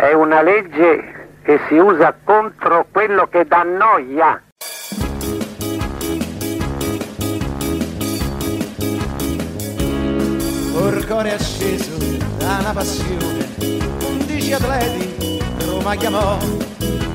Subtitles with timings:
[0.00, 4.42] è una legge che si usa contro quello che dà noia.
[10.74, 11.98] Orcore acceso
[12.38, 13.46] da una passione,
[14.08, 16.38] undici atleti Roma chiamò.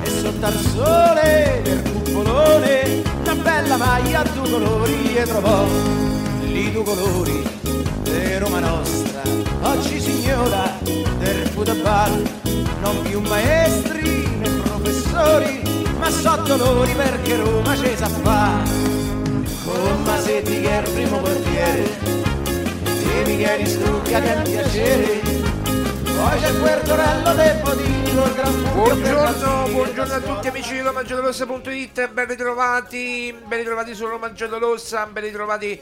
[0.03, 5.66] E sotto al sole del cupolone una bella maglia a due colori e trovò.
[6.41, 7.65] Lì due colori
[8.20, 9.22] di Roma nostra.
[9.62, 10.78] Oggi signora
[11.18, 12.24] del football,
[12.81, 15.62] non più maestri né professori,
[15.98, 18.64] ma so dolori perché Roma ci sa fa.
[19.66, 21.84] Con Masetti che è il primo portiere
[22.88, 25.20] e Michele Strucca che è un piacere.
[26.03, 27.62] Poi c'è quel torello del
[28.34, 34.32] gran per Buongiorno, buongiorno a tutti amici di RomaGiallorossa.it, ben ritrovati, ben ritrovati su Roma
[34.32, 35.82] Giallorossa, ben ritrovati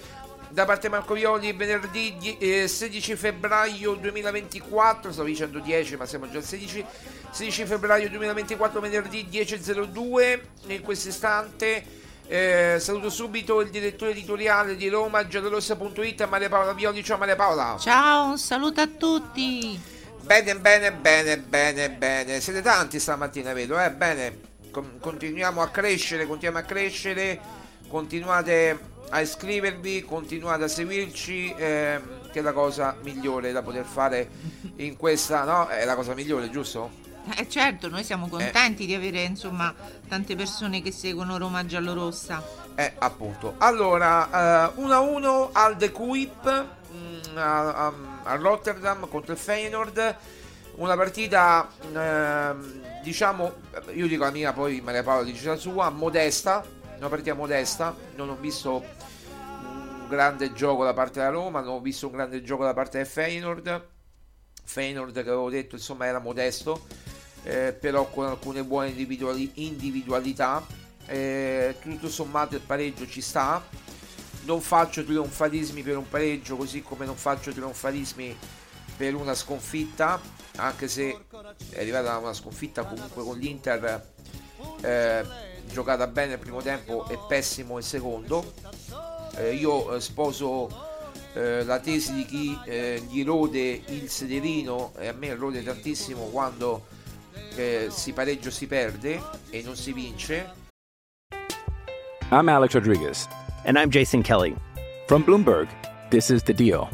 [0.53, 6.37] da parte Marco Violi, venerdì eh, 16 febbraio 2024, stavo dicendo 10 ma siamo già
[6.37, 6.85] al 16,
[7.31, 11.83] 16 febbraio 2024, venerdì 10.02, in questo istante
[12.27, 17.75] eh, saluto subito il direttore editoriale di Roma Giallorossa.it, Maria Paola Violi, ciao Maria Paola.
[17.79, 19.81] Ciao, un saluto a tutti.
[20.21, 22.39] Bene, bene, bene, bene, bene.
[22.39, 23.89] Siete tanti stamattina, vedo, eh?
[23.89, 24.51] Bene.
[24.69, 27.39] Con- continuiamo a crescere, continuiamo a crescere.
[27.87, 34.27] Continuate a iscrivervi, continuate a seguirci, ehm, che è la cosa migliore da poter fare
[34.77, 35.67] in questa, no?
[35.67, 36.89] È la cosa migliore, giusto?
[37.37, 39.73] Eh, certo, noi siamo contenti di avere insomma
[40.07, 42.43] tante persone che seguono Roma Giallorossa.
[42.73, 43.53] Eh, appunto.
[43.59, 47.93] Allora, 1-1 al De Kuip mm, a, a-
[48.23, 50.15] a Rotterdam contro il Feyenoord.
[50.77, 53.53] Una partita, ehm, diciamo,
[53.93, 56.65] io dico la mia, poi Maria Paola dice la sua, modesta.
[56.97, 57.95] Una partita modesta.
[58.15, 58.83] Non ho visto
[60.03, 62.97] un grande gioco da parte della Roma, non ho visto un grande gioco da parte
[62.97, 63.87] del Feyenoord.
[64.63, 66.85] Feyenoord che avevo detto, insomma, era modesto.
[67.45, 70.65] eh, però con alcune buone individuali- individualità.
[71.05, 73.61] Eh, tutto sommato il pareggio ci sta.
[74.45, 78.37] Non faccio trionfalismi per un pareggio, così come non faccio trionfalismi
[78.95, 80.19] per una sconfitta,
[80.57, 81.25] anche se
[81.69, 84.11] è arrivata una sconfitta comunque con l'Inter
[84.81, 85.25] eh,
[85.65, 88.53] giocata bene il primo tempo e pessimo il secondo.
[89.35, 90.69] Eh, io eh, sposo
[91.33, 96.25] eh, la tesi di chi eh, gli rode il sederino e a me rode tantissimo
[96.25, 96.85] quando
[97.55, 100.61] eh, si pareggia o si perde e non si vince.
[102.31, 103.27] I'm Alex Rodriguez.
[103.65, 104.55] And I'm Jason Kelly.
[105.07, 105.67] From Bloomberg,
[106.09, 106.89] this is The Deal.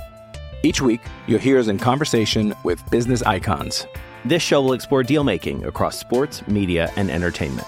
[0.63, 3.88] Each week, you'll hear us in conversation with business icons.
[4.25, 7.68] This show will explore deal making across sports, media, and entertainment.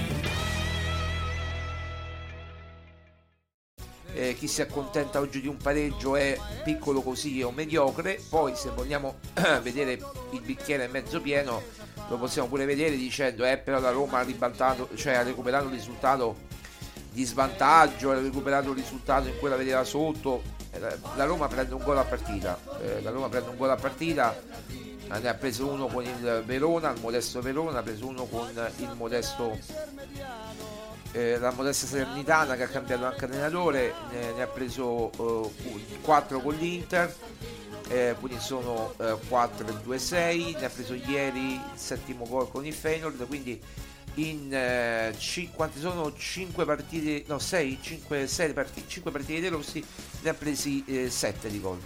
[4.21, 8.21] Eh, chi si accontenta oggi di un pareggio è piccolo così o mediocre.
[8.29, 9.15] Poi, se vogliamo
[9.63, 11.63] vedere il bicchiere mezzo pieno,
[12.07, 15.71] lo possiamo pure vedere dicendo: Eh, però la Roma ha ribaltato, cioè ha recuperato il
[15.71, 16.37] risultato
[17.11, 20.43] di svantaggio, ha recuperato il risultato in cui la vedeva sotto.
[20.69, 22.59] Eh, la- Roma prende un gol a partita.
[22.79, 24.39] Eh, la Roma prende un gol a partita.
[25.19, 28.47] Ne ha preso uno con il Verona, il modesto Verona, ha preso uno con
[28.77, 29.57] il modesto
[31.13, 35.11] eh, la modesta Salernitana che ha cambiato anche allenatore, ne, ne ha preso
[36.01, 37.13] 4 con l'Inter,
[37.89, 38.93] eh, quindi sono
[39.27, 43.61] 4 e 2 6, ne ha preso ieri il settimo gol con il Feyenoord, quindi
[44.15, 49.49] in eh, cin- quante sono 5 partite, no 6, 5, 6 partite, 5 partite dei
[49.49, 49.83] Rossi,
[50.21, 51.79] ne ha presi 7 di gol,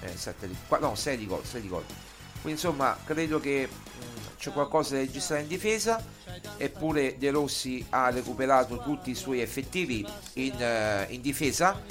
[0.00, 1.84] eh, sette di- qua- no 6 di gol, 6 di gol.
[2.40, 4.07] Quindi insomma credo che mh,
[4.38, 6.02] c'è qualcosa da registrare in difesa,
[6.56, 11.82] eppure De Rossi ha recuperato tutti i suoi effettivi in, eh, in difesa,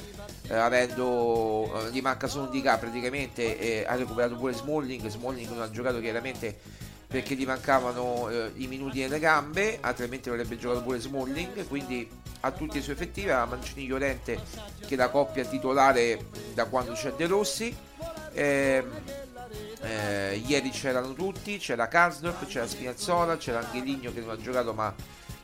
[0.48, 5.50] eh, avendo, eh, gli manca solo di K praticamente, e ha recuperato pure Smalling, Smalling
[5.50, 6.58] non ha giocato chiaramente
[7.08, 12.10] perché gli mancavano eh, i minuti nelle gambe, altrimenti avrebbe giocato pure Smalling, quindi
[12.42, 14.40] ha tutti i suoi effettivi, ha Mancini Llorente
[14.86, 17.76] che è la coppia titolare da quando c'è De Rossi.
[18.34, 18.90] Ehm,
[19.82, 24.94] eh, ieri c'erano tutti, c'era Karsdorp, c'era Spinazzola, c'era Angeligno che non ha giocato ma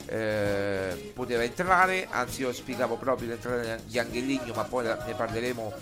[0.06, 5.74] eh, poteva entrare, anzi io spiegavo proprio l'entrata di Angeligno ma poi ne parleremo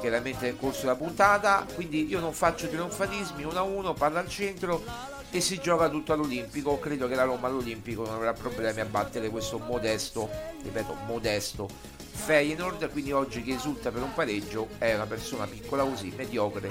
[0.00, 4.82] chiaramente nel corso della puntata, quindi io non faccio trionfalismi 1-1, palla al centro
[5.30, 9.30] e si gioca tutto all'Olimpico, credo che la Roma all'Olimpico non avrà problemi a battere
[9.30, 10.28] questo modesto,
[10.62, 11.68] ripeto modesto
[12.14, 16.68] Feyenoord, quindi oggi chi esulta per un pareggio è una persona piccola così, mediocre,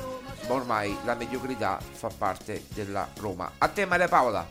[0.48, 3.52] ma ormai la mediocrità fa parte della Roma.
[3.60, 4.50] A te Maria Paola.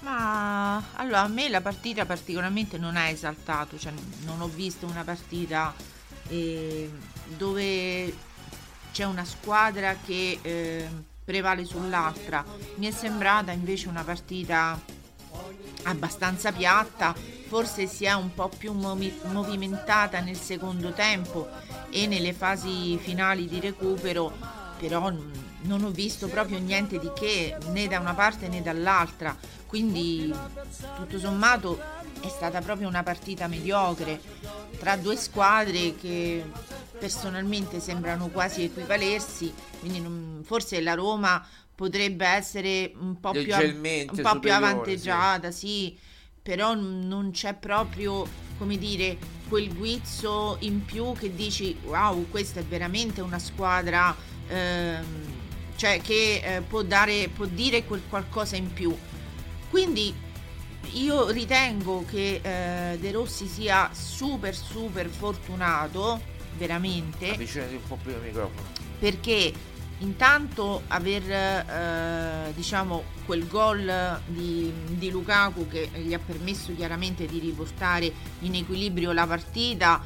[0.00, 3.92] Ma allora a me la partita particolarmente non ha esaltato, cioè
[4.24, 5.74] non ho visto una partita
[6.28, 6.90] eh,
[7.36, 8.14] dove
[8.92, 10.88] c'è una squadra che eh,
[11.24, 12.44] prevale sull'altra.
[12.76, 14.80] Mi è sembrata invece una partita
[15.84, 17.14] abbastanza piatta,
[17.48, 21.48] forse si è un po' più movi- movimentata nel secondo tempo
[21.90, 24.32] e nelle fasi finali di recupero,
[24.78, 25.10] però
[25.62, 30.32] non ho visto proprio niente di che né da una parte né dall'altra, quindi
[30.96, 31.80] tutto sommato
[32.20, 34.20] è stata proprio una partita mediocre
[34.78, 36.44] tra due squadre che
[36.98, 41.44] personalmente sembrano quasi equivalersi, quindi non- forse la Roma
[41.78, 45.96] potrebbe essere un po' più, un po' più superiore, avanteggiata, sì.
[46.42, 48.26] però non c'è proprio,
[48.58, 49.16] come dire,
[49.46, 54.12] quel guizzo in più che dici wow, questa è veramente una squadra
[54.48, 55.04] ehm,
[55.76, 58.92] cioè che eh, può, dare, può dire quel qualcosa in più.
[59.70, 60.12] Quindi
[60.94, 66.20] io ritengo che eh, De Rossi sia super super fortunato,
[66.56, 68.66] veramente Avvicinati un po' più al microfono.
[68.98, 77.26] perché intanto aver eh, diciamo quel gol di, di Lukaku che gli ha permesso chiaramente
[77.26, 80.00] di riportare in equilibrio la partita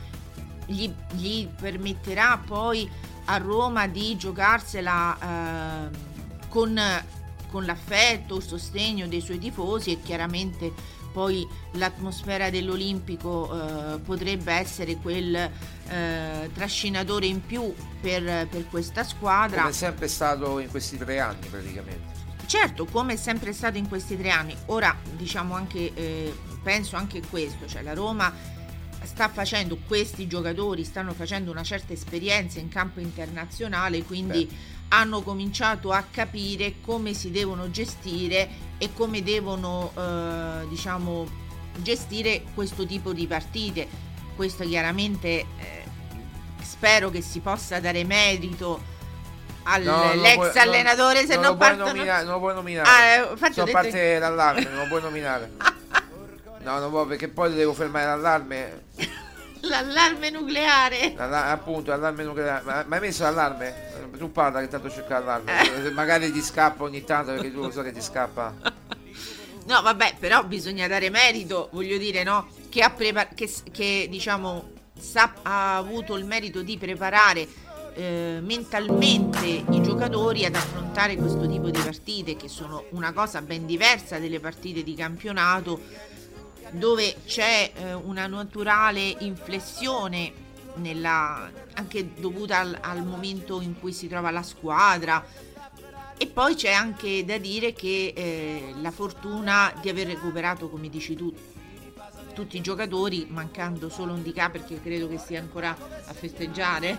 [0.66, 2.88] gli, gli permetterà poi
[3.26, 6.10] a Roma di giocarsela eh,
[6.48, 6.80] con,
[7.50, 13.50] con l'affetto, il sostegno dei suoi tifosi e chiaramente poi l'atmosfera dell'Olimpico
[13.94, 19.58] eh, potrebbe essere quel eh, trascinatore in più per, per questa squadra.
[19.58, 22.20] Come è sempre stato in questi tre anni praticamente.
[22.46, 24.54] Certo, come è sempre stato in questi tre anni.
[24.66, 28.32] Ora diciamo anche, eh, penso anche questo, cioè la Roma
[29.04, 34.71] sta facendo, questi giocatori stanno facendo una certa esperienza in campo internazionale, quindi Beh.
[34.92, 41.26] Hanno cominciato a capire come si devono gestire e come devono, eh, diciamo,
[41.76, 43.88] gestire questo tipo di partite.
[44.36, 45.46] Questo chiaramente eh,
[46.60, 48.90] spero che si possa dare merito
[49.64, 51.86] all'ex no, allenatore se non, non partono...
[51.86, 52.88] nominare, non lo puoi nominare.
[52.88, 55.52] Ah, eh, sono parte l'allarme non lo puoi nominare.
[56.62, 58.84] No non può perché poi devo fermare l'allarme
[59.62, 63.90] l'allarme nucleare L'alla- appunto l'allarme nucleare ma, ma hai messo l'allarme?
[64.16, 65.90] tu parla che tanto cerca l'allarme eh.
[65.92, 68.54] magari ti scappa ogni tanto perché tu lo so che ti scappa
[69.66, 74.70] no vabbè però bisogna dare merito voglio dire no che ha, prepar- che, che diciamo
[74.98, 77.46] sa- ha avuto il merito di preparare
[77.94, 83.66] eh, mentalmente i giocatori ad affrontare questo tipo di partite che sono una cosa ben
[83.66, 85.80] diversa delle partite di campionato
[86.72, 90.32] dove c'è eh, una naturale inflessione
[90.76, 95.24] nella, anche dovuta al, al, momento in cui si trova la squadra
[96.16, 101.14] e poi c'è anche da dire che eh, la fortuna di aver recuperato come dici
[101.14, 101.34] tu
[102.32, 105.76] tutti i giocatori mancando solo un DK perché credo che sia ancora
[106.06, 106.96] a festeggiare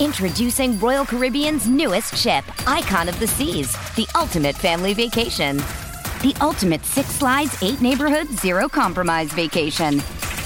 [0.00, 5.62] Introducing Royal Caribbean's newest ship, Icon of the Seas, the ultimate family vacation.
[6.22, 10.02] The ultimate six slides, eight neighborhoods, zero compromise vacation.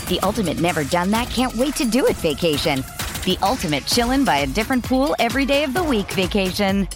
[0.08, 2.84] The ultimate never done that, can't wait to do it vacation.
[3.24, 6.86] The ultimate chillin' by a different pool every day of the week vacation.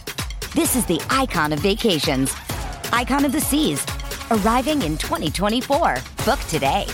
[0.54, 2.32] This is the icon of vacations.
[2.92, 3.84] Icon of the Seas.
[4.30, 5.96] Arriving in 2024.
[6.24, 6.86] Book today.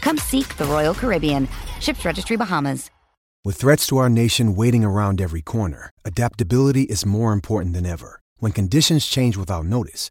[0.00, 1.46] Come seek the Royal Caribbean.
[1.78, 2.90] Ships Registry Bahamas.
[3.44, 8.20] With threats to our nation waiting around every corner, adaptability is more important than ever.
[8.38, 10.10] When conditions change without notice,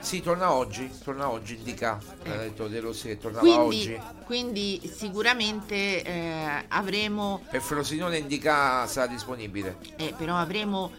[0.00, 1.84] Sì, torna oggi, torna oggi eh.
[1.84, 1.98] ha
[2.38, 4.00] detto De Rossi che tornava quindi, oggi.
[4.24, 7.44] Quindi sicuramente eh, avremo...
[7.50, 8.44] Per Frosinone in DK
[8.88, 9.76] sarà disponibile.
[9.96, 10.90] Eh, però avremo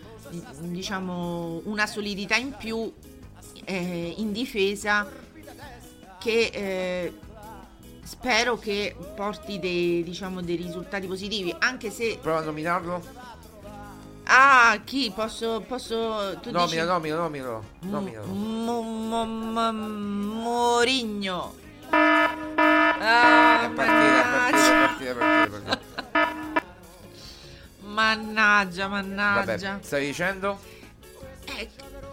[0.60, 2.92] diciamo una solidità in più
[3.66, 5.10] eh, in difesa
[6.20, 7.14] che eh,
[8.04, 12.20] spero che porti dei, diciamo, dei risultati positivi, anche se...
[12.22, 13.21] Prova a nominarlo.
[14.26, 15.12] Ah, chi?
[15.14, 15.64] Posso...
[15.68, 16.86] posso tu nomina, dici...
[16.86, 18.22] nomina, nomina, nomina.
[20.42, 21.56] Morigno.
[21.90, 24.22] Ah, partita,
[24.92, 25.80] partita, partita,
[27.82, 29.70] Mannaggia, mannaggia.
[29.74, 30.60] Vabbè, stai dicendo?
[31.58, 31.70] Eh,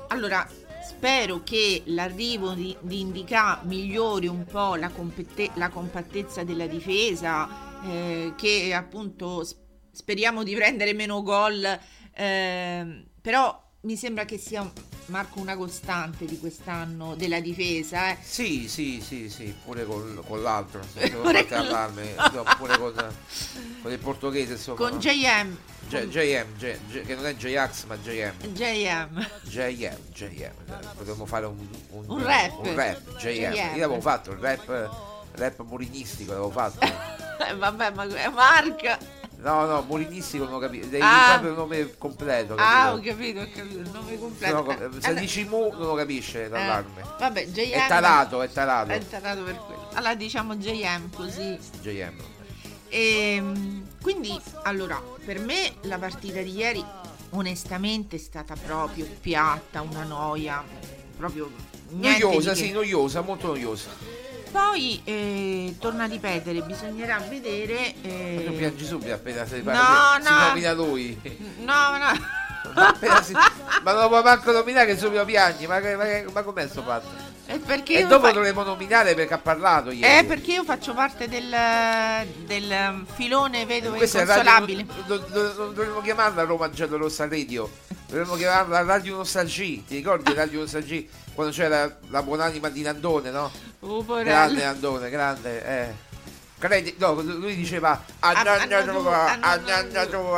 [0.08, 0.48] allora,
[0.84, 7.48] spero che l'arrivo di, di Indica migliori un po' la, compette- la compattezza della difesa,
[7.84, 9.46] eh, che appunto
[9.92, 11.78] speriamo di prendere meno gol
[12.18, 14.68] eh, però mi sembra che sia
[15.06, 18.10] Marco una costante di quest'anno della difesa.
[18.10, 18.18] Eh.
[18.20, 20.80] Sì, sì, sì, sì, pure con, con l'altro,
[21.22, 22.14] pure con, allarme,
[22.58, 23.14] pure con,
[23.82, 24.76] con, il portoghese, insomma.
[24.78, 24.98] Con no?
[24.98, 25.56] JM.
[25.88, 28.34] J, JM, J, J, che non è JAX ma JM.
[28.48, 29.26] JM.
[29.44, 30.52] JM, JM.
[30.96, 32.58] Potremmo fare un, un, un rap.
[32.58, 33.52] Un rap, JM.
[33.52, 33.74] JM.
[33.76, 34.90] Io l'avevo fatto, il rap,
[35.32, 36.80] rap murinistico l'avevo fatto.
[37.56, 39.17] Vabbè, ma è Marco.
[39.40, 40.86] No, no, Molinistico non ho capito.
[40.86, 41.28] Devi ah.
[41.30, 42.54] proprio il nome completo.
[42.54, 42.76] Capito?
[42.76, 43.78] Ah, ho capito, ho capito.
[43.78, 44.62] Il nome completo.
[44.62, 47.02] No, eh, se eh, dici mu non lo capisce l'allarme.
[47.02, 47.70] Eh, vabbè, JM.
[47.70, 48.90] È tarato, è tarato.
[48.90, 49.88] È tarato per quello.
[49.92, 51.56] Allora diciamo JM così.
[51.80, 52.16] JM.
[52.88, 56.84] E, ehm, quindi, allora, per me la partita di ieri
[57.30, 60.64] onestamente è stata proprio piatta, una noia.
[61.16, 61.50] Proprio
[61.90, 62.56] noiosa, che...
[62.56, 63.90] sì, noiosa, molto noiosa.
[64.50, 67.94] Poi eh, torna a ripetere, bisognerà vedere.
[68.02, 68.44] Eh...
[68.46, 70.18] Ma piangi subito appena si parla.
[70.18, 70.38] No, si no.
[70.38, 71.20] nomina lui.
[71.60, 72.36] No, no.
[73.22, 73.32] si...
[73.32, 75.66] ma non lo può manco nominare che subito piangi.
[75.66, 77.27] Ma, ma, ma com'è sto fatto?
[77.50, 78.32] E, e dopo fa...
[78.32, 80.18] dovremo nominare perché ha parlato ieri.
[80.18, 81.48] Eh, perché io faccio parte del,
[82.44, 84.84] del filone vedove inconsolabile.
[84.86, 87.70] Radio, do, do, do, dovremmo chiamarla Roma Giallo Rossa Radio.
[88.06, 89.80] Dovremmo chiamarla Radio Nostalgia.
[89.86, 91.02] Ti ricordi Radio Nostalgia?
[91.32, 93.50] Quando c'era la buonanima di Nandone, no?
[93.80, 96.07] Oh, grande Nandone, grande, eh.
[96.58, 98.02] Credi, no, lui diceva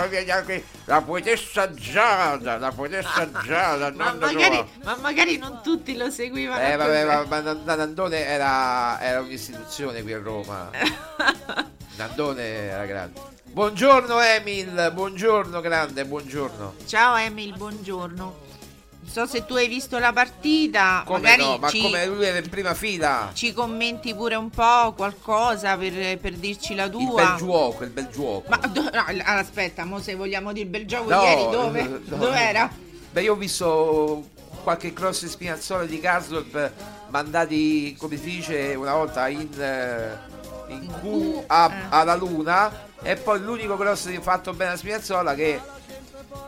[0.08, 6.10] vieni anche la poetessa Giada, la poetessa Giada, ma, magari, ma magari non tutti lo
[6.10, 6.62] seguivano.
[6.62, 10.70] Eh vabbè, ma, ma, ma Nandone era, era un'istituzione qui a Roma.
[11.96, 13.20] Nandone era grande.
[13.44, 16.74] Buongiorno Emil, buongiorno grande, buongiorno.
[16.86, 18.49] Ciao Emil, buongiorno.
[19.10, 21.02] So se tu hai visto la partita.
[21.04, 23.30] Come magari no, ma ci, come lui era in prima fila.
[23.34, 27.24] ci commenti pure un po' qualcosa per, per dirci la Il tua.
[27.30, 28.44] bel gioco, il bel gioco.
[28.48, 31.82] Ma do- no, aspetta, mo se vogliamo dire il bel gioco No, ieri dove?
[32.04, 32.16] no.
[32.16, 32.70] Dov'era?
[33.10, 34.28] Beh, io ho visto
[34.62, 36.72] qualche cross Spinazzola di Karsdorp
[37.08, 40.16] mandati, come si dice, una volta in, eh,
[40.68, 45.60] in Q a- alla Luna e poi l'unico cross fatto bene a Spinazzola che,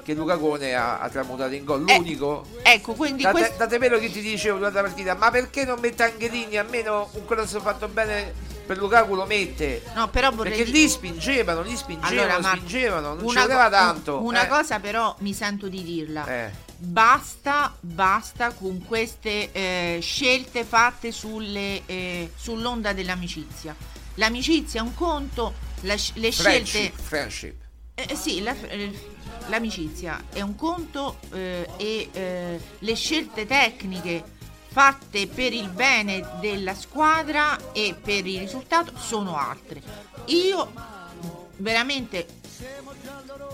[0.05, 1.83] che Luca Cone ha, ha tramutato in gol.
[1.83, 2.47] L'unico.
[2.62, 6.57] Ecco, quindi Date, vero che ti dicevo durante la partita, ma perché non mette Angelini?
[6.57, 8.33] Almeno un cross fatto bene
[8.67, 9.83] per Lukaku lo mette.
[9.95, 13.71] No, però vorrei Perché lì spingevano, lì spingevano, Allora, spingevano, non ci una voleva co-
[13.71, 14.23] tanto.
[14.23, 14.49] Una eh.
[14.49, 16.27] cosa però mi sento di dirla.
[16.27, 16.51] Eh.
[16.77, 23.75] Basta, basta con queste eh, scelte fatte sulle, eh, sull'onda dell'amicizia.
[24.17, 27.03] L'amicizia è un conto, la le Friendship, scelte...
[27.03, 27.62] friendship.
[28.09, 28.92] Eh, sì, la- eh,
[29.49, 34.25] l'amicizia è un conto eh, e eh, le scelte tecniche
[34.68, 39.82] fatte per il bene della squadra e per il risultato sono altre.
[40.26, 40.73] Io
[41.59, 42.26] veramente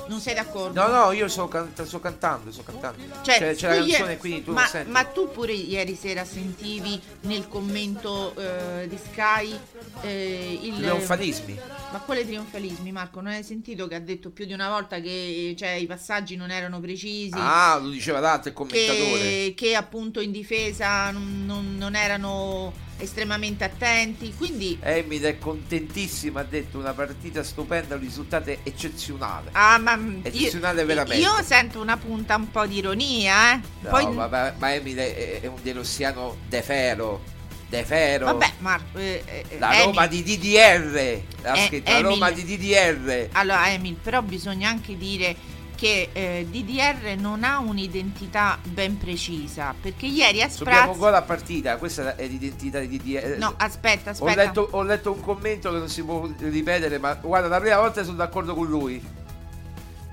[0.09, 0.81] non sei d'accordo?
[0.81, 1.51] No, no, io sto,
[1.85, 3.03] sto cantando, sto cantando.
[3.23, 7.01] Cioè, c'è, c'è la canzone ieri- qui, tu ma, ma tu pure ieri sera sentivi
[7.23, 9.59] nel commento eh, di Sky
[10.03, 11.59] eh, il Trionfalismi.
[11.91, 13.21] Ma quale trionfalismi, Marco?
[13.21, 16.51] Non hai sentito che ha detto più di una volta che cioè, i passaggi non
[16.51, 17.33] erano precisi?
[17.35, 19.19] Ah, lo diceva l'altro il commentatore.
[19.21, 24.35] che, che appunto in difesa non, non- non erano estremamente attenti.
[24.35, 29.51] Quindi, Emil è contentissima, ha detto una partita stupenda, un risultato eccezionale.
[29.53, 31.17] ah, ma Eccezionale io, veramente.
[31.23, 33.61] io sento una punta un po' di ironia, eh.
[33.81, 37.37] No, Poi, ma, ma, ma Emil è, è un derossiano de Fero.
[37.69, 38.25] De Fero.
[38.27, 41.21] vabbè, Marco, eh, eh, La Emil- Roma di DDR.
[41.43, 42.11] Ha Eh, scritto la Emil.
[42.13, 43.29] Roma di DDR.
[43.33, 45.37] Allora, Emil, però bisogna anche dire
[45.77, 51.23] che eh, DDR non ha un'identità ben precisa perché ieri a Subiamo Spraz gol a
[51.23, 53.37] partita, questa è l'identità di DDR.
[53.39, 54.35] No, aspetta, Ho aspetta.
[54.43, 58.03] letto, ho letto un commento che non si può ripetere, ma guarda, la prima volta
[58.03, 59.01] sono d'accordo con lui.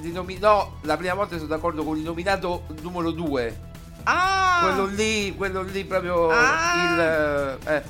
[0.00, 3.60] Rinomi- no, la prima volta sono d'accordo con il nominato numero 2.
[4.04, 4.60] Ah!
[4.62, 6.72] Quello lì, quello lì proprio Ah!
[6.74, 7.82] il eh,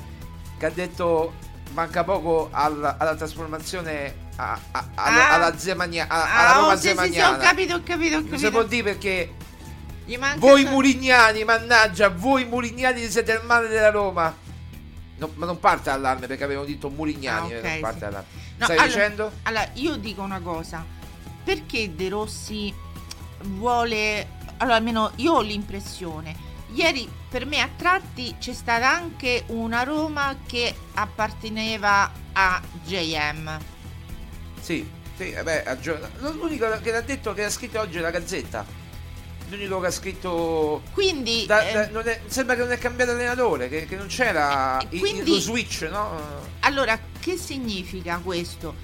[0.57, 1.33] che ha detto
[1.73, 5.33] manca poco alla, alla trasformazione a- a- alla, Ah!
[5.35, 7.37] alla Zemania- a- Ah, alla Roma oh, sì, sì, sì, Zemaniana.
[7.37, 8.51] ho capito, ho capito, ho Non si capito.
[8.51, 9.33] può dire perché
[10.37, 14.35] voi solo- murignani, mannaggia, voi murignani siete il male della Roma.
[15.17, 18.03] No, ma non parte allarme perché avevano detto murignani, Ah, ok, non parte sì.
[18.05, 18.27] allarme.
[18.57, 19.31] No, Stai allora- dicendo?
[19.43, 20.83] Allora, io dico una cosa.
[21.43, 22.73] Perché De Rossi
[23.43, 24.39] vuole...
[24.57, 26.49] Allora, almeno io ho l'impressione.
[26.73, 33.57] Ieri per me a tratti c'è stata anche una Roma che apparteneva a JM.
[34.61, 38.11] Sì, sì, vabbè, ha gio- l'unico che l'ha detto che ha scritto oggi è la
[38.11, 38.65] Gazzetta.
[39.49, 40.83] L'unico che ha scritto.
[40.93, 41.45] Quindi.
[41.45, 44.79] Da- eh, da- non è- sembra che non è cambiato allenatore, che, che non c'era
[44.91, 46.19] il- quindi- lo switch, no?
[46.61, 48.75] Allora, che significa questo?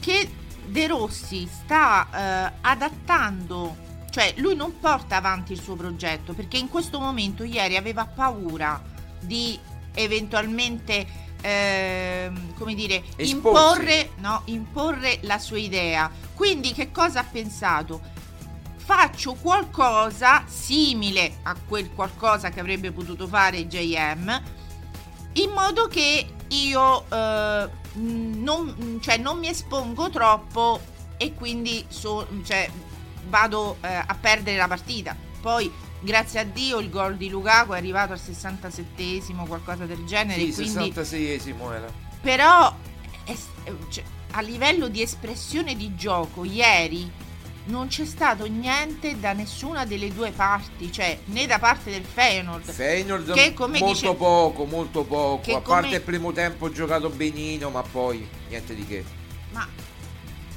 [0.00, 0.28] Che
[0.70, 3.76] De Rossi sta eh, adattando,
[4.10, 8.80] cioè lui non porta avanti il suo progetto perché in questo momento ieri aveva paura
[9.18, 9.58] di
[9.94, 11.06] eventualmente,
[11.40, 16.08] ehm, come dire, imporre, no, imporre la sua idea.
[16.34, 18.00] Quindi che cosa ha pensato?
[18.76, 24.42] Faccio qualcosa simile a quel qualcosa che avrebbe potuto fare JM
[25.34, 30.80] in modo che io eh, non, mm, cioè, non mi espongo troppo
[31.16, 32.70] e quindi so- cioè,
[33.28, 35.16] vado eh, a perdere la partita.
[35.40, 40.40] Poi, grazie a Dio, il gol di Lukaku è arrivato al 67esimo, qualcosa del genere.
[40.50, 41.92] Sì, quindi 66esimo era.
[42.20, 42.74] però
[43.24, 43.36] è-
[43.90, 47.10] cioè, a livello di espressione di gioco ieri
[47.70, 52.70] non c'è stato niente da nessuna delle due parti cioè né da parte del Feyenoord
[52.70, 55.56] Feyenoord che come molto dice poco, molto poco.
[55.56, 59.04] A come- parte il primo tempo giocato benino, ma poi niente di che.
[59.52, 59.66] ma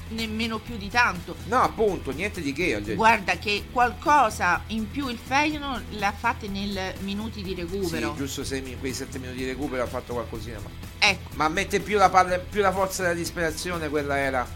[0.09, 2.79] nemmeno più di tanto No, appunto, niente di che.
[2.95, 8.43] guarda che qualcosa in più il Feyenoord l'ha fatta nel minuti di recupero Sì, giusto
[8.43, 10.59] sei quei 7 minuti di recupero ha fatto qualcosina.
[10.59, 14.47] Ma, ecco ma mette più la, palla, più la forza della disperazione, quella era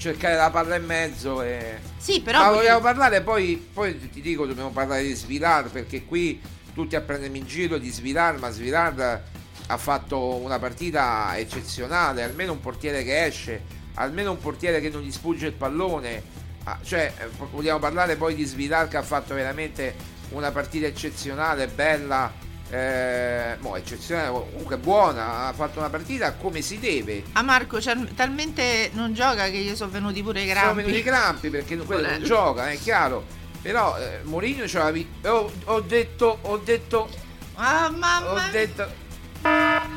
[0.00, 1.78] cercare la palla in mezzo e...
[1.98, 6.40] sì però Ma vogliamo parlare poi, poi ti dico dobbiamo parlare di Svilar perché qui
[6.72, 9.22] tutti a prendermi in giro di Svilar, ma Svilar
[9.66, 13.62] ha fatto una partita eccezionale, almeno un portiere che esce,
[13.94, 16.38] almeno un portiere che non gli sfugge il pallone.
[16.64, 19.94] Ah, cioè, eh, vogliamo parlare poi di Svilar che ha fatto veramente
[20.30, 22.32] una partita eccezionale, bella,
[22.70, 27.24] eh, boh, eccezionale, comunque buona, ha fatto una partita come si deve.
[27.32, 30.98] a Marco c'è talmente non gioca che gli sono venuti pure i Sono crampi venuti
[30.98, 33.24] i crampi perché quello non gioca, è chiaro.
[33.62, 37.08] Però eh, Mourinho ci aveva vi- ho, detto, ho detto,
[37.56, 38.88] Ah, mamma ho detto.
[39.42, 39.88] Ah.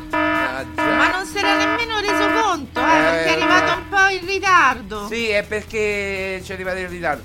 [0.75, 4.25] Ma non si era nemmeno reso conto, eh, Eh, perché è arrivato un po' in
[4.25, 5.07] ritardo.
[5.07, 7.23] Sì, è perché ci è arrivato in ritardo.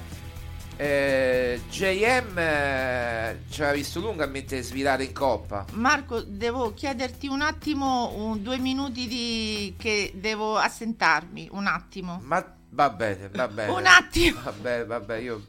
[0.80, 5.64] Eh, JM eh, ci aveva visto lungo a mettere svirare in coppa.
[5.72, 9.74] Marco, devo chiederti un attimo, un- due minuti di...
[9.76, 12.20] che devo assentarmi, un attimo.
[12.22, 13.72] Ma va bene, va bene.
[13.72, 14.40] Un attimo.
[14.40, 15.46] Vabbè, vabbè, io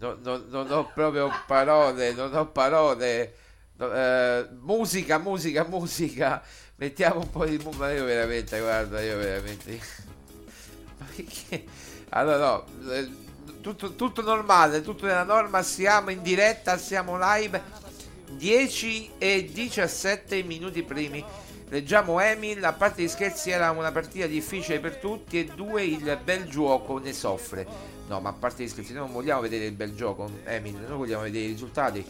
[0.00, 3.36] no- no- non ho proprio parole, non ho parole.
[3.76, 6.42] No, eh, musica, musica, musica.
[6.76, 7.92] Mettiamo un po' di musica.
[7.92, 9.78] Io veramente, guarda, io veramente.
[10.98, 11.64] Ma perché?
[12.08, 13.22] Allora, no, eh,
[13.60, 15.62] tutto, tutto normale, tutto nella norma.
[15.62, 17.82] Siamo in diretta, siamo live.
[18.30, 21.24] 10 e 17 minuti primi.
[21.68, 26.18] Leggiamo Emil, a parte gli scherzi era una partita difficile per tutti e due il
[26.22, 27.66] bel gioco ne soffre.
[28.06, 30.96] No, ma a parte gli scherzi, noi non vogliamo vedere il bel gioco, Emil, noi
[30.98, 32.04] vogliamo vedere i risultati.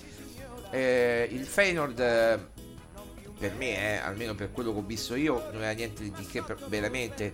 [0.70, 2.38] Eh, il Feyenoord eh,
[3.38, 6.42] per me, eh, almeno per quello che ho visto io, non era niente di che
[6.66, 7.32] veramente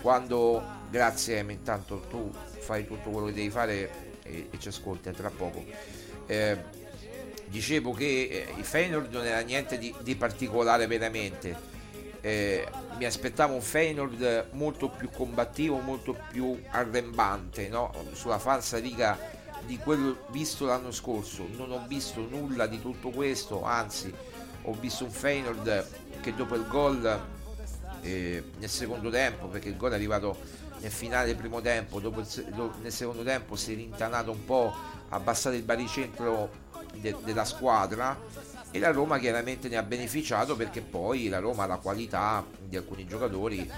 [0.00, 3.90] quando grazie Emil, intanto tu fai tutto quello che devi fare
[4.22, 5.64] e, e ci ascolti tra poco.
[6.26, 6.56] Eh,
[7.46, 11.68] dicevo che eh, il Feyenoord non era niente di, di particolare veramente.
[12.20, 12.66] Eh,
[12.98, 17.92] mi aspettavo un Feyenoord molto più combattivo, molto più arrembante, no?
[18.12, 19.18] sulla falsa riga
[19.64, 21.46] di quello visto l'anno scorso.
[21.56, 24.12] Non ho visto nulla di tutto questo, anzi
[24.62, 27.38] ho visto un Feyenoord che dopo il gol
[28.02, 30.36] eh, nel secondo tempo, perché il gol è arrivato
[30.80, 34.74] nel finale del primo tempo, dopo il nel secondo tempo si è rintanato un po',
[35.10, 36.50] abbassato il baricentro
[36.94, 38.18] de- della squadra
[38.70, 42.76] e la Roma chiaramente ne ha beneficiato perché poi la Roma ha la qualità di
[42.76, 43.70] alcuni giocatori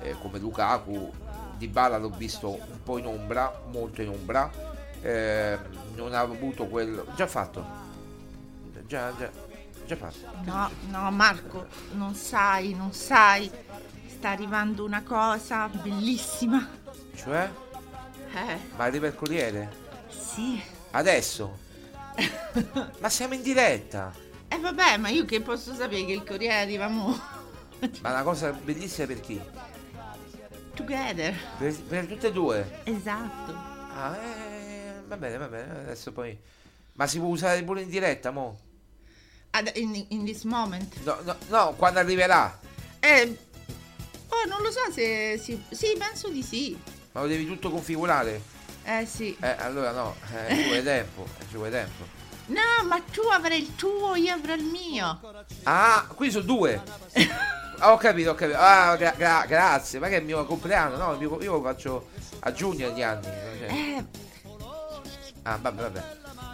[0.00, 1.12] eh, come Lukaku,
[1.56, 4.50] Di Bala l'ho visto un po' in ombra, molto in ombra,
[5.02, 5.58] eh,
[5.94, 7.04] non ha avuto quel...
[7.14, 7.64] già fatto,
[8.86, 9.30] già, già,
[9.86, 10.16] già fatto.
[10.44, 13.50] No, no, Marco, non sai, non sai.
[14.20, 16.68] Sta arrivando una cosa bellissima.
[17.16, 17.50] Cioè?
[18.34, 19.70] Eh, Ma arriva il Corriere?
[20.10, 20.60] sì.
[20.90, 21.58] Adesso?
[23.00, 24.12] Ma siamo in diretta!
[24.46, 27.18] E vabbè, ma io che posso sapere che il Corriere arriva mo?
[28.02, 29.40] Ma una cosa bellissima per chi?
[30.74, 31.34] Together.
[31.56, 32.80] Per, per tutte e due?
[32.84, 33.54] Esatto.
[33.54, 36.38] Ah, eh, va bene, va bene, adesso poi...
[36.92, 38.58] Ma si può usare pure in diretta, mo?
[39.52, 40.94] Ad- in, in this moment.
[41.04, 42.58] No, no, no, quando arriverà?
[42.98, 43.38] Eh,
[44.30, 45.62] oh, non lo so se si...
[45.70, 46.78] Sì, penso di sì.
[47.12, 48.40] Ma lo devi tutto configurare?
[48.84, 49.36] Eh sì.
[49.40, 50.16] Eh, allora no,
[50.48, 52.18] eh, ci vuole tempo, eh, ci vuole tempo.
[52.46, 55.20] No, ma tu avrai il tuo, io avrò il mio.
[55.64, 56.82] Ah, qui sono due!
[57.82, 58.58] Ah, ho capito, ho capito.
[58.58, 60.98] Ah, gra- gra- grazie, ma che è il mio compleanno?
[60.98, 62.08] No, mio- io lo faccio
[62.40, 63.22] a giugno gli anni.
[63.24, 63.68] cioè.
[63.70, 64.04] Eh,
[65.44, 66.02] Ah, vabbè, vabbè.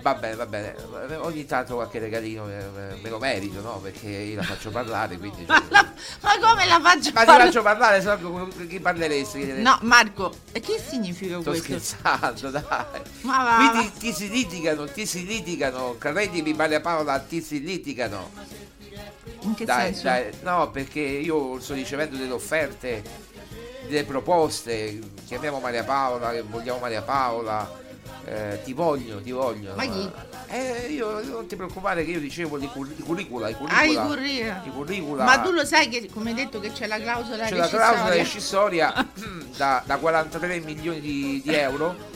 [0.07, 0.77] Va bene, va bene.
[1.16, 3.81] Ogni tanto qualche regalino me, lo merito, no?
[3.81, 5.45] Perché io la faccio parlare, quindi...
[5.49, 7.45] ma, la- ma come la faccio Ma ti parlare?
[7.47, 9.62] faccio parlare, se no con chi parleresti?
[9.62, 11.64] No, Marco, e che significa Sto questo?
[11.64, 12.62] scherzando, dai.
[13.23, 13.90] Ma va, Qui va.
[13.99, 15.97] ti, si litigano, ti si litigano.
[15.99, 18.31] Credimi, Maria Paola, ti si litigano.
[19.40, 20.03] In che dai, senso?
[20.05, 23.03] dai, no, perché io sto ricevendo delle offerte,
[23.88, 25.01] delle proposte.
[25.27, 27.83] Chiamiamo Maria Paola, vogliamo Maria Paola.
[28.29, 29.77] Eh, ti vogliono, ti vogliono.
[29.77, 30.11] Ma chi?
[30.49, 33.81] Eh, io non ti preoccupare che io dicevo i cur- curricula, i curricula.
[33.81, 34.62] Ah, i curricula.
[34.65, 35.25] i curricula.
[35.25, 38.09] Ma tu lo sai che, come hai detto, che c'è la clausola c'è la clausola
[38.09, 38.93] rescissoria
[39.57, 42.15] da, da 43 milioni di, di euro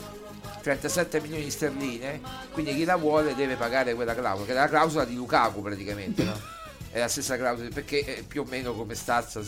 [0.61, 2.21] 37 milioni di sterline
[2.51, 6.23] quindi chi la vuole deve pagare quella clausola che è la clausola di Lukaku praticamente
[6.23, 6.39] no?
[6.91, 9.41] è la stessa clausola perché è più o meno come stazza.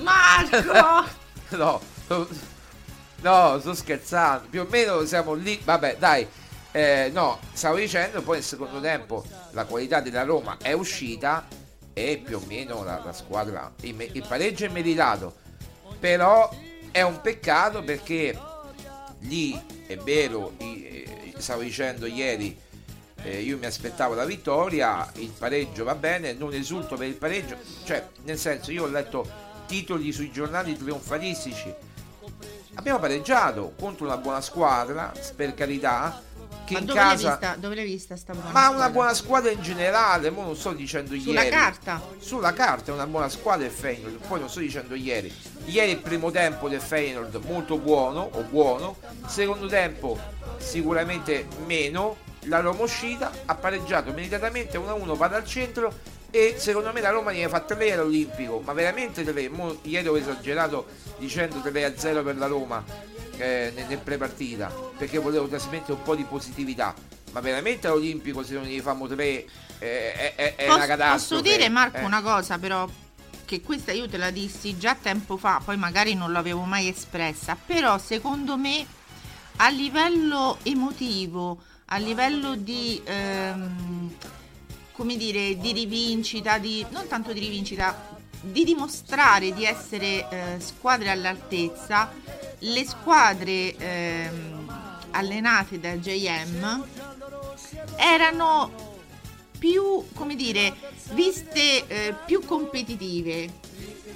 [0.00, 1.10] Marco!
[1.56, 1.80] no
[3.22, 4.48] no sto scherzando.
[4.48, 5.60] Più o meno siamo lì.
[5.62, 6.26] Vabbè dai.
[6.74, 11.46] Eh, no stavo dicendo poi nel secondo tempo la qualità della Roma è uscita
[11.92, 15.34] e più o meno la, la squadra il, il pareggio è meritato.
[15.98, 16.50] Però
[16.90, 18.38] è un peccato perché
[19.20, 22.58] lì è vero eh, stavo dicendo ieri
[23.22, 27.56] eh, io mi aspettavo la vittoria il pareggio va bene non esulto per il pareggio.
[27.84, 29.28] Cioè nel senso io ho letto
[29.66, 31.72] titoli sui giornali trionfalistici
[32.74, 36.20] abbiamo pareggiato contro una buona squadra per carità
[36.64, 37.56] che Ma in dove casa l'hai vista?
[37.58, 38.76] Dove l'hai vista sta buona ma squadra?
[38.76, 41.54] una buona squadra in generale, mo non sto dicendo Sulla ieri.
[41.54, 42.00] carta?
[42.18, 45.32] Sulla carta è una buona squadra il Feyenoord, poi non sto dicendo ieri.
[45.64, 50.18] Ieri il primo tempo del Feyenoord molto buono o buono, secondo tempo
[50.58, 52.16] sicuramente meno.
[52.46, 55.92] La Roma uscita ha pareggiato meritatamente 1-1 vada al centro
[56.34, 59.48] e secondo me la Roma ne fa 3 all'Olimpico, ma veramente 3.
[59.50, 60.86] Mo, ieri ho esagerato
[61.18, 62.82] dicendo 3-0 per la Roma
[63.36, 66.94] eh, nel, nel pre-partita perché volevo trasmettere un po' di positività.
[67.32, 69.46] Ma veramente all'Olimpico se non gli famo 3 eh,
[69.78, 71.42] è, è, è una catastrofe.
[71.42, 72.04] posso dire Marco eh.
[72.04, 72.88] una cosa però
[73.44, 77.54] che questa io te la dissi già tempo fa, poi magari non l'avevo mai espressa,
[77.54, 78.86] però secondo me
[79.56, 84.14] a livello emotivo, a livello di ehm,
[84.92, 91.10] come dire, di rivincita, di non tanto di rivincita, di dimostrare di essere eh, squadre
[91.10, 92.12] all'altezza,
[92.58, 96.84] le squadre ehm, allenate da JM
[97.96, 98.90] erano
[99.58, 100.74] più, come dire,
[101.12, 103.61] viste eh, più competitive.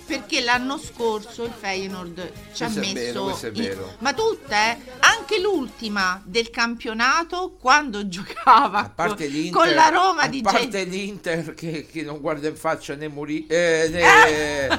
[0.07, 3.25] Perché l'anno scorso il Feyenoord ci ha Questo è messo.
[3.51, 3.95] vero, vero.
[3.99, 4.79] ma tutte, eh?
[5.01, 10.89] anche l'ultima del campionato, quando giocava A parte con, la Roma a di parte Gen-
[10.91, 14.69] l'Inter che, che non guarda in faccia né Muri eh, né-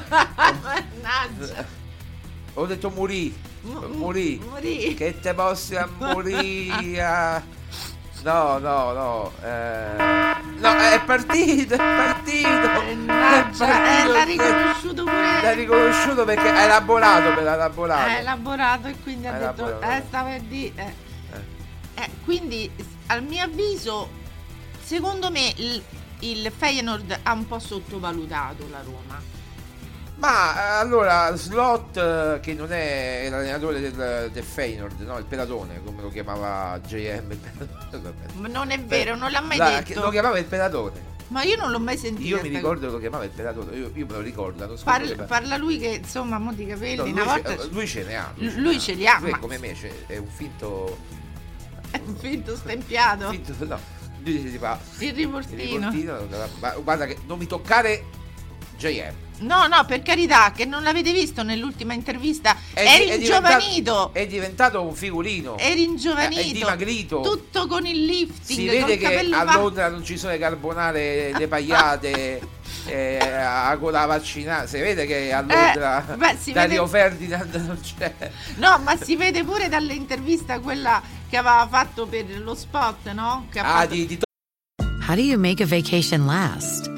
[0.62, 1.66] Mannaggia.
[2.54, 3.34] ho detto Muri
[3.92, 4.94] Muri Muri.
[4.94, 6.70] che te posso a Muri
[8.22, 9.96] no no no eh,
[10.58, 15.42] no è partito è partito Mannaggia, eh, l'ha riconosciuto pure.
[15.42, 20.02] l'ha riconosciuto perché ha elaborato per elaborato Ha elaborato e quindi ha Ha detto, eh,
[20.08, 20.72] stava a dire.
[20.76, 20.94] eh.
[22.02, 24.08] Eh, quindi, s- al mio avviso,
[24.82, 25.82] secondo me il,
[26.20, 29.20] il Feyenoord ha un po' sottovalutato la Roma.
[30.18, 35.16] Ma eh, allora Slot eh, che non è l'allenatore del, del Feyenoord, no?
[35.18, 37.38] Il Pelatone, come lo chiamava JM.
[38.48, 40.00] non è vero, non l'ha mai La- detto.
[40.00, 41.06] Lo chiamava il Pelatone.
[41.28, 42.36] Ma io non l'ho mai sentito.
[42.36, 44.64] Io mi ricordo che lo chiamava il Pelatone, io, io me lo ricordo.
[44.64, 46.96] scorso Parla, parla lui che insomma, mo di capelli.
[46.96, 48.32] No, lui, una ce, volta lui ce ne ha.
[48.34, 50.98] L- lui ce li ha, Lui ma- come me, cioè, è un finto.
[51.90, 53.28] è un finto stempiato.
[53.30, 53.78] finto no,
[54.24, 54.80] lui si fa.
[54.98, 55.62] Il riportino.
[55.62, 56.26] il riportino,
[56.82, 58.04] guarda che non mi toccare
[58.78, 59.14] JM.
[59.40, 62.56] No, no, per carità, che non l'avete visto nell'ultima intervista.
[62.72, 64.10] È, Eri è diventato- ingiovanito.
[64.12, 65.56] È diventato un figurino.
[65.58, 66.40] Eri ingiovanito.
[66.40, 67.20] È, è dimagrito.
[67.20, 68.58] Tutto con il lifting.
[68.58, 72.40] Si col vede che a fa- Londra non ci sono le carbonare, le pagliate,
[72.86, 74.66] eh, a con la vaccinata.
[74.66, 78.12] Si vede che a Londra Eh, beh, si Dario vede- Ferdinand non c'è.
[78.56, 83.46] No, ma si vede pure dall'intervista quella che aveva fatto per lo spot, no?
[83.52, 84.18] Che ha Ah, fatto- di, di
[85.06, 86.97] How do you make a vacation last?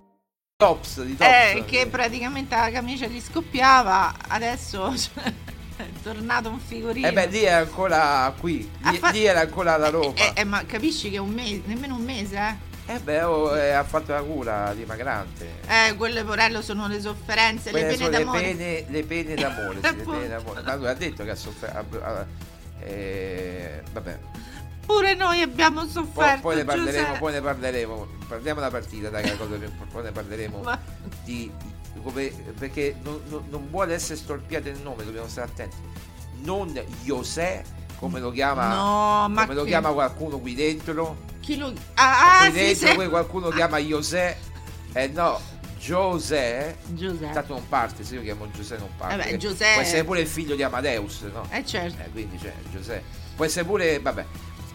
[0.65, 1.29] Tops, di Tops.
[1.29, 5.23] Eh, che praticamente la camicia gli scoppiava, adesso cioè,
[5.77, 7.07] è tornato un figurino.
[7.07, 8.69] Eh beh, lì è ancora qui.
[8.83, 10.13] Lì, fa- lì era ancora la Roma.
[10.15, 12.93] Eh, eh, ma capisci che un mese, nemmeno un mese, eh?
[12.93, 15.59] Eh beh, oh, eh, ha fatto la cura dimagrante.
[15.67, 18.41] Eh, quelle porello sono le sofferenze, Quelle le pene le d'amore.
[18.41, 19.79] pene, le pene d'amore.
[19.83, 20.61] sì, le pene d'amore.
[20.61, 22.01] Ma lui ha detto che ha sofferto.
[22.81, 24.19] eh, vabbè,
[24.93, 26.41] Pure noi abbiamo poi, sofferto.
[26.41, 27.17] poi ne parleremo, Giuseppe.
[27.19, 28.07] poi ne parleremo.
[28.27, 30.79] Parliamo della partita, dai, che è la cosa più- poi ne parleremo Ma-
[31.23, 31.51] di,
[31.93, 32.27] di come,
[32.57, 35.75] perché non, non- non vuole essere storpiato il nome, dobbiamo stare attenti.
[36.43, 36.73] Non
[37.03, 37.63] José,
[37.97, 41.17] come lo chiama, No, ma come lo che- chiama qualcuno qui dentro.
[41.39, 41.73] Chi lo...
[41.95, 42.95] Ah, ah, qui sì, dentro sì.
[42.95, 44.37] poi qualcuno chiama José.
[44.93, 45.39] Eh no,
[45.77, 46.77] José.
[46.87, 47.33] Giuseppe.
[47.33, 49.27] Tanto non parte, se io chiamo Giuseppe non parte.
[49.27, 51.45] Eh beh, Giuseppe- Può essere pure il figlio di Amadeus, no?
[51.49, 52.01] Eh certo.
[52.03, 53.19] Eh, quindi c'è Giuseppe.
[53.35, 54.25] Può essere pure, vabbè.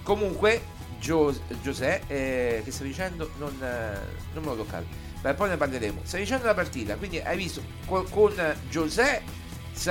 [0.07, 0.62] Comunque,
[1.01, 3.33] Gio- Giuseppe, eh, che stai dicendo?
[3.38, 3.99] Non, eh,
[4.35, 4.87] non me lo toccare.
[5.21, 6.03] Beh, poi ne parleremo.
[6.05, 8.33] Stai dicendo la partita, quindi hai visto con, con
[8.71, 9.45] Giuseppe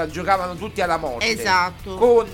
[0.10, 1.28] giocavano tutti alla morte.
[1.28, 1.96] Esatto.
[1.96, 2.28] Con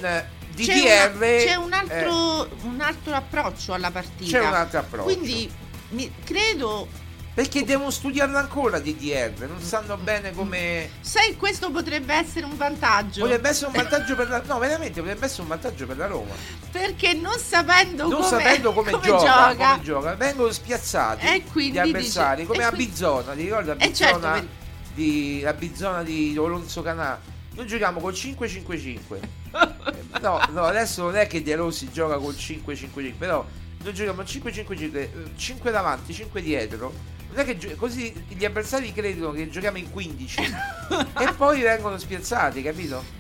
[0.54, 0.76] DDR C'è,
[1.15, 4.38] una- c'è un, eh, altro, un altro approccio alla partita.
[4.39, 5.04] C'è un altro approccio.
[5.06, 5.52] Quindi
[5.89, 6.88] mi- credo.
[7.34, 10.89] Perché devono studiarlo ancora DDR, non sanno bene come.
[11.00, 13.22] Sai, questo potrebbe essere un vantaggio.
[13.22, 14.41] Potrebbe essere un vantaggio per la.
[14.46, 16.34] No, veramente potrebbe essere un vantaggio per la Roma.
[16.72, 21.44] Perché non sapendo Non come, sapendo come, come gioca, gioca, come gioca, vengono spiazzati E
[21.52, 24.34] quindi gli avversari, dice- come e a qui- Bizzona, ti ricordi la Eh, certo, Bizzona
[24.34, 24.48] per-
[24.94, 27.20] di la Bizzona di Lorenzo Canà?
[27.54, 29.20] Noi giochiamo col 5-5-5.
[29.54, 33.46] Eh, no, no, adesso non è che De Rossi gioca col 5-5-5, però
[33.84, 36.94] noi giochiamo 5-5-5, 5 davanti, 5 dietro.
[37.32, 40.41] Non è che gio- così gli avversari credono che giochiamo in 15
[41.20, 43.20] e poi vengono spiazzati, capito?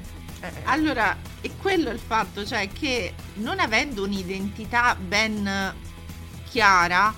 [0.65, 5.73] Allora, e quello è il fatto, cioè che non avendo un'identità ben
[6.49, 7.13] chiara,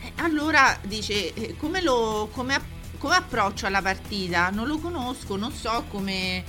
[0.00, 2.58] eh, allora dice eh, come lo come,
[2.98, 4.50] come approccio alla partita?
[4.50, 6.44] Non lo conosco, non so come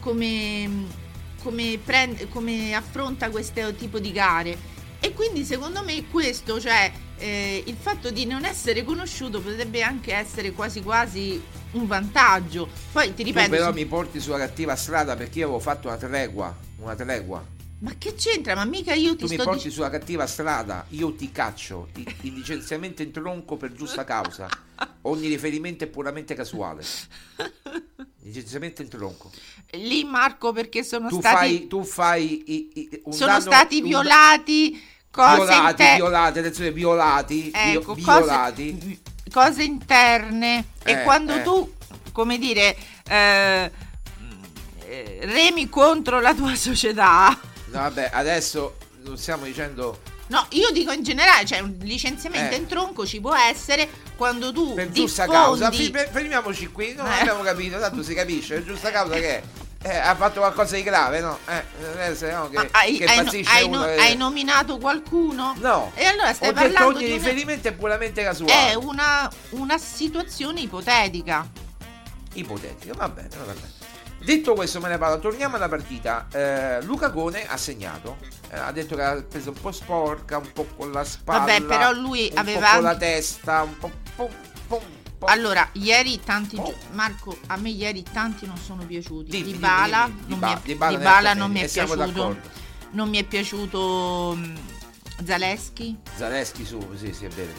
[0.00, 0.98] come
[1.42, 4.78] come, prende, come affronta questo tipo di gare.
[5.00, 10.12] E quindi secondo me questo, cioè eh, il fatto di non essere conosciuto potrebbe anche
[10.14, 11.40] essere quasi quasi
[11.72, 12.68] un vantaggio.
[12.92, 15.88] Poi ti ripeto, tu però su- mi porti sulla cattiva strada perché io avevo fatto
[15.88, 17.42] una tregua, una tregua.
[17.78, 18.54] Ma che c'entra?
[18.54, 19.74] Ma mica io ti Tu mi sto porti dicendo.
[19.76, 24.48] sulla cattiva strada, io ti caccio, ti, il licenziamento in tronco per giusta causa.
[25.02, 26.84] Ogni riferimento è puramente casuale.
[28.32, 29.30] Licenziamento in tronco.
[29.72, 33.78] Lì Marco perché sono Tu stati fai, tu fai i- i- un sono danno- stati
[33.80, 39.00] un- violati cose, violati, inter- violati, attenzione, violati, vio- Ecco, cose- violati.
[39.32, 41.42] cose interne e Eh, quando eh.
[41.42, 41.72] tu
[42.12, 42.76] come dire
[43.08, 43.70] eh,
[45.22, 51.02] remi contro la tua società No, vabbè, adesso non stiamo dicendo No, io dico in
[51.02, 52.58] generale, cioè un licenziamento Eh.
[52.58, 55.70] in tronco ci può essere quando tu per giusta diffondi causa.
[55.72, 57.18] Fi- Fermiamoci qui, non Eh.
[57.20, 59.42] abbiamo capito, tanto si capisce, per giusta causa che è.
[59.82, 61.38] Eh, ha fatto qualcosa di grave, no?
[61.48, 65.54] Eh, non è se no che, hai, che hai hai uno hai nominato qualcuno?
[65.58, 65.90] No.
[65.94, 68.70] E allora stai Ho detto parlando ogni di una, riferimento è puramente casuale.
[68.70, 71.48] è una, una situazione ipotetica.
[72.34, 73.78] Ipotetica, va bene, va bene.
[74.22, 75.18] Detto questo, me ne parlo.
[75.18, 76.26] Torniamo alla partita.
[76.30, 78.18] Eh, Luca Cone ha segnato.
[78.50, 81.38] Eh, ha detto che ha preso un po' sporca, un po' con la spalla.
[81.40, 83.90] Vabbè, però lui un aveva po' con la testa, un po'.
[84.16, 84.28] pom,
[84.68, 84.80] pom,
[85.18, 85.28] pom.
[85.30, 86.64] Allora, ieri tanti Oh.
[86.66, 89.30] gio- Marco, a me ieri tanti non sono piaciuti.
[89.30, 90.24] Dimmi, Di Bala dimmi.
[90.28, 91.96] non, mi è, ne- non mi è piaciuto.
[91.96, 92.40] d'accordo.
[92.92, 94.56] Non mi è piaciuto mm,
[95.24, 97.52] Zaleschi, Zaleschi su, sì, sì, è vero.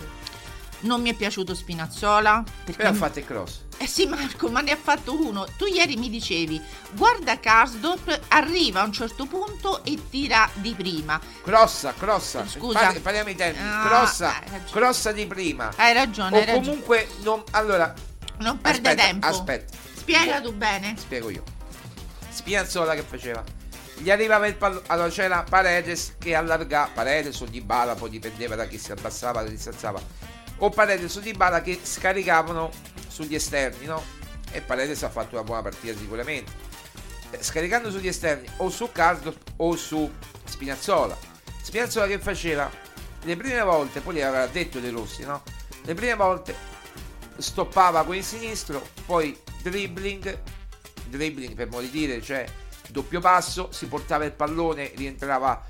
[0.82, 2.44] Non mi è piaciuto Spinazzola.
[2.66, 3.62] Perché ha fatto il cross.
[3.78, 5.48] Eh sì Marco, ma ne ha fatto uno.
[5.58, 11.20] Tu ieri mi dicevi, guarda Karsdorp, arriva a un certo punto e tira di prima.
[11.44, 12.46] Crossa, crossa.
[12.48, 12.80] Scusa.
[12.80, 13.60] Parli- Parliamo i tempi.
[13.60, 14.34] Ah, crossa,
[14.70, 15.72] crossa di prima.
[15.76, 16.66] Hai ragione, O hai ragione.
[16.66, 17.44] comunque non.
[17.52, 17.92] Allora.
[18.40, 19.28] Non perde aspetta, tempo.
[19.28, 19.78] Aspetta.
[19.96, 20.96] Spiega tu bene.
[20.98, 21.44] Spiego io.
[22.30, 23.44] Spinazzola che faceva?
[23.98, 24.84] Gli arrivava il pallone.
[24.88, 26.90] Allora c'era Paredes che allargava.
[26.94, 30.02] Paredes o Di Bala, poi dipendeva da chi si abbassava, da chi si alzava.
[30.64, 32.70] O Paredes o Di Bala che scaricavano
[33.08, 34.04] sugli esterni, no?
[34.52, 36.52] E Paredes ha fatto una buona partita sicuramente.
[37.32, 40.12] Eh, Scaricando sugli esterni o su Cardo o su
[40.44, 41.18] Spinazzola.
[41.64, 42.70] Spinazzola che faceva?
[43.24, 45.42] Le prime volte, poi aveva detto De Rossi, no?
[45.84, 46.56] Le prime volte
[47.38, 50.40] stoppava quel sinistro, poi dribbling,
[51.08, 52.46] dribbling per modo di dire, cioè
[52.90, 55.66] doppio passo, si portava il pallone, rientrava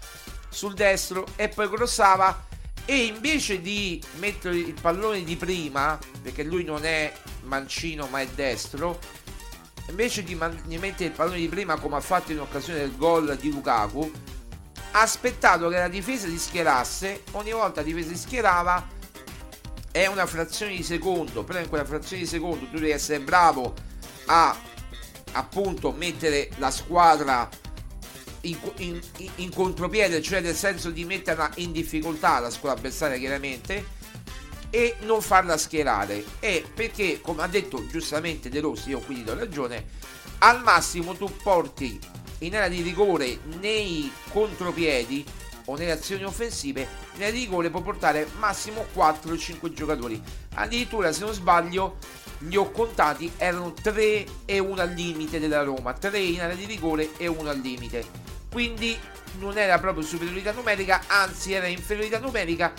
[0.49, 2.49] sul destro e poi crossava
[2.85, 7.13] e invece di mettere il pallone di prima, perché lui non è
[7.43, 8.99] mancino ma è destro,
[9.89, 12.95] invece di, man- di mettere il pallone di prima come ha fatto in occasione del
[12.95, 14.11] gol di Lukaku,
[14.91, 18.99] ha aspettato che la difesa si schierasse, ogni volta la difesa si schierava
[19.91, 23.73] è una frazione di secondo, però in quella frazione di secondo tu devi essere bravo
[24.25, 24.55] a
[25.33, 27.49] appunto mettere la squadra
[28.41, 29.01] in, in-
[29.35, 33.99] in- contropiede, cioè nel senso di metterla in difficoltà la squadra avversaria chiaramente,
[34.69, 36.23] e non farla schierare.
[36.39, 39.85] E perché, come ha detto giustamente De Rossi, io qui gli do ragione,
[40.39, 41.99] al massimo tu porti
[42.39, 45.23] in area di rigore nei contropiedi
[45.65, 46.87] o nelle azioni offensive,
[47.17, 50.21] nel rigore può portare massimo 4 o 5 giocatori.
[50.55, 51.97] Addirittura, se non sbaglio,
[52.47, 56.65] li ho contati, erano 3 e 1 al limite della Roma, 3 in area di
[56.65, 58.05] rigore e 1 al limite.
[58.51, 58.97] Quindi
[59.39, 62.73] non era proprio superiorità numerica, anzi era inferiorità numerica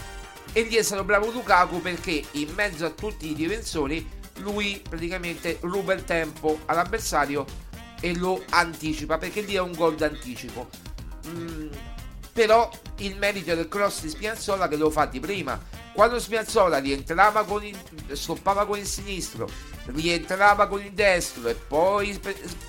[0.53, 5.59] e lì è stato bravo Lukaku perché in mezzo a tutti i difensori lui praticamente
[5.63, 7.45] ruba il tempo all'avversario
[8.01, 10.69] e lo anticipa perché lì è un gol d'anticipo.
[11.29, 11.69] Mm,
[12.33, 15.61] però il merito del cross di Spiazzola che lo fatti prima.
[15.95, 17.77] Quando Spiazzola rientrava con il,
[18.13, 19.49] stoppava con il sinistro,
[19.87, 22.19] rientrava con il destro e poi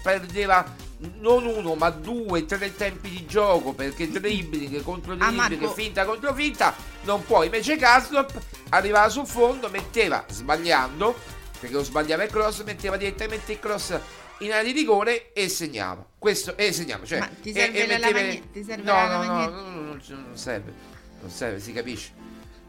[0.02, 5.74] perdeva non uno ma due, tre tempi di gioco perché dribbling contro Ah, dribbling, Marco.
[5.74, 7.46] finta contro finta, non puoi.
[7.46, 8.38] Invece Kaslop
[8.70, 11.16] arrivava sul fondo, metteva sbagliando,
[11.60, 13.98] perché lo sbagliava il cross, metteva direttamente il cross
[14.40, 16.06] in area di rigore e segnava.
[16.18, 19.34] Questo e segnava, cioè Ma ti e- serve e la metteva- no, la no, no,
[19.34, 20.74] no, no, non, non serve.
[21.22, 22.23] Non serve, si capisce.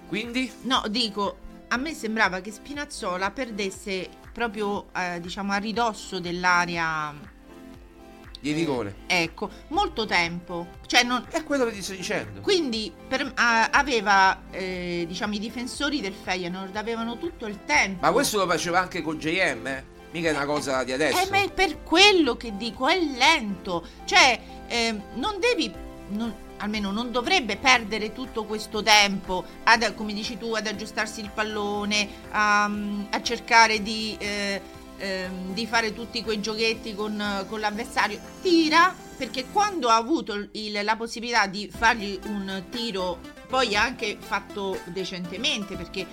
[0.08, 1.36] Quindi No, dico,
[1.68, 7.14] a me sembrava che Spinazzola perdesse proprio, eh, diciamo, a ridosso dell'area,
[8.40, 8.96] di rigore.
[9.06, 10.66] ecco, molto tempo.
[10.86, 11.24] Cioè non...
[11.30, 12.40] È quello che ti sto dicendo.
[12.42, 18.04] Quindi per- a- aveva, eh, diciamo, i difensori del Feyenoord avevano tutto il tempo.
[18.04, 19.84] Ma questo lo faceva anche con JM, eh?
[20.10, 21.18] Mica è una cosa di adesso.
[21.18, 23.84] Eh, ma è per quello che dico, è lento.
[24.04, 25.72] Cioè, eh, non devi,
[26.10, 31.30] non- almeno non dovrebbe perdere tutto questo tempo, ad, come dici tu, ad aggiustarsi il
[31.30, 34.60] pallone, a, a cercare di, eh,
[34.98, 38.18] ehm, di fare tutti quei giochetti con, con l'avversario.
[38.42, 44.80] Tira, perché quando ha avuto il- la possibilità di fargli un tiro, poi anche fatto
[44.86, 46.06] decentemente, perché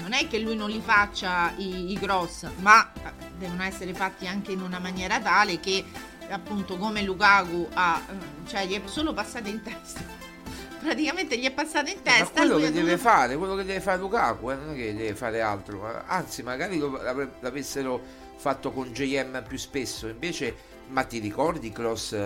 [0.00, 4.26] non è che lui non li faccia i, i cross, ma eh, devono essere fatti
[4.26, 5.84] anche in una maniera tale che
[6.30, 10.00] appunto come Lukaku ha eh, cioè gli è solo passato in testa.
[10.80, 12.32] Praticamente gli è passato in Ma testa.
[12.32, 15.14] quello lui che deve fare, quello che deve fare Lukaku, eh, non è che deve
[15.14, 15.80] fare altro.
[15.80, 17.00] ma- Anzi, magari lo-
[17.40, 18.00] l'avessero
[18.36, 20.06] fatto con JM più spesso.
[20.06, 20.54] Invece,
[20.88, 22.16] ma ti ricordi i cross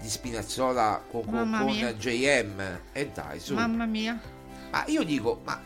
[0.00, 1.68] di Spinazzola con, con, con.
[1.98, 2.80] JM?
[2.92, 3.54] E dai, su.
[3.54, 4.20] Mamma mia.
[4.70, 5.60] Ma io dico, ma,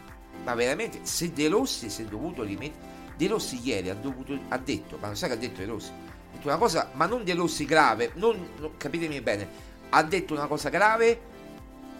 [0.44, 2.86] ma veramente, se De Rossi si è dovuto rimettere...
[3.16, 5.90] De Rossi ieri ha, dovuto, ha detto, ma non sai che ha detto De Rossi?
[6.30, 9.48] Ha detto una cosa, ma non De Rossi grave, non, non- capitemi bene,
[9.90, 11.20] ha detto una cosa grave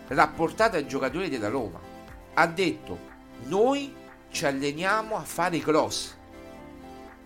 [0.09, 1.81] rapportata ai giocatori della Roma.
[2.35, 2.99] Ha detto,
[3.45, 3.95] noi
[4.31, 6.15] ci alleniamo a fare i cross.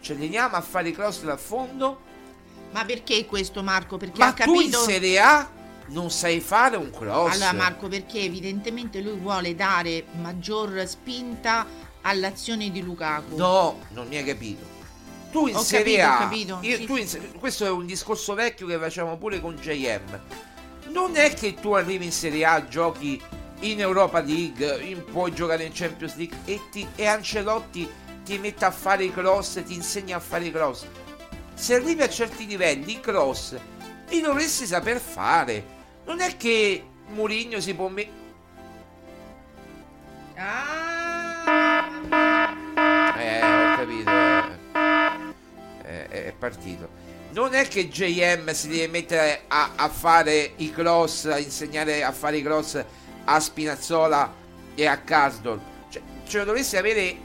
[0.00, 2.11] Ci alleniamo a fare i cross dal fondo,
[2.72, 3.98] Ma perché questo Marco?
[3.98, 5.50] Perché ma ha tu in capito Serie A
[5.88, 7.34] non sai fare un cross.
[7.34, 11.66] Allora Marco, perché evidentemente lui vuole dare maggior spinta
[12.03, 13.36] all'azione di Lukaku.
[13.36, 14.80] No, non mi hai capito.
[15.33, 18.35] Tu in Ho Serie capito, A, capito, io- sì, tu in questo è un discorso
[18.35, 20.20] vecchio che facciamo pure con JM.
[20.91, 23.20] Non è che tu arrivi in Serie A, giochi
[23.61, 27.89] in Europa League, in- puoi giocare in Champions League e, ti- e Ancelotti
[28.24, 30.85] ti mette a fare i cross, ti insegna a fare i cross.
[31.55, 33.57] Se arrivi a certi livelli, i cross
[34.11, 35.64] li dovresti saper fare.
[36.05, 38.20] Non è che Mourinho si può mettere.
[40.35, 42.11] Capito.
[43.18, 43.62] eh.
[46.13, 47.01] Eh, È, partito.
[47.31, 52.13] Non è che JM si deve mettere a, a fare i cross, a insegnare a
[52.13, 52.85] fare i cross
[53.25, 54.35] a Spinazzola
[54.75, 55.59] e a Casdor.
[55.89, 57.17] Cioè, ce lo dovresti avere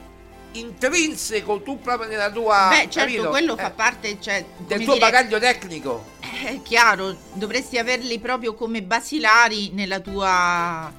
[0.53, 2.67] intrinseco tu proprio nella tua.
[2.69, 3.29] Beh, certo, capito?
[3.29, 6.05] quello Eh, fa parte, cioè, del tuo dire, bagaglio tecnico.
[6.19, 10.91] È chiaro, dovresti averli proprio come basilari nella tua.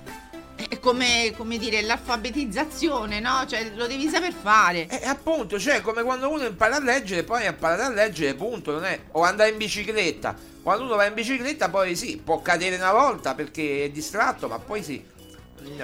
[0.67, 3.45] È come, come dire, l'alfabetizzazione, no?
[3.47, 4.89] Cioè, lo devi saper fare.
[4.89, 8.73] E appunto, cioè, come quando uno impara a leggere, poi ha imparato a leggere, punto,
[8.73, 8.99] non è.
[9.13, 10.35] O andare in bicicletta.
[10.61, 14.59] Quando uno va in bicicletta, poi sì, può cadere una volta perché è distratto, ma
[14.59, 15.03] poi sì.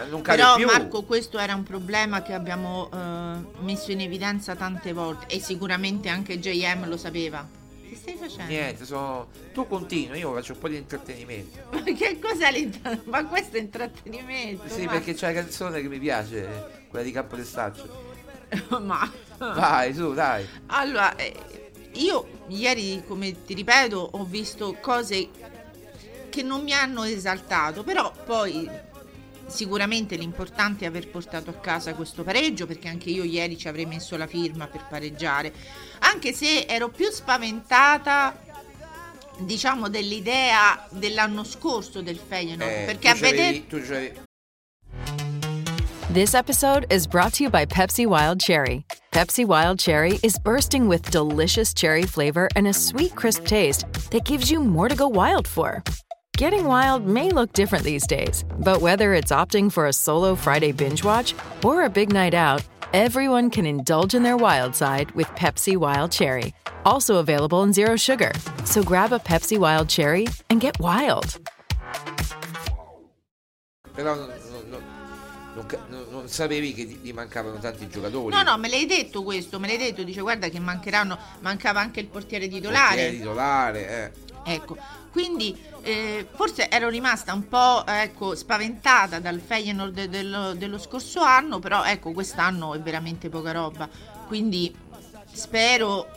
[0.08, 0.66] Non cade Però più.
[0.66, 6.08] Marco, questo era un problema che abbiamo eh, messo in evidenza tante volte e sicuramente
[6.08, 7.46] anche JM lo sapeva.
[7.94, 8.52] Che stai facendo?
[8.52, 9.28] Niente, sono...
[9.52, 11.60] tu continui, io faccio un po' di intrattenimento.
[11.70, 13.10] Ma che cos'è l'intrattenimento?
[13.10, 14.68] Ma questo è intrattenimento.
[14.68, 18.12] Sì, ma- perché c'è la canzone che mi piace, quella di Campo Testaccio.
[18.82, 19.08] ma...
[19.38, 20.44] Vai, su, dai.
[20.66, 21.34] Allora, eh,
[21.92, 25.28] io ieri, come ti ripeto, ho visto cose
[26.28, 28.68] che non mi hanno esaltato, però poi
[29.46, 33.86] sicuramente l'importante è aver portato a casa questo pareggio, perché anche io ieri ci avrei
[33.86, 35.52] messo la firma per pareggiare,
[36.00, 38.40] anche se ero più spaventata
[39.38, 43.64] diciamo dell'idea dell'anno scorso del Feyenoord Eh, perché a vedere
[46.12, 48.84] This episode is brought to you by Pepsi Wild Cherry.
[49.10, 54.24] Pepsi Wild Cherry is bursting with delicious cherry flavor and a sweet, crisp taste that
[54.24, 55.82] gives you more to go wild for.
[56.36, 60.72] Getting wild may look different these days, but whether it's opting for a solo Friday
[60.72, 61.32] binge watch
[61.64, 62.60] or a big night out,
[62.92, 66.52] everyone can indulge in their wild side with Pepsi Wild Cherry.
[66.84, 68.32] Also available in Zero Sugar.
[68.64, 71.38] So grab a Pepsi Wild Cherry and get wild.
[73.94, 74.82] Però non, non- non
[75.88, 78.34] non- non sapevi che gli mancavano tanti giocatori.
[78.34, 82.00] No, no, me l'hai detto questo, me l'hai detto, dice guarda che mancheranno, mancava anche
[82.00, 82.86] il portiere titolare.
[82.88, 84.12] Portiere titolare,
[84.44, 84.52] eh.
[84.52, 84.76] Ecco,
[85.14, 91.60] quindi eh, forse ero rimasta un po' ecco, spaventata dal Feyenoord dello, dello scorso anno,
[91.60, 93.88] però ecco, quest'anno è veramente poca roba.
[94.26, 94.74] Quindi
[95.30, 96.08] spero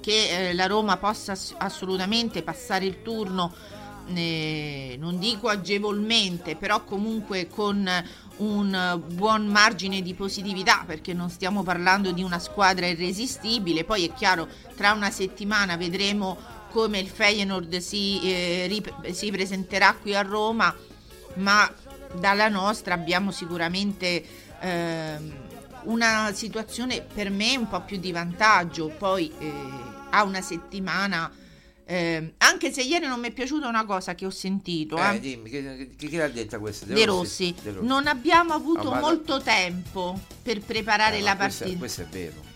[0.00, 3.54] che eh, la Roma possa ass- assolutamente passare il turno,
[4.12, 7.88] eh, non dico agevolmente, però comunque con
[8.38, 13.84] un buon margine di positività perché non stiamo parlando di una squadra irresistibile.
[13.84, 19.94] Poi è chiaro, tra una settimana vedremo come il Feyenoord si, eh, rip- si presenterà
[19.94, 20.74] qui a Roma,
[21.34, 21.70] ma
[22.18, 24.24] dalla nostra abbiamo sicuramente
[24.60, 25.32] ehm,
[25.84, 28.88] una situazione per me un po' più di vantaggio.
[28.88, 29.52] Poi eh,
[30.10, 31.30] a una settimana.
[31.84, 35.20] ehm, anche se ieri non mi è piaciuta una cosa che ho sentito, Eh, eh,
[35.20, 36.86] dimmi, che, che, che l'ha detta questa?
[36.86, 37.86] De Rossi, De Rossi.
[37.86, 41.78] non abbiamo avuto ma- molto tempo per preparare Eh, la ma questo, partita.
[41.78, 42.48] questo è vero.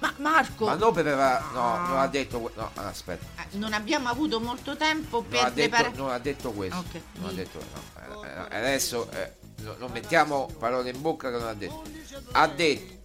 [0.00, 3.42] Ma Marco, Ma non per no, non ha detto no, aspetta.
[3.42, 5.96] eh, non abbiamo avuto molto tempo Non per ha, detto, preparare.
[5.96, 6.78] non ha detto questo.
[6.78, 8.22] Ok, Non ha detto no.
[8.24, 11.82] Eh, eh, adesso eh, no- non mettiamo parole in bocca che non ha detto.
[12.32, 12.98] Ha detto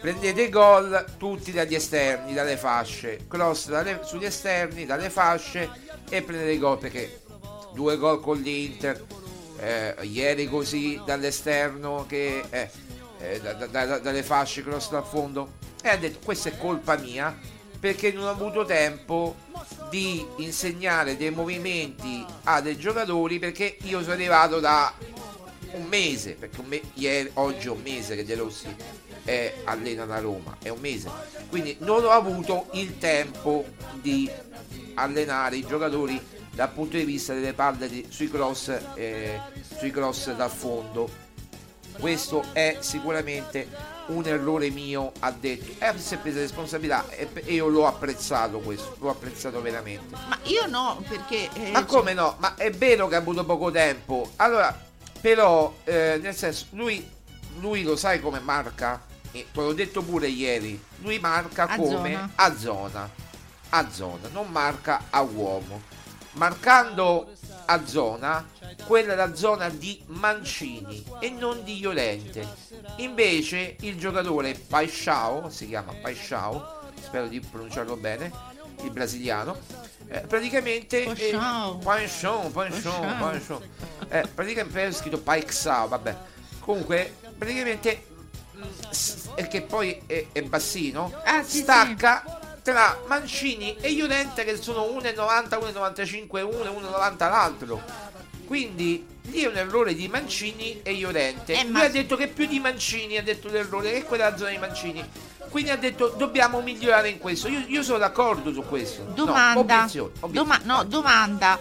[0.00, 5.70] prendete gol tutti dagli esterni, dalle fasce, cross dalle- sugli esterni, dalle fasce
[6.10, 7.22] e prendete gol perché
[7.72, 9.02] due gol con l'Inter,
[9.58, 12.70] eh, ieri così dall'esterno che eh,
[13.32, 15.54] eh, da- da- da- dalle fasce cross dal fondo.
[15.82, 17.36] E ha detto questa è colpa mia
[17.78, 19.36] perché non ho avuto tempo
[19.90, 24.92] di insegnare dei movimenti a dei giocatori perché io sono arrivato da
[25.72, 28.74] un mese perché un me- ieri, oggi è un mese che De Rossi
[29.24, 31.10] è allena da Roma è un mese.
[31.50, 33.66] Quindi non ho avuto il tempo
[34.00, 34.30] di
[34.94, 36.20] allenare i giocatori
[36.54, 39.40] dal punto di vista delle palle di- sui cross eh,
[39.78, 41.10] sui cross dal fondo
[41.98, 43.68] questo è sicuramente
[44.06, 48.96] un errore mio ha detto e si è presa responsabilità e io l'ho apprezzato questo
[48.98, 51.48] l'ho apprezzato veramente Ma io no, perché.
[51.54, 52.34] eh, ma come no?
[52.38, 54.30] Ma è vero che ha avuto poco tempo.
[54.36, 54.78] Allora,
[55.20, 57.08] però, eh, nel senso, lui,
[57.60, 59.02] lui lo sai come marca?
[59.32, 60.78] E te l'ho detto pure ieri.
[60.98, 62.30] Lui marca A come zona.
[62.34, 63.10] a zona.
[63.70, 65.80] A zona, non marca a uomo.
[66.32, 67.30] Marcando
[67.66, 68.46] a zona,
[68.86, 72.46] quella è la zona di Mancini e non di Llorente.
[72.96, 76.62] Invece il giocatore Paixão, si chiama Paixão,
[77.00, 78.30] spero di pronunciarlo bene,
[78.82, 79.56] il brasiliano,
[80.08, 81.36] eh, praticamente eh,
[81.82, 83.00] Paixão, Paixão.
[83.18, 83.60] Paixão.
[84.08, 86.16] Eh, praticamente è scritto Paixão, vabbè.
[86.60, 88.04] Comunque, praticamente
[88.56, 94.42] mm, s- è che poi è, è bassino, Ah, sì, stacca tra Mancini e Llorente
[94.42, 95.14] che sono 1,90,
[95.58, 97.82] 1,95 uno e 1,90 l'altro.
[98.46, 101.52] Quindi lì è un errore di Mancini e Llorente.
[101.52, 104.36] Eh, Lui ha detto che più di Mancini ha detto l'errore che quella è la
[104.38, 105.06] zona di Mancini.
[105.50, 107.48] Quindi ha detto dobbiamo migliorare in questo.
[107.48, 109.04] Io, io sono d'accordo su questo.
[109.08, 109.60] No, Domanda.
[109.60, 110.32] obiezione, obiezione.
[110.32, 111.58] Doma- no, domanda.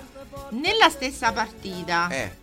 [0.52, 2.38] Nella stessa partita Eh.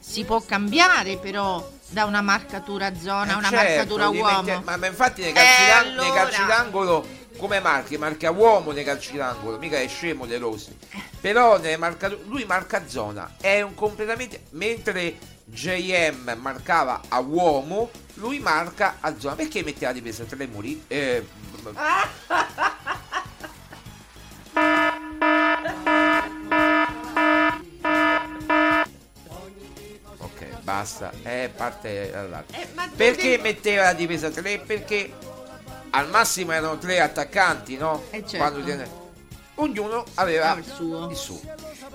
[0.00, 4.42] si può cambiare però da una marcatura zona a una Certo, marcatura uomo.
[4.42, 6.22] mettere- ma, infatti nei calci, Eh, d'ang- nei allora.
[6.22, 7.06] calci d'angolo
[7.36, 7.98] come marchi?
[7.98, 10.76] Marca uomo nei calci d'angolo, mica è scemo De Rossi.
[11.20, 18.96] Però marcature- lui marca zona, è un completamente mentre JM marcava a uomo, lui marca
[19.00, 19.34] a zona.
[19.34, 20.82] Perché metteva di peso tre muri?
[20.88, 21.24] Eh,
[30.18, 31.12] ok, basta.
[31.22, 32.12] Eh, parte.
[32.12, 32.44] Eh,
[32.96, 34.58] Perché metteva la difesa 3?
[34.60, 35.12] Perché
[35.96, 38.04] al massimo erano tre attaccanti, no?
[38.10, 38.36] Eh, certo.
[38.36, 38.60] Quando
[39.58, 41.08] Ognuno aveva Ah, il suo.
[41.08, 41.40] il suo.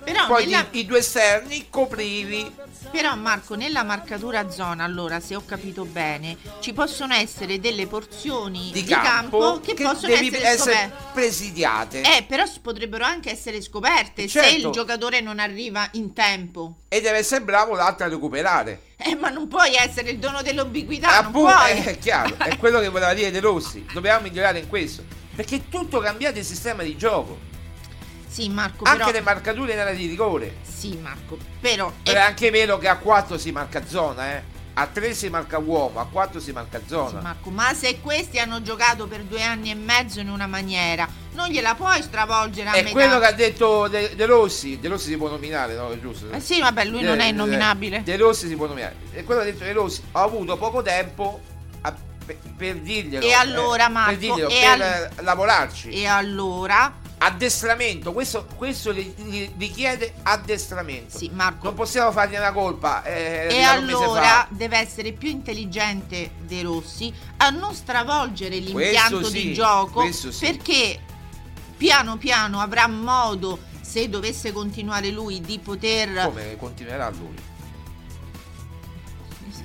[0.04, 2.52] Però Poi nella- i, i due esterni coprivi.
[2.92, 8.70] Però Marco, nella marcatura zona, allora, se ho capito bene, ci possono essere delle porzioni
[8.72, 12.02] Di di, campo campo, che, che possono essere, essere presidiate.
[12.02, 14.68] Eh, però potrebbero anche essere scoperte se Certo.
[14.68, 16.82] il giocatore non arriva in tempo.
[16.90, 18.82] E deve essere bravo l'altro a recuperare.
[18.98, 22.80] Eh, ma non puoi essere il dono dell'ubiquità, non Appunto, eh, è chiaro, è quello
[22.80, 23.86] che voleva dire De Rossi.
[23.94, 25.04] Dobbiamo migliorare in questo.
[25.34, 27.50] Perché è tutto cambiato il sistema di gioco.
[28.32, 29.12] Sì, Marco, Anche però...
[29.12, 30.56] le marcature in area di rigore.
[30.62, 31.92] Sì, Marco, però...
[32.02, 34.60] Però è anche vero che a 4 si marca zona, eh.
[34.74, 37.20] A 3 si marca uomo, a 4 si marca zona.
[37.20, 41.50] Marco, ma se questi hanno giocato per due anni e mezzo in una maniera, non
[41.50, 42.92] gliela puoi stravolgere a È metà.
[42.92, 44.80] quello che ha detto De, De Rossi.
[44.80, 45.92] De Rossi si può nominare, no?
[45.92, 46.32] È giusto?
[46.32, 48.02] Eh sì, vabbè, lui De- non è nominabile.
[48.04, 48.96] De Rossi si può nominare.
[49.12, 50.02] E quello che ha detto De Rossi.
[50.14, 51.42] Ho avuto poco tempo
[51.82, 51.94] a-
[52.26, 53.26] per, per dirglielo.
[53.26, 55.90] E allora, eh, Marco, per, dirglielo, per al- lavorarci.
[55.90, 56.94] E allora?
[57.24, 61.20] Addestramento, questo, questo richiede addestramento.
[61.20, 61.66] Sì, Marco.
[61.66, 63.04] Non possiamo fargli una colpa.
[63.04, 69.54] eh, E allora deve essere più intelligente De Rossi a non stravolgere l'impianto sì, di
[69.54, 70.32] gioco sì.
[70.40, 71.00] perché
[71.78, 76.24] piano piano avrà modo, se dovesse continuare lui, di poter...
[76.24, 77.36] Come continuerà lui?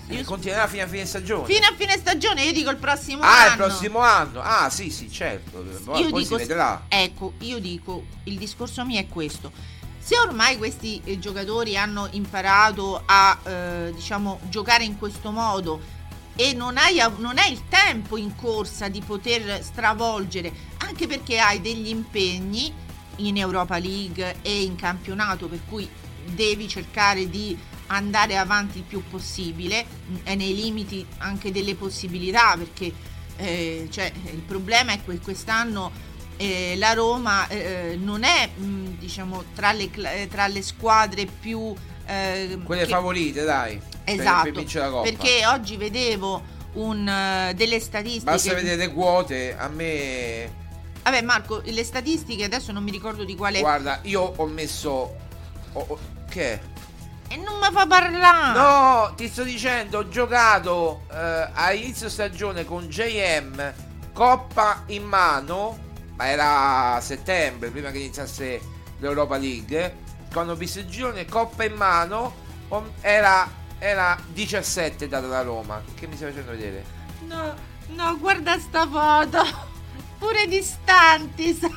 [0.09, 1.47] Io- Continuerà fino a fine stagione.
[1.47, 3.51] Fino a fine stagione, io dico il prossimo ah, anno.
[3.51, 4.41] il prossimo anno.
[4.41, 5.65] Ah, sì, sì, certo.
[5.85, 6.85] Poi, io poi dico, si vedrà.
[6.89, 9.51] ecco, io dico, il discorso mio è questo.
[9.99, 15.95] Se ormai questi eh, giocatori hanno imparato a, eh, diciamo, giocare in questo modo
[16.37, 21.61] e non hai, non hai il tempo in corsa di poter stravolgere, anche perché hai
[21.61, 22.73] degli impegni
[23.17, 25.89] in Europa League e in campionato, per cui
[26.25, 27.59] devi cercare di
[27.89, 29.85] andare avanti il più possibile
[30.25, 32.93] e nei limiti anche delle possibilità, perché
[33.37, 35.91] eh, cioè, il problema è che quest'anno
[36.39, 41.75] eh, la Roma eh, non è mh, diciamo tra le, eh, tra le squadre più
[42.07, 43.81] eh, Quelle che- favorite, dai.
[44.05, 45.03] per- esatto Per, Coppa.
[45.03, 46.43] perché oggi vedevo
[46.75, 49.57] un, eh, delle statistiche Basta vedere le quote.
[49.57, 50.53] A me.
[51.03, 54.91] vabbè Marco le statistiche adesso non mi ricordo di quale Guarda, io ho messo.
[55.73, 56.61] ho- ho- che è?
[57.29, 62.65] E non mi fa parlare No, ti sto dicendo, ho giocato eh, a inizio stagione
[62.65, 63.73] con JM,
[64.13, 65.79] Coppa in mano,
[66.17, 68.61] ma era settembre, prima che iniziasse
[68.99, 70.05] l'Europa League.
[70.33, 72.35] Quando ho visto il girone, Coppa in mano,
[73.01, 73.49] era,
[73.79, 75.83] era 17 data da Roma.
[75.95, 76.85] Che mi stai facendo vedere?
[77.27, 77.55] no
[77.89, 79.43] no guarda sta foto
[80.19, 81.69] pure distanti sa-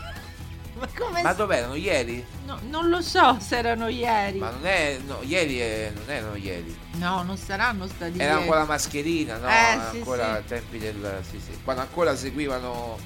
[0.80, 1.76] ma come Ma dov'erano?
[1.76, 2.26] Ieri?
[2.46, 4.98] no, non lo so se erano ieri Ma non è.
[5.06, 6.76] No, ieri è- non erano ieri.
[6.94, 8.42] no non saranno stati Era ieri.
[8.42, 9.48] ancora mascherina, no?
[9.48, 10.48] Eh, Era sì, ancora sì.
[10.48, 11.22] tempi del.
[11.30, 11.60] Sì, sì.
[11.64, 12.98] Quando ancora seguivano.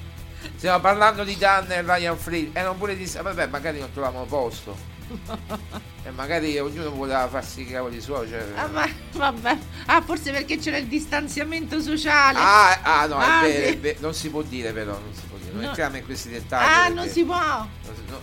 [0.56, 2.50] Stiamo parlando di Dan e Ryan Free.
[2.52, 3.04] Erano pure di.
[3.06, 4.76] Vabbè, magari non trovavano posto.
[6.04, 8.28] E magari ognuno voleva farsi i cavoli suoi.
[8.28, 8.44] Cioè...
[8.56, 9.58] Ah, ma, vabbè.
[9.86, 12.38] Ah, forse perché c'era il distanziamento sociale.
[12.38, 13.98] Ah, ah, no, Ah, è vero, è vero.
[14.00, 15.52] non si può dire però, non si può dire.
[15.52, 15.68] Non No.
[15.68, 16.68] entriamo in questi dettagli.
[16.68, 17.34] Ah, non si può.
[17.36, 17.68] non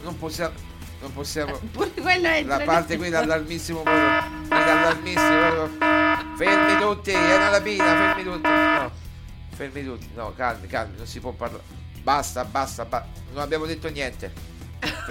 [0.04, 0.54] non possiamo.
[1.02, 1.60] Non possiamo.
[1.72, 4.48] Pure quello è La parte qui d'allarmissimo proprio.
[4.48, 5.78] D'allarmissimo proprio.
[6.38, 8.48] Fermi tutti, è una rapina, fermi tutti.
[8.50, 8.92] No.
[9.56, 10.10] Fermi tutti.
[10.14, 11.64] No, calmi, calmi, non si può parlare.
[12.04, 14.32] Basta, basta, ba- non abbiamo detto niente.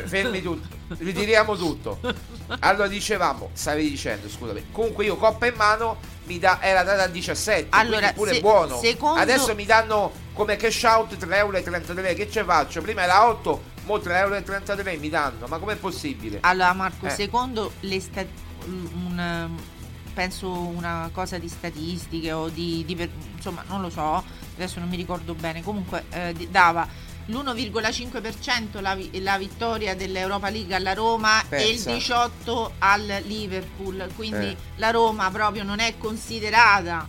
[0.07, 0.69] Fermi tutti,
[0.99, 2.01] ritiriamo tutto.
[2.61, 4.67] Allora dicevamo, stavi dicendo, scusami.
[4.73, 8.79] Comunque io coppa in mano mi da, era data a 17, Allora, pure se- buono.
[8.79, 12.15] secondo- Adesso mi danno come cash out 3,33 euro.
[12.15, 12.81] Che ce faccio?
[12.83, 15.47] Prima era 8, mo 3,33 euro mi danno.
[15.47, 16.39] Ma com'è possibile?
[16.43, 17.11] Allora, Marco, Eh.
[17.11, 18.25] secondo le sta-
[18.67, 19.19] un,
[19.49, 19.61] um,
[20.13, 24.23] penso una cosa di statistiche o di, di per- insomma, non lo so,
[24.57, 25.63] adesso non mi ricordo bene.
[25.63, 26.87] Comunque eh, dava
[27.31, 31.93] l'1,5% la, la vittoria dell'Europa League alla Roma e il Pensa.
[31.95, 34.11] 18 al Liverpool.
[34.15, 34.57] Quindi Eh.
[34.77, 37.09] la Roma proprio non è considerata.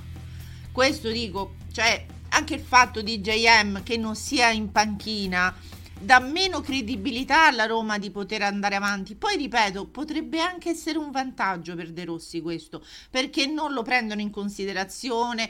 [0.72, 5.54] Questo dico, cioè anche il fatto di JM che non sia in panchina
[6.02, 9.16] dà meno credibilità alla Roma di poter andare avanti.
[9.16, 14.22] Poi ripeto, potrebbe anche essere un vantaggio per De Rossi questo, perché non lo prendono
[14.22, 15.50] in considerazione.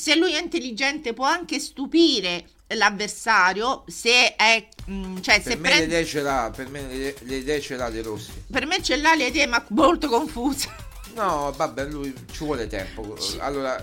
[0.00, 5.68] Se lui è intelligente può anche stupire l'avversario se è mm, cioè se Per me,
[5.68, 8.30] le prende idee ce l'ha, per me le, le idee ce l'ha De Rossi.
[8.50, 10.68] per me ce l'ha le idee ma molto confuse.
[11.14, 13.16] No, vabbè, lui ci vuole tempo.
[13.40, 13.76] Allora,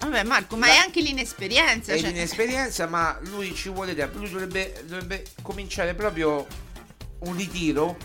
[0.00, 4.18] Vabbè Marco, ma La- è anche l'inesperienza, è cioè- l'inesperienza, ma lui ci vuole tempo.
[4.18, 6.44] Lui dovrebbe, dovrebbe cominciare proprio
[7.20, 7.96] un ritiro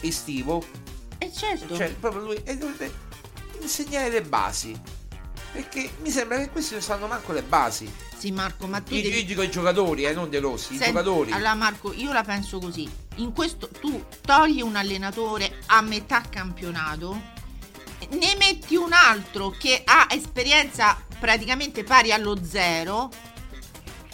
[0.00, 0.66] estivo.
[1.18, 1.76] Eh certo.
[1.76, 2.90] Cioè, proprio lui e dovrebbe
[3.60, 4.76] insegnare le basi.
[5.52, 7.90] Perché mi sembra che questi non sanno manco le basi.
[8.16, 10.76] Sì, Marco, ma tu Io, devi- io dico i giocatori, eh, non De Rossi, i
[10.76, 11.32] Senti, giocatori.
[11.32, 12.88] Allora Marco, io la penso così.
[13.16, 17.20] In questo tu togli un allenatore a metà campionato,
[18.10, 23.10] ne metti un altro che ha esperienza praticamente pari allo zero.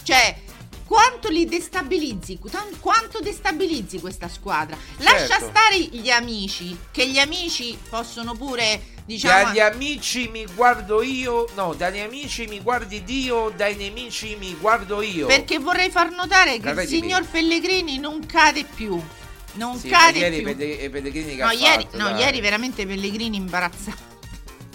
[0.03, 0.43] Cioè,
[0.85, 2.39] quanto li destabilizzi?
[2.81, 4.77] Quanto destabilizzi questa squadra?
[4.99, 5.47] Lascia Certo.
[5.49, 11.75] stare gli amici, che gli amici possono pure, diciamo, Dagli amici mi guardo io, no,
[11.75, 15.27] dagli amici mi guardi Dio, dai nemici mi guardo io.
[15.27, 19.01] perché vorrei far notare che il signor Pellegrini non cade più.
[19.57, 20.57] Non Sì, cade ieri più.
[20.57, 24.03] Pelle- Pellegrini che No, ieri, fatto, no, ieri veramente Pellegrini imbarazzato.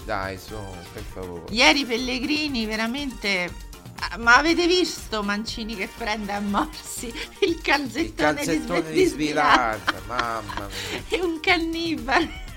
[0.05, 0.55] dai, su,
[0.93, 1.53] per favore.
[1.53, 3.67] Ieri Pellegrini veramente.
[4.11, 7.11] Ah, Ma avete visto Mancini che prende a morsi
[7.41, 9.83] il calzettone, Calzettone di, di Svilazza?
[9.91, 11.03] svilazza, mamma mia.
[11.09, 12.47] È un cannibale.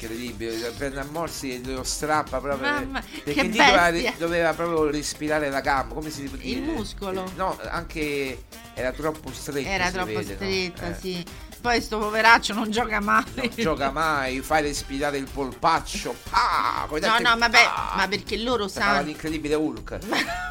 [0.00, 2.70] Incredibile, prende a morsi e lo strappa proprio.
[2.70, 6.36] Mamma, perché lì doveva, doveva proprio respirare la gamba, come si dice?
[6.46, 7.28] Il muscolo.
[7.34, 8.44] No, anche
[8.74, 9.68] era troppo stretta.
[9.68, 10.36] Era troppo vede, no?
[10.36, 11.24] stretta, Eh, sì.
[11.60, 13.24] Poi sto poveraccio non gioca mai.
[13.34, 16.14] Non gioca mai, fai respirare il polpaccio.
[16.30, 19.02] Ah, coi No, denti- no, vabbè, ah, ma perché loro sanno.
[19.02, 19.98] l'incredibile Hulk.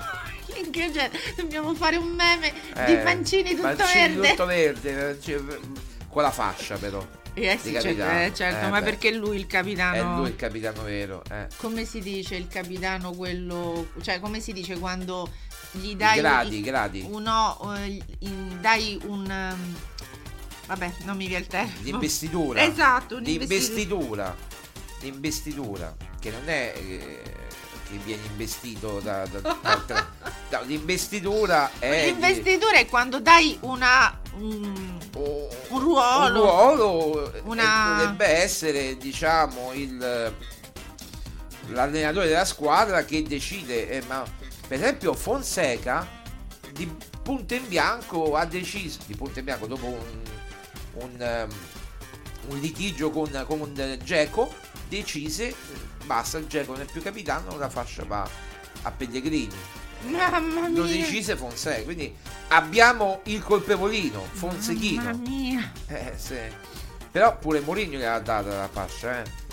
[0.77, 4.29] Cioè, dobbiamo fare un meme Eh, di Mancini tutto Mancini verde.
[4.29, 5.41] tutto verde, eh, cioè,
[6.09, 7.05] con la fascia però.
[7.39, 10.17] Eh sì, certo, eh, certo, Eh, ma beh, perché lui il È capitano.
[10.17, 11.21] lui il capitano vero.
[11.29, 11.47] Eh.
[11.57, 13.89] Come si dice il capitano quello.
[14.01, 15.29] Cioè, come si dice quando
[15.71, 16.17] gli dai.
[16.17, 17.05] gradi, i gradi.
[17.07, 19.29] Uno, eh, in- dai un.
[19.29, 19.75] um,
[20.65, 21.77] Vabbè, non mi viene il termine.
[21.83, 22.61] L'investitura.
[22.63, 23.17] Esatto.
[23.19, 24.35] L'investitura.
[25.01, 25.95] L'investitura.
[26.19, 27.21] Che non è eh,
[27.89, 30.07] che viene investito da, da- da
[30.51, 32.05] no, l'investitura è.
[32.07, 34.19] L'investitura è quando dai una.
[34.39, 34.99] Un,
[35.69, 36.25] un ruolo.
[36.25, 40.33] un ruolo eh, Una- dovrebbe essere, diciamo, il
[41.69, 43.89] l'allenatore della squadra che decide.
[43.89, 44.23] eh, ma
[44.67, 46.07] per esempio Fonseca
[46.71, 46.89] di
[47.21, 50.21] punto in bianco ha deciso di punto in bianco dopo un,
[50.93, 51.49] un, ehm,
[52.49, 54.53] un litigio con, con Geco
[54.87, 55.53] decise
[56.05, 58.29] basta Geco non è più capitano la fascia va
[58.83, 59.55] a Pellegrini
[60.01, 60.95] Mamma lo mia.
[60.97, 62.15] decise Fonseca quindi
[62.49, 65.71] abbiamo il colpevolino Fonsechino Mamma mia.
[65.87, 66.37] eh, sì.
[67.11, 69.45] però pure Mourinho gli ha data la fascia eh.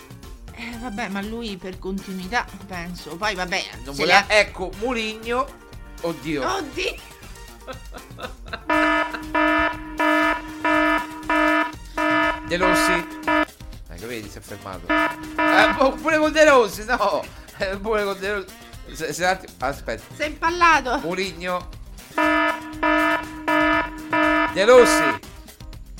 [0.57, 3.17] Eh, vabbè, ma lui per continuità, penso.
[3.17, 3.65] Poi, vabbè.
[3.85, 5.47] non se voleva- le ha- ecco Mourinho
[6.03, 6.95] oddio Oddio.
[12.47, 12.93] De Rossi
[13.89, 17.25] ecco vedi si è fermato eh, boh, pure con De Rossi no
[17.59, 18.47] Eh, pure con De Rossi
[18.93, 20.99] se, se attimo- aspetta Sei impallato.
[20.99, 21.69] Mourinho
[24.53, 25.33] De Rossi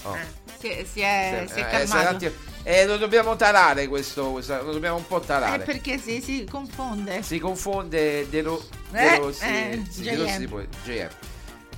[0.07, 0.17] Oh.
[0.61, 2.31] Si, si è, si è Eh, calmato.
[2.63, 6.45] eh, lo dobbiamo tarare questo, questo- lo dobbiamo un po' Eh, tarare perché si, si
[6.45, 7.23] confonde.
[7.23, 10.17] si confonde De, Ro- De Eh, Rossi, eh, sì, De.
[10.17, 11.09] Rossi poi- JM.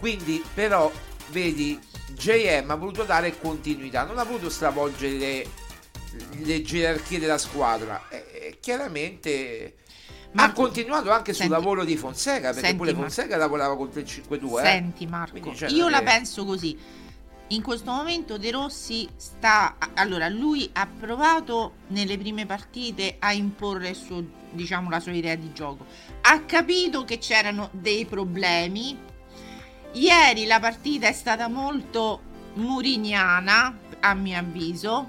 [0.00, 0.90] Quindi, però,
[1.30, 1.78] vedi,
[2.11, 5.46] JM ha voluto dare continuità, non ha voluto stravolgere le,
[6.44, 8.07] le gerarchie della squadra.
[8.09, 9.74] E, e chiaramente
[10.37, 13.07] ha continuato anche sul senti- lavoro di Fonseca, perché senti, pure Marco.
[13.07, 14.61] Fonseca lavorava contro il 5-2.
[14.61, 14.64] eh.
[14.64, 16.78] Senti Marco, cioè, io la penso così.
[17.51, 23.91] In questo momento De Rossi sta allora lui ha provato nelle prime partite a imporre
[23.91, 25.87] il suo, diciamo, la sua idea di gioco.
[26.22, 28.99] Ha capito che c'erano dei problemi.
[29.93, 32.20] Ieri la partita è stata molto
[32.55, 35.07] muriniana, a mio avviso.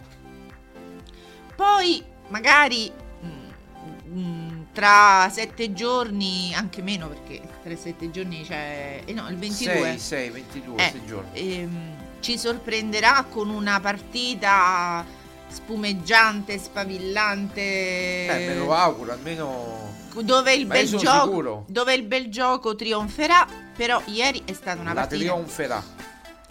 [1.56, 2.92] Poi magari
[3.26, 4.47] mm, mm,
[4.78, 9.02] tra sette giorni, anche meno perché tra sette giorni c'è...
[9.06, 9.74] eh no, il 22.
[9.74, 11.30] 6, 6, 22, Eh, 6 giorni.
[11.34, 15.04] ehm, ci sorprenderà con una partita
[15.48, 17.60] spumeggiante, sfavillante.
[17.62, 19.96] Eh, me lo auguro, almeno...
[20.14, 25.02] Dove il, bel gioco, dove il bel gioco trionferà, però ieri è stata una La
[25.02, 25.84] partita trionferà.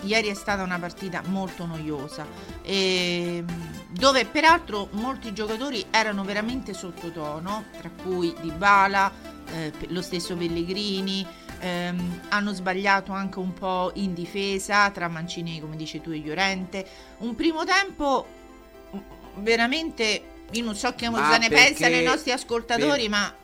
[0.01, 2.27] Ieri è stata una partita molto noiosa,
[2.63, 9.13] ehm, dove peraltro molti giocatori erano veramente sottotono, tra cui Dybala,
[9.53, 11.27] eh, lo stesso Pellegrini,
[11.61, 16.87] ehm, hanno sbagliato anche un po' in difesa tra Mancini, come dici tu, e Llorente.
[17.19, 18.27] Un primo tempo
[18.95, 18.99] mm,
[19.37, 23.35] veramente, io non so che cosa ne pensano i nostri ascoltatori, per- ma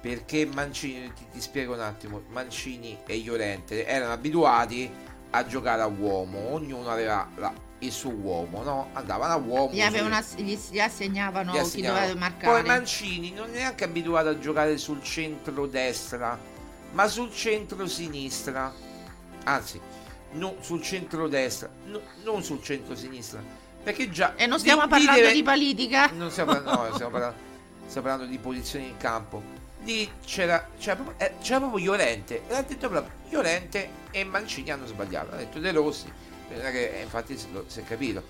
[0.00, 4.90] Perché Mancini, ti, ti spiego un attimo, Mancini e Llorente erano abituati
[5.30, 8.88] a giocare a uomo, ognuno aveva la- il suo uomo, no?
[8.92, 9.72] Andavano a uomo.
[9.72, 12.60] gli, ass- gli, gli assegnavano gli chi doveva marcare.
[12.60, 16.38] Poi Mancini non è neanche abituato a giocare sul centro-destra,
[16.92, 18.72] ma sul centro-sinistra.
[19.44, 19.80] Anzi,
[20.32, 23.42] non sul centro-destra, no- non sul centro-sinistra.
[23.82, 24.34] Perché già...
[24.36, 26.10] E non stiamo lì parlando deve- di politica?
[26.14, 27.36] non stiamo, no, stiamo parlando,
[27.86, 29.42] stiamo parlando di posizioni in campo.
[29.82, 32.42] Lì c'era, c'era, proprio, eh, c'era proprio Llorente.
[32.48, 35.34] E ha detto proprio Llorente e Mancini hanno sbagliato.
[35.34, 36.10] Ha detto De Rossi.
[36.60, 37.46] Che, eh, infatti si,
[37.80, 38.22] è capito.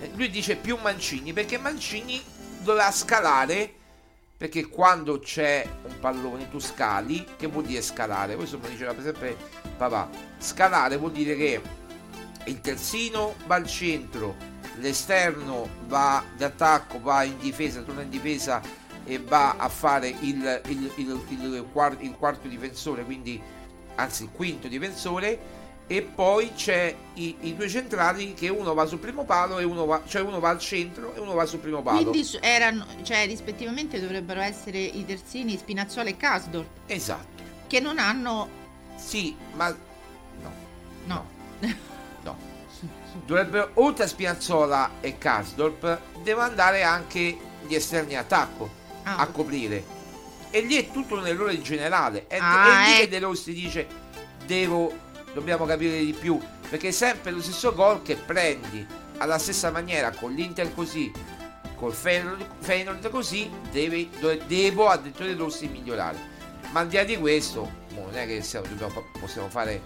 [0.00, 2.20] Eh, Lui dice più Mancini perché Mancini
[2.60, 3.74] doveva scalare.
[4.42, 8.34] Perché quando c'è un pallone tu scali, che vuol dire scalare?
[8.34, 9.36] Questo mi diceva per sempre
[9.76, 10.10] papà.
[10.38, 11.60] Scalare vuol dire che
[12.46, 14.34] il terzino va al centro,
[14.78, 18.60] l'esterno va d'attacco, va in difesa, torna in difesa
[19.04, 23.40] e va a fare il, il- il- il quar- il quarto difensore, quindi
[23.94, 25.38] anzi il quinto difensore
[25.86, 29.84] e poi c'è i, i due centrali che uno va sul primo palo e uno
[29.84, 32.10] va, cioè uno va al centro e uno va sul primo palo.
[32.10, 37.42] Quindi erano, cioè, rispettivamente dovrebbero essere i terzini Spinazzola e Casdor, Esatto.
[37.66, 38.48] che non hanno...
[38.96, 39.74] Sì, ma
[40.40, 40.50] No.
[41.06, 41.30] no.
[43.26, 49.16] Dovrebbero, oltre a Spinazzola e Kasdorp, devono andare anche gli esterni attacco Ah.
[49.16, 49.84] a coprire.
[50.50, 52.26] E lì è tutto un errore generale.
[52.28, 53.00] È, Ah, è lì eh.
[53.00, 53.86] che De Rossi dice:
[54.46, 54.92] Devo,
[55.32, 56.40] dobbiamo capire di più.
[56.68, 58.86] Perché è sempre lo stesso gol che prendi
[59.18, 61.12] alla stessa maniera con l'Inter così,
[61.76, 64.10] col Feyenoord così, devi,
[64.46, 66.30] devo, ha detto De Rossi, migliorare.
[66.70, 69.80] Ma al di là di questo, non è che siamo- dobbiamo- possiamo fare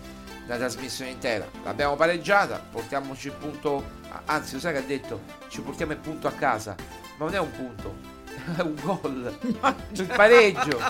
[0.46, 1.48] la trasmissione intera.
[1.64, 3.82] L'abbiamo pareggiata, portiamoci il punto.
[4.26, 5.22] Anzi, lo sai che ha detto?
[5.48, 6.76] Ci portiamo il punto a casa.
[7.18, 7.94] Ma non è un punto,
[8.62, 9.38] un gol.
[9.90, 10.80] il pareggio.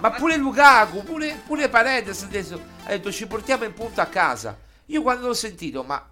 [0.00, 4.56] Ma pure Lukaku, pure, pure Paredes adesso ha detto ci portiamo il punto a casa.
[4.86, 6.04] Io quando l'ho sentito, ma.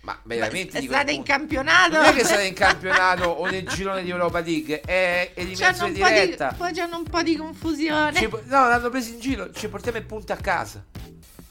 [0.00, 1.96] Ma veramente È stata in campionato?
[1.96, 5.90] Non è che state in campionato o nel girone di Europa League, è C'hanno eliminazione
[5.90, 6.54] un, po di, diretta.
[6.56, 8.14] poi c'hanno un po' di confusione.
[8.14, 10.84] Ci- no, l'hanno preso in giro, ci portiamo il punto a casa.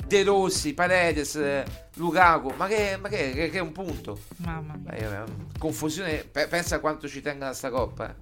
[0.08, 1.64] De Rossi, Paredes,
[1.96, 4.20] Lukaku, ma che, ma che, che- che è un punto?
[4.38, 4.92] Mamma mia.
[4.94, 5.24] Eh, eh,
[5.58, 8.10] confusione, pe- pensa quanto ci tenga sta coppa.
[8.10, 8.14] eh.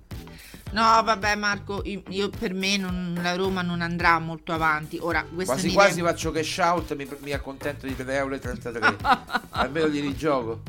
[0.72, 4.98] No, vabbè Marco, io, io- per me non- la Roma non andrà molto avanti.
[5.02, 8.98] Ora, Quasi mi quasi faccio cash out, mi, mi accontento di 3,33 euro.
[9.52, 10.62] Almeno li rigioco.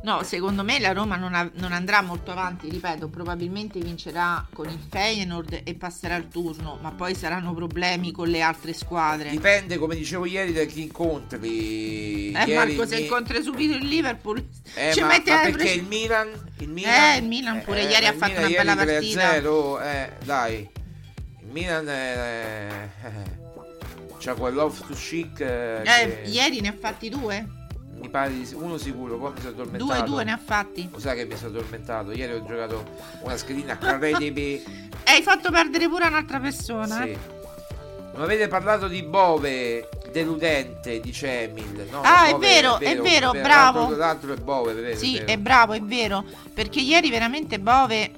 [0.00, 4.68] No, secondo me la Roma non, ha- non andrà molto avanti, ripeto, probabilmente vincerà con
[4.68, 9.28] il Feyenoord e passerà il turno, ma poi saranno problemi con le altre squadre.
[9.30, 12.30] Dipende, come dicevo ieri, da chi incontri.
[12.32, 15.70] Eh Ieri Marco, se Mi- incontri subito il Liverpool Eh, ci ma, metti ma perché
[15.72, 16.28] il Milan,
[16.58, 19.20] il Milan, Eh, il Milan pure ieri ha fatto Milan una bella partita.
[19.40, 20.68] 3-0, eh, dai.
[21.40, 23.46] Il Milan è, eh,
[24.18, 27.56] c'ha quell'off to chic eh, Eh, che ieri ne ha fatti due?
[28.00, 29.84] Mi pare di- uno sicuro, poi mi sono addormentato.
[30.00, 30.88] Due, due ne ha fatti.
[30.92, 32.12] Lo sai che mi sono addormentato?
[32.12, 32.84] Ieri ho giocato
[33.22, 33.78] una schedina.
[35.08, 37.02] E hai fatto perdere pure un'altra persona.
[37.02, 37.10] sì.
[37.10, 37.18] eh?
[38.12, 41.86] Non avete parlato di Bove deludente, dice Emil.
[41.90, 43.78] No, Ah, è Bove vero, è vero, bravo.
[43.80, 45.26] L'altro, l'altro è Bove, vero, Sì, vero.
[45.26, 46.24] è bravo, è vero.
[46.52, 48.10] Perché ieri veramente Bove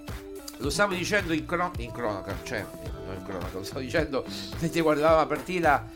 [0.58, 2.64] Lo stavo dicendo in, cro- in cronaca, cioè,
[3.06, 4.24] non in cronaca, lo stavo dicendo
[4.58, 5.86] mentre guardavo la partita.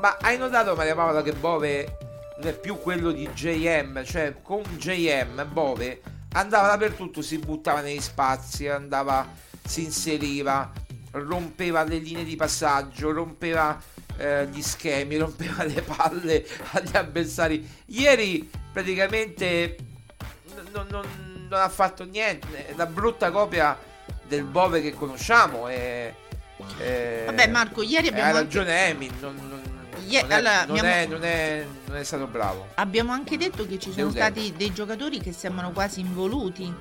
[0.00, 1.96] ma hai notato, Maria Paola, che Bove
[2.38, 4.04] non è più quello di JM?
[4.04, 6.00] Cioè, con JM, Bove
[6.32, 9.26] andava dappertutto, si buttava negli spazi, andava,
[9.64, 10.70] si inseriva,
[11.12, 13.80] rompeva le linee di passaggio, rompeva
[14.18, 17.66] eh, gli schemi, rompeva le palle agli avversari.
[17.86, 19.76] Ieri praticamente
[20.72, 23.78] non, non- non ha fatto niente, è la brutta copia
[24.26, 25.68] del Bove che conosciamo.
[25.68, 26.12] E,
[26.80, 29.62] e- Vabbè, Marco, ieri abbiamo Ha anche- ragione Emi, non, non-
[30.06, 32.68] Non è, allora, non abbiamo- è- non è- non è stato bravo.
[32.74, 36.72] abbiamo anche detto che ci sono stati dei giocatori che sembrano quasi involuti.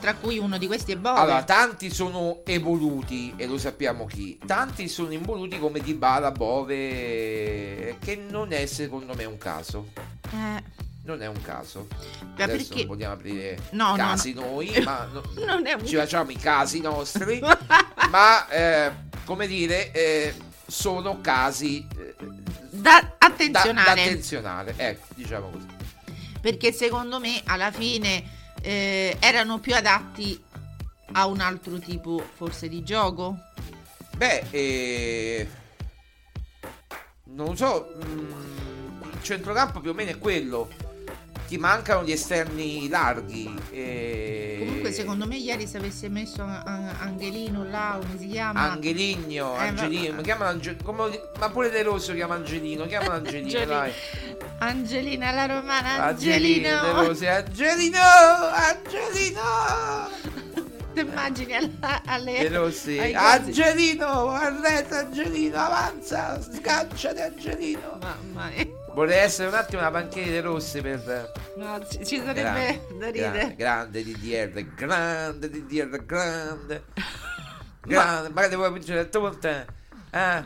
[0.00, 1.20] Tra cui uno di questi è Bove.
[1.20, 4.36] Allora, tanti sono evoluti e lo sappiamo chi.
[4.44, 9.88] Tanti sono involuti come Dybala, Bove, che non è secondo me un caso.
[10.32, 11.88] Eh, Non è un caso.
[12.36, 14.40] Ma Adesso perché- non vogliamo aprire No, no, casi no.
[14.42, 17.40] noi, ma no- Non è un- ci facciamo i casi nostri.
[18.10, 18.92] ma eh,
[19.24, 20.32] come dire, eh,
[20.66, 22.14] sono casi eh,
[22.70, 23.84] da da, attenzionare.
[23.84, 24.74] da attenzionare.
[24.76, 25.66] Ecco, diciamo così.
[26.40, 28.24] perché secondo me alla fine
[28.62, 30.40] eh, erano più adatti
[31.12, 33.36] a un altro tipo forse di gioco.
[34.16, 35.48] Beh, eh,
[37.24, 40.68] non so, mm, il centrocampo più o meno è quello.
[41.52, 43.54] Ti mancano gli esterni larghi.
[43.72, 48.70] e- Comunque secondo me ieri se avesse messo Angelino là, come si chiama?
[48.70, 53.12] Angeligno, Eh, Angelino, ma- mi chiamano Ange- come- ma pure De Rosso chiama Angelino, chiamano
[53.16, 53.66] Angelino, Angelino.
[53.68, 53.92] dai.
[54.60, 56.80] Angelina la romana, Angelino, Angelino.
[57.02, 57.98] De Rossi, Angelino,
[58.54, 59.40] Angelino.
[60.94, 62.98] Ti immagini alla- alle De Rossi?
[62.98, 67.98] Angelino, arreta Angelino, avanza, sganciati Angelino.
[68.00, 68.66] Mamma mia.
[68.94, 71.32] Vorrei essere un attimo una panchina di Rossi per...
[71.56, 73.54] No, ci, ci sarebbe Grande, da grande, ridere.
[73.56, 76.84] grande DDR, grande DDR, grande.
[77.84, 79.66] Grande, magari vuoi vincere torte.
[80.12, 80.42] Eh?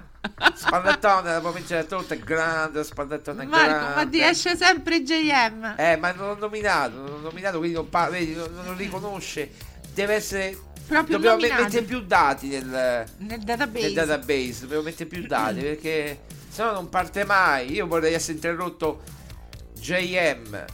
[0.55, 3.95] Spallettone, puoi vincere il torte, grande, spallettone Marco, grande.
[3.95, 5.75] ma ti esce sempre JM.
[5.77, 9.51] Eh, ma non l'ho nominato, non l'ho nominato, quindi non, parla, vedi, non, lo riconosce.
[9.93, 10.57] Deve essere...
[10.87, 11.63] Proprio dobbiamo nominato.
[11.65, 13.81] mettere più dati nel, Nel database.
[13.87, 16.19] nel database, dobbiamo mettere più dati perché
[16.57, 17.71] sennò non parte mai.
[17.73, 19.03] Io vorrei essere interrotto
[19.75, 20.65] JM.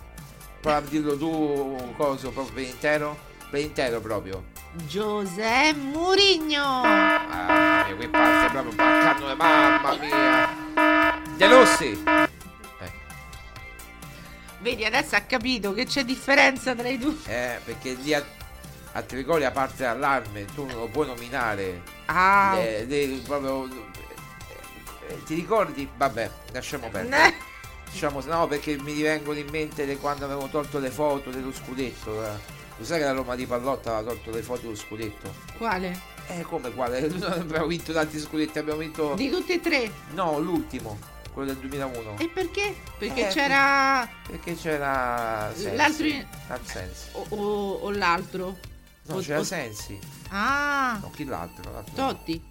[0.60, 3.18] Prova a dirlo tu, coso, proprio per intero?
[3.50, 4.44] Per intero proprio.
[4.86, 6.62] José Murigno.
[6.82, 11.26] Mamma mia, qui parte proprio baccannone, mamma mia.
[11.36, 12.02] De Rossi,
[14.60, 17.16] Vedi, adesso ha capito che c'è differenza tra i due.
[17.26, 18.22] Eh, perché lì a,
[18.92, 21.82] a Trigoria parte l'allarme, tu non lo puoi nominare.
[22.06, 22.52] Ah.
[22.54, 23.68] Le- le- proprio,
[25.08, 25.88] eh, ti ricordi?
[25.96, 27.08] Vabbè, lasciamo perdere.
[27.30, 27.50] Ne-
[27.90, 32.24] Diciamo, no, perché mi rivengono in mente le- quando avevamo tolto le foto dello scudetto.
[32.24, 32.60] eh.
[32.78, 35.34] Lo sai che la Roma di Pallotta aveva tolto le foto dello scudetto?
[35.58, 36.00] Quale?
[36.28, 37.00] Eh, come quale?
[37.12, 39.14] Non abbiamo vinto tanti scudetti, abbiamo vinto...
[39.14, 39.90] Di tutti e tre.
[40.12, 40.98] No, l'ultimo,
[41.34, 42.16] quello del 2001.
[42.18, 42.74] E perché?
[42.96, 45.76] Perché Eh, c'era Perché c'era Sensi.
[45.76, 47.08] L'altro in- Ah, Sensi.
[47.12, 48.56] o, o- o l'altro.
[49.04, 49.98] No, O- c'era Sensi.
[50.30, 51.70] Ah, No, chi l'altro?
[51.72, 51.94] L'altro.
[51.94, 52.40] Totti.
[52.42, 52.50] No,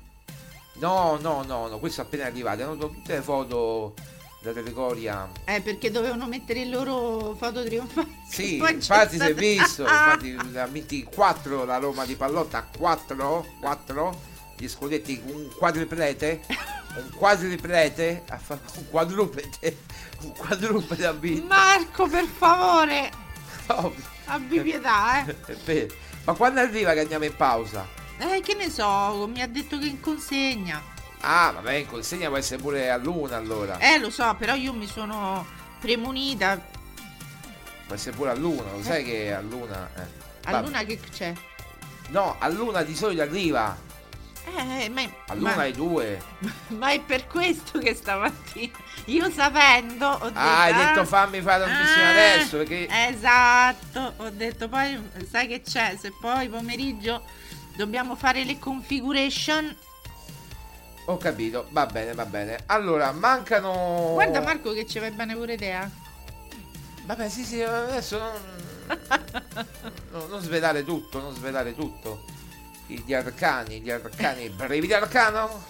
[0.82, 2.64] no, no, no, questo è appena arrivato.
[2.64, 3.94] Hanno tutte le foto
[4.42, 5.30] da Telecoria.
[5.46, 8.20] Eh, perché dovevano mettere il loro foto trionfali.
[8.28, 9.86] Sì, infatti si è visto.
[9.86, 12.68] Ah, Infatti in 4 la Roma di Pallotta.
[12.78, 16.42] 4, 4 gli scudetti, un quadriplete.
[16.94, 18.24] Un quadriplete.
[18.28, 19.78] Ha fatto un quadrupede.
[20.24, 21.48] Un quadrupede ha vinto.
[21.48, 23.10] Marco, per favore,
[23.68, 23.94] No,
[24.26, 25.88] abbi pietà, eh.
[26.26, 27.88] Ma quando arriva che andiamo in pausa?
[28.22, 30.80] Eh, che ne so, mi ha detto che in consegna.
[31.22, 33.80] Ah, vabbè, in consegna può essere pure a luna allora.
[33.80, 35.44] Eh, lo so, però io mi sono
[35.80, 36.60] premunita.
[37.88, 39.90] Può essere pure a luna, lo sai che a luna.
[39.96, 40.02] Eh.
[40.44, 40.66] A Vabbè.
[40.66, 41.34] luna che c'è?
[42.10, 43.76] No, a luna di solito arriva.
[44.44, 46.22] Eh, ma, A luna ma- ai due.
[46.78, 50.40] ma è per questo che stamattina, io sapendo, ho detto...
[50.40, 52.88] Ah, hai detto ah, fammi fare la trasmissione ah, adesso perché.
[52.88, 57.24] Esatto, ho detto poi, sai che c'è, se poi pomeriggio
[57.76, 59.76] dobbiamo fare le configuration.
[61.06, 62.60] Ho capito, va bene, va bene.
[62.68, 64.12] Allora, mancano.
[64.14, 65.90] Guarda Marco che ci vai bene pure te, eh.
[67.04, 68.32] Vabbè, sì, sì, adesso non.
[70.12, 72.26] no, non svelare tutto, non svelare tutto.
[72.86, 74.50] Gli arcani, gli arcani.
[74.50, 75.64] Brevi d'arcano?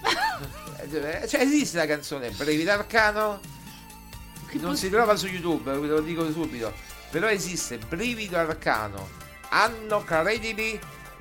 [0.80, 3.40] Eh, Cioè, esiste la canzone Brevi d'arcano?
[4.52, 6.72] Non si trova su YouTube, ve lo dico subito.
[7.10, 9.08] Però esiste Brivido Arcano,
[9.50, 10.78] anno credibili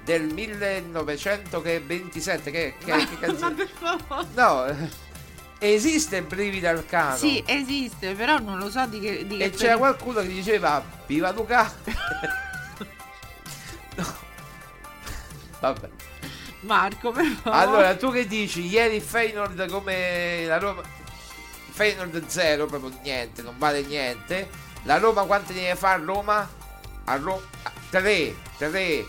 [0.08, 2.50] del 1927.
[2.50, 3.56] Che, che, Ma, che canzone?
[3.56, 4.28] per favore.
[4.36, 4.90] No,
[5.60, 7.18] esiste Brivido Arcano.
[7.18, 9.28] Sì, esiste, però non lo so di che...
[9.28, 11.70] Di che E c'era qualcuno che diceva Viva Luca.
[13.98, 14.06] No.
[15.60, 15.90] Vabbè.
[16.60, 17.64] Marco, per favore.
[17.64, 18.68] Allora, tu che dici?
[18.68, 20.84] Ieri Feyenoord come la Roma
[21.72, 24.48] Feyenoord 0, proprio niente, non vale niente.
[24.84, 26.48] La Roma quante ne fare a Roma?
[27.06, 27.42] A Roma
[27.90, 29.06] 3, 3.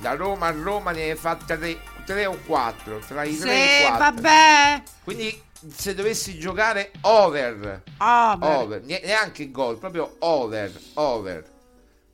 [0.00, 3.64] La Roma a Roma ne deve fare 3, 3 o 4, tra i 3 e
[3.64, 3.98] i Sì, 4.
[3.98, 4.82] vabbè.
[5.04, 5.42] Quindi
[5.74, 8.48] se dovessi giocare over, Over.
[8.60, 11.44] over, ne- neanche gol, proprio over, over.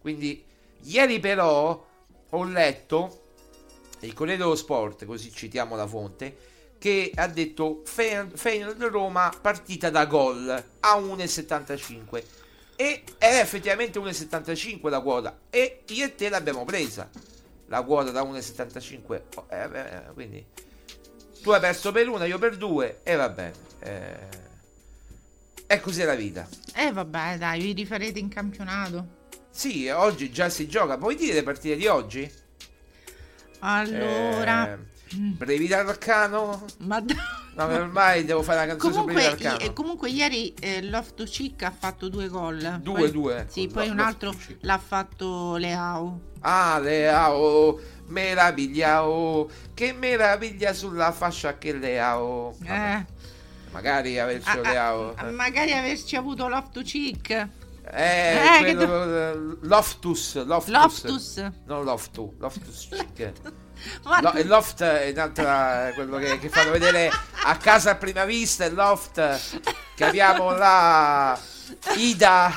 [0.00, 0.42] Quindi
[0.84, 1.86] ieri però
[2.30, 3.20] ho letto
[4.00, 6.36] il Corriere dello Sport, così citiamo la fonte,
[6.78, 10.48] che ha detto Feyenoord Roma partita da gol
[10.80, 12.22] a 1,75
[12.76, 17.08] e era effettivamente 1,75 la quota e io e te l'abbiamo presa
[17.74, 20.44] la quota da 1,75 Oh, eh, beh, quindi
[21.42, 24.42] tu hai perso per una, io per due e va bene eh,
[25.66, 29.22] è così la vita Eh vabbè, dai, vi rifarete in campionato.
[29.50, 32.30] sì, oggi già si gioca puoi dire le partite di oggi?
[33.60, 34.78] Allora, Eh,
[35.16, 36.64] Brevi d'Arcano?
[36.78, 37.14] ma d-
[37.56, 42.08] No, ormai devo fare una canzone comunque, i- comunque ieri eh, Loftus Cheek ha fatto
[42.08, 42.78] due gol.
[42.82, 43.46] Due, Poi- due.
[43.48, 46.20] Sì, poi un Loftus altro l'ha fatto Leao.
[46.40, 47.78] Ah, Leao,
[48.08, 52.54] meraviglia, oh, che meraviglia sulla fascia che Leao.
[52.64, 53.04] Eh,
[53.70, 55.14] Magari averci Ah, Leao.
[55.16, 57.30] ah, magari averci avuto Loftus Cheek.
[57.30, 57.48] Eh,
[57.92, 60.72] eh, quello, eh, Loftus, Loftus.
[60.72, 61.50] Loftus.
[61.66, 63.32] Non Loftu, Loftus Cheek.
[64.20, 67.10] Lo- il loft è un'altra quello che, che fanno vedere
[67.44, 69.40] a casa a prima vista il loft
[69.94, 71.38] che abbiamo là
[71.96, 72.52] Ida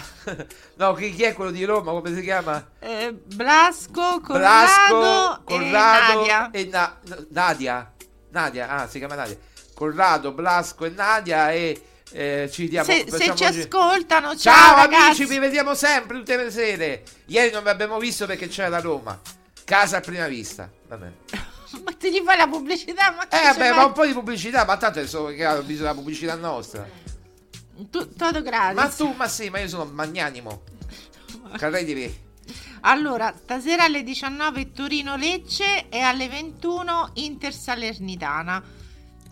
[0.76, 5.44] no chi, chi è quello di Roma come si chiama Eh, Blasco, Corrado, Blasco e
[5.46, 6.50] Corrado Nadia.
[6.52, 6.98] e Na-
[7.30, 7.92] Nadia
[8.32, 9.38] Nadia ah si chiama Nadia
[9.74, 15.06] Corrado Blasco e Nadia e eh, ci diamo Se, se ci ascoltano, ciao, Ciao ragazzi.
[15.24, 17.04] amici, vi vediamo sempre tutte le sere.
[17.26, 19.20] Ieri non vi abbiamo visto perché c'era la Roma.
[19.66, 20.70] Casa a prima vista.
[20.88, 21.16] Va bene.
[21.84, 23.12] Ma ti gli fai la pubblicità?
[23.12, 23.76] Ma Eh, vabbè, fai?
[23.76, 26.88] ma un po' di pubblicità, ma tanto adesso che ha bisogno della pubblicità nostra.
[27.92, 28.76] Tu- Toto gratis.
[28.76, 30.64] Ma tu, ma sì, ma io sono magnanimo.
[31.58, 32.26] Credimi.
[32.82, 38.64] Allora, stasera alle 19 Torino-Lecce e alle 21 Inter-Salernitana.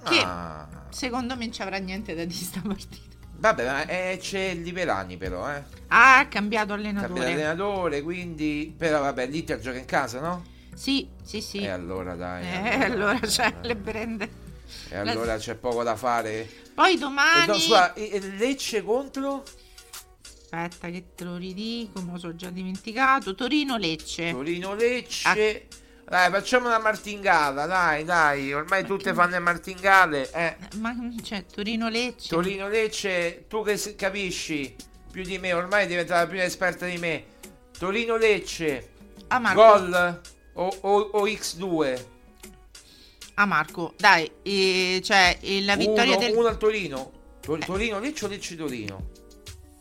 [0.03, 0.67] Che Ah.
[0.89, 3.13] secondo me non ci avrà niente da dire sta partita.
[3.37, 5.63] Vabbè, ma eh, c'è il Liverani però, eh.
[5.87, 7.31] Ah, ha cambiato Cambia allenatore.
[7.33, 8.73] allenatore, quindi...
[8.77, 10.43] Però vabbè, l'Inter gioca in casa, no?
[10.75, 11.59] Sì, sì, sì.
[11.59, 12.45] E allora dai.
[12.45, 14.29] Eh, allora c'è le prende.
[14.89, 16.47] E allora c'è poco da fare.
[16.73, 19.43] Poi E domani scusa, e- e Lecce contro?
[20.49, 23.33] Aspetta che te lo ridico, me lo sono già dimenticato.
[23.35, 24.31] Torino-Lecce.
[24.31, 25.67] Torino-Lecce.
[26.07, 28.53] Dai, facciamo una martingala, dai, dai.
[28.53, 30.29] Ormai tutte fanno le martingale.
[30.31, 30.55] Eh.
[30.77, 32.29] Ma cioè, Torino-Lecce.
[32.29, 34.75] Torino-Lecce, tu che capisci
[35.11, 37.23] più di me, ormai è diventata più esperta di me.
[37.77, 38.89] Torino-Lecce.
[39.27, 39.61] Ah, Marco.
[39.61, 40.21] Gol
[40.55, 42.03] o, o- o X2.
[43.35, 46.35] Ah, Marco, dai, eh, cioè eh, la vittoria uno, del.
[46.35, 47.11] uno al Torino.
[47.41, 49.09] Tor- Torino-Lecce o Lecce-Torino?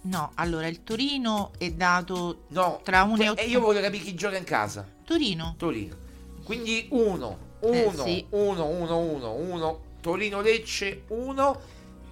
[0.02, 3.42] No, allora il Torino è dato No, tra 1 e E 8.
[3.44, 4.86] io voglio capire chi gioca in casa.
[5.04, 5.54] Torino.
[5.56, 5.96] Torino.
[6.44, 8.26] Quindi 1, Eh, 1, sì.
[8.28, 11.60] 1, 1, 1, 1, Torino-Lecce 1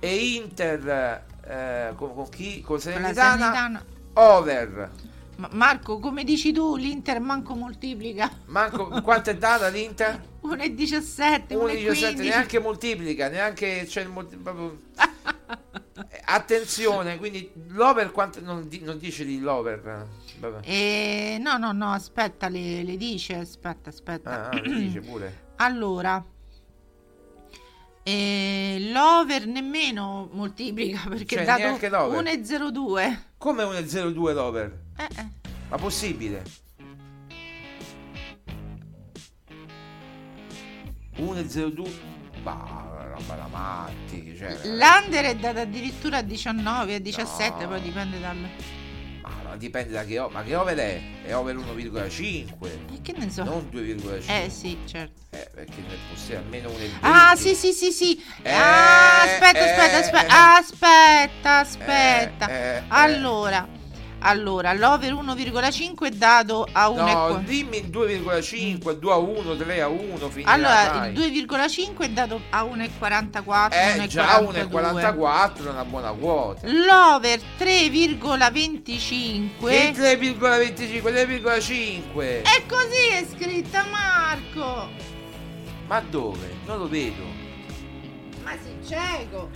[0.01, 2.63] e Inter eh, con, con chi?
[2.63, 3.85] Con Salernitana.
[4.15, 4.91] over.
[5.43, 8.31] Ma- Marco, come dici tu, l'Inter manco moltiplica.
[8.47, 10.23] Manco, quanto è data l'Inter?
[10.45, 12.17] 1,17, 1,17, 1,15.
[12.19, 14.79] neanche moltiplica, neanche molti- proprio-
[16.25, 20.07] Attenzione, quindi l'over quanto non, non dice di l'over.
[20.63, 24.31] Eh, no, no, no, aspetta, le, le dice, aspetta, aspetta.
[24.31, 25.51] Ah, ah, lo dice pure.
[25.57, 26.25] Allora,
[28.05, 32.23] eh, l'over nemmeno moltiplica perché Cioè, è dato neanche l'over.
[32.23, 33.19] 1,02.
[33.39, 34.82] Come 1,02 l'over?
[35.03, 35.27] Eh, eh.
[35.69, 36.43] Ma possibile?
[41.17, 41.91] 1,02
[42.43, 47.69] Ma roba da matti cioè, L'under è dato addirittura a 19, a 17, No.
[47.69, 48.37] poi dipende dal...
[49.23, 51.01] ma dipende da che over Ma che over è?
[51.25, 52.57] È over 1,5
[52.93, 53.45] E che ne so?
[53.45, 55.21] Non 2,5 Eh sì, certo.
[55.31, 58.23] Eh, perché nel possibile almeno 1,20 Ah, sì, sì, sì, sì.
[58.43, 60.01] Eh, ah, aspetta, eh, aspetta, eh.
[60.01, 62.49] aspetta, aspetta, aspetta.
[62.49, 63.67] Eh, eh, allora,
[64.23, 69.83] allora, l'over 1,5 è dato a 1 No, dimmi il 2,5 2 a 1, 3
[69.83, 71.13] a 1 finirà, Allora, dai.
[71.13, 74.03] il 2,5 è dato a 1,44.
[74.03, 74.69] Eh, già 1,42.
[74.71, 79.69] 1,44 è una buona quota L'over 3,25.
[79.69, 84.89] Che 3,25 3,5 E così è scritta Marco.
[85.87, 86.49] Ma dove?
[86.65, 87.23] Non lo vedo
[88.43, 89.51] Ma sei cieco.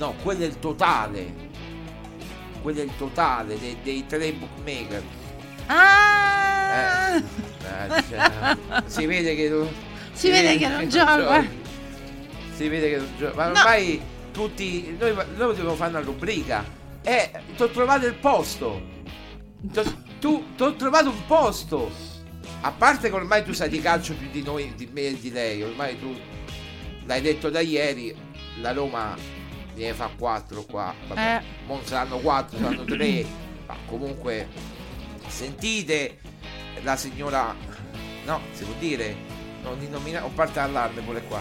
[0.00, 1.48] No, quello è il totale.
[2.62, 5.02] Quello è il totale dei, dei tre bookmaker.
[5.66, 7.16] Ah!
[7.16, 9.68] Eh, cioè, si vede che non,
[10.12, 11.58] Si vede che non gioca.
[12.60, 13.34] Si vede che non gioca.
[13.36, 13.58] Ma No.
[13.58, 14.00] ormai
[14.32, 14.94] tutti.
[14.98, 16.62] Noi, noi dobbiamo fare una rubrica.
[17.02, 18.80] Eh, ti ho trovato il posto.
[19.72, 21.90] T'ho- Tu ti ho trovato un posto.
[22.62, 25.30] A parte che ormai tu sai di calcio più di noi, di me e di
[25.30, 25.62] lei.
[25.62, 26.14] Ormai tu
[27.06, 28.14] l'hai detto da ieri.
[28.60, 29.16] La Roma
[29.86, 30.94] ne fa 4 qua.
[31.08, 31.42] Vabbè, Eh.
[31.66, 33.24] non saranno 4, saranno 3.
[33.66, 34.48] Ma comunque
[35.26, 36.18] sentite
[36.82, 37.54] la signora.
[38.24, 39.14] No, si può dire.
[39.62, 40.24] Non di nominare.
[40.24, 41.40] O parte allarme pure qua.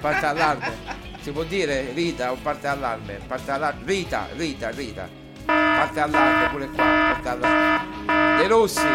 [0.00, 1.00] Parte allarme.
[1.20, 3.20] Si può dire Rita o parte allarme.
[3.26, 3.82] Parte allarme.
[3.84, 5.08] Rita, Rita, Rita.
[5.44, 6.84] Parte allarme pure qua.
[6.84, 8.36] Parte allarme.
[8.38, 8.86] De Rossi.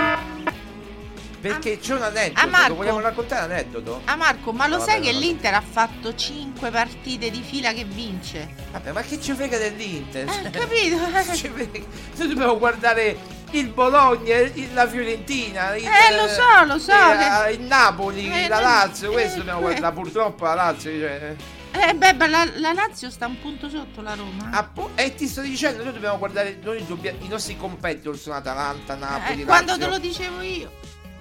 [1.39, 2.39] Perché c'è un aneddoto.
[2.41, 2.75] Ah, Marco.
[2.75, 4.01] Vogliamo raccontare un aneddoto?
[4.05, 7.41] Ah Marco, ma lo No, sai vabbè, che no, l'Inter ha fatto 5 partite di
[7.41, 8.49] fila che vince?
[8.71, 10.27] Vabbè, ma che ci frega dell'Inter?
[10.27, 10.97] Eh, capito?
[12.17, 13.17] Noi dobbiamo guardare
[13.51, 18.29] il Bologna, il- la Fiorentina, il, Eh, lo so, lo so eh, che- il Napoli,
[18.29, 19.63] Eh, la no, Lazio, eh, questo dobbiamo eh.
[19.63, 19.93] guardare.
[19.93, 21.35] Purtroppo la Lazio, cioè,
[21.79, 24.49] Eh beh, la, la Lazio sta un punto sotto la Roma.
[24.51, 28.95] appo- e ti sto dicendo, noi dobbiamo guardare noi dobbia- i nostri competitor sono Atalanta,
[28.95, 30.71] Napoli, Eh, quando te lo dicevo io.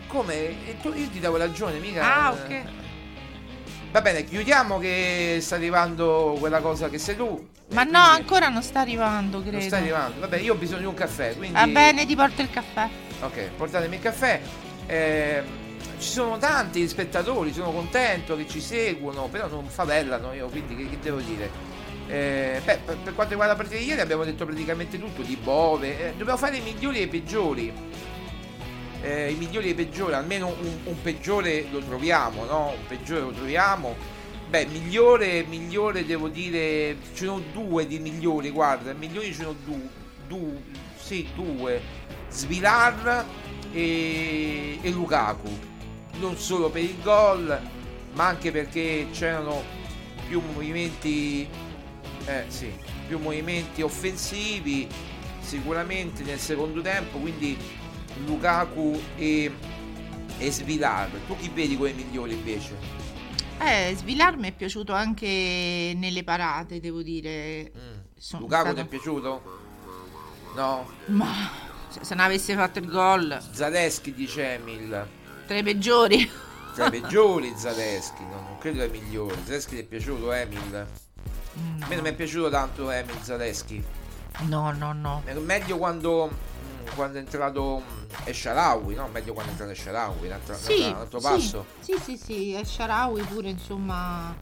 [0.06, 0.56] Come?
[0.82, 2.24] Tu- io ti davo ragione, mica.
[2.24, 2.62] Ah, ok.
[3.92, 7.48] Va bene, chiudiamo che sta arrivando quella cosa che sei tu.
[7.72, 9.56] Ma no, ancora non sta arrivando, credo.
[9.56, 10.20] Non sta arrivando.
[10.20, 11.58] Vabbè, io ho bisogno di un caffè, quindi.
[11.58, 12.88] Va bene, ti porto il caffè.
[13.20, 14.40] Ok, portatemi il caffè.
[14.86, 15.42] Eh,
[15.98, 20.90] ci sono tanti spettatori, sono contento che ci seguono, però non favellano io, quindi che,
[20.90, 21.50] che devo dire?
[22.08, 25.36] Eh, beh, per, per quanto riguarda la partita di ieri abbiamo detto praticamente tutto, di
[25.36, 26.08] Bove.
[26.08, 27.72] Eh, dobbiamo fare i migliori e i peggiori.
[29.06, 32.74] Eh, I migliori e i peggiori, almeno un, un peggiore lo troviamo, no?
[32.76, 33.94] Un peggiore lo troviamo.
[34.48, 39.44] Beh, migliore, migliore devo dire, ce ne sono due di migliori, guarda, migliori ce ne
[39.44, 39.88] sono due,
[40.26, 40.62] due,
[40.96, 41.80] sì, due.
[42.30, 43.24] Svilar
[43.72, 45.56] e, e Lukaku.
[46.18, 47.60] Non solo per il gol,
[48.14, 49.62] ma anche perché c'erano
[50.26, 51.48] più movimenti,
[52.26, 52.72] eh sì,
[53.06, 54.88] più movimenti offensivi
[55.38, 57.56] sicuramente nel secondo tempo, quindi
[58.24, 59.52] Lukaku e,
[60.38, 61.08] e Svilar.
[61.26, 62.74] Tu chi vedi come migliori invece?
[63.58, 67.70] Eh, Svilar mi è piaciuto anche nelle parate, devo dire.
[68.18, 69.42] Sono Lukaku stato- ti è piaciuto?
[70.54, 70.88] No?
[71.06, 71.34] Ma
[71.88, 75.06] se non avesse fatto il gol, Zaleschi dice Emil.
[75.46, 76.30] tra i peggiori.
[76.74, 79.34] Tra i peggiori Zaleschi, no, non credo ai migliori.
[79.44, 80.74] Zaleschi ti è piaciuto Emil?
[81.80, 83.82] A me non mi è piaciuto tanto Emil Zaleschi.
[84.48, 85.22] No, no, no.
[85.24, 86.55] È meglio quando, mm,
[86.94, 89.08] quando è entrato mm, Esharawi, no?
[89.08, 91.66] Meglio quando è entrato Esharawi, un altro, Sì, un altro sì, passo.
[91.80, 94.34] sì, sì, sì, e Sharawi pure, insomma...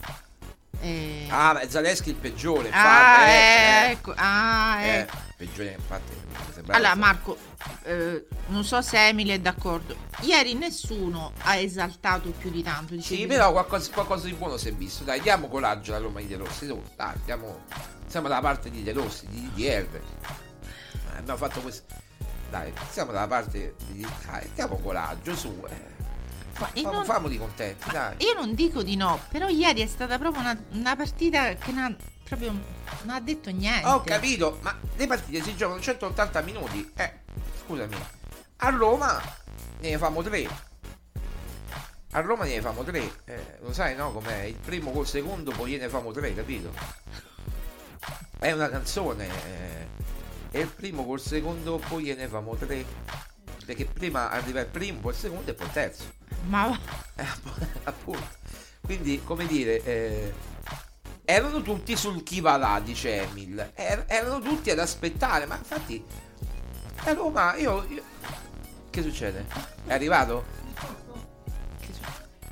[0.81, 3.31] eh, Ah, Zaleschi il peggiore, Ah, infatti.
[3.31, 5.17] eh, ecco, ah, eh, ecco.
[5.37, 6.23] peggiore, infatti.
[6.69, 7.37] Allora Marco,
[7.83, 9.95] eh, non so se Emily è d'accordo.
[10.21, 12.91] Ieri nessuno ha esaltato più di tanto.
[12.93, 15.05] Sì, dicevi- però qualcosa, qualcosa di buono si è visto.
[15.05, 16.67] Dai, diamo coraggio alla Roma di De Rossi.
[16.97, 17.65] Dai, diamo,
[18.07, 19.89] siamo dalla parte di De Rossi, di DDR.
[19.95, 21.85] Eh, abbiamo fatto questo.
[22.55, 24.07] Dai, siamo dalla parte di.
[24.27, 25.61] Dai, diamo coraggio, su.
[25.69, 25.93] Eh.
[26.61, 28.15] Ma Famo- non- famoli contenti, dai.
[28.19, 31.83] Io non dico di no, però ieri è stata proprio una, una partita che non
[31.83, 32.53] ha, proprio,
[33.03, 33.89] non ha detto niente.
[33.89, 36.93] Ho capito, ma le partite si giocano 180 minuti.
[36.95, 37.13] Eh,
[37.65, 37.97] scusami.
[38.59, 39.21] A Roma
[39.81, 40.47] ne famo tre.
[42.13, 43.11] A Roma ne famo tre.
[43.25, 44.13] Eh, lo sai, no?
[44.13, 44.43] Com'è?
[44.45, 46.73] Il primo col secondo, poi ne famo tre, capito?
[48.39, 49.27] È una canzone.
[49.27, 49.83] eh.
[50.55, 52.85] E il primo col secondo, poi ne famo tre.
[53.67, 56.05] Perché prima arriva il primo, poi il secondo e poi il terzo.
[56.47, 56.71] Ma
[57.17, 57.27] Eh,
[57.83, 58.25] appunto.
[58.81, 60.33] Quindi, come dire, eh,
[61.25, 63.73] erano tutti sul chi va là, dice Emil.
[63.75, 66.05] Er- erano tutti ad aspettare, ma infatti,
[67.07, 68.03] a Roma, io, io-
[68.91, 69.47] Che succede?
[69.87, 70.45] È arrivato?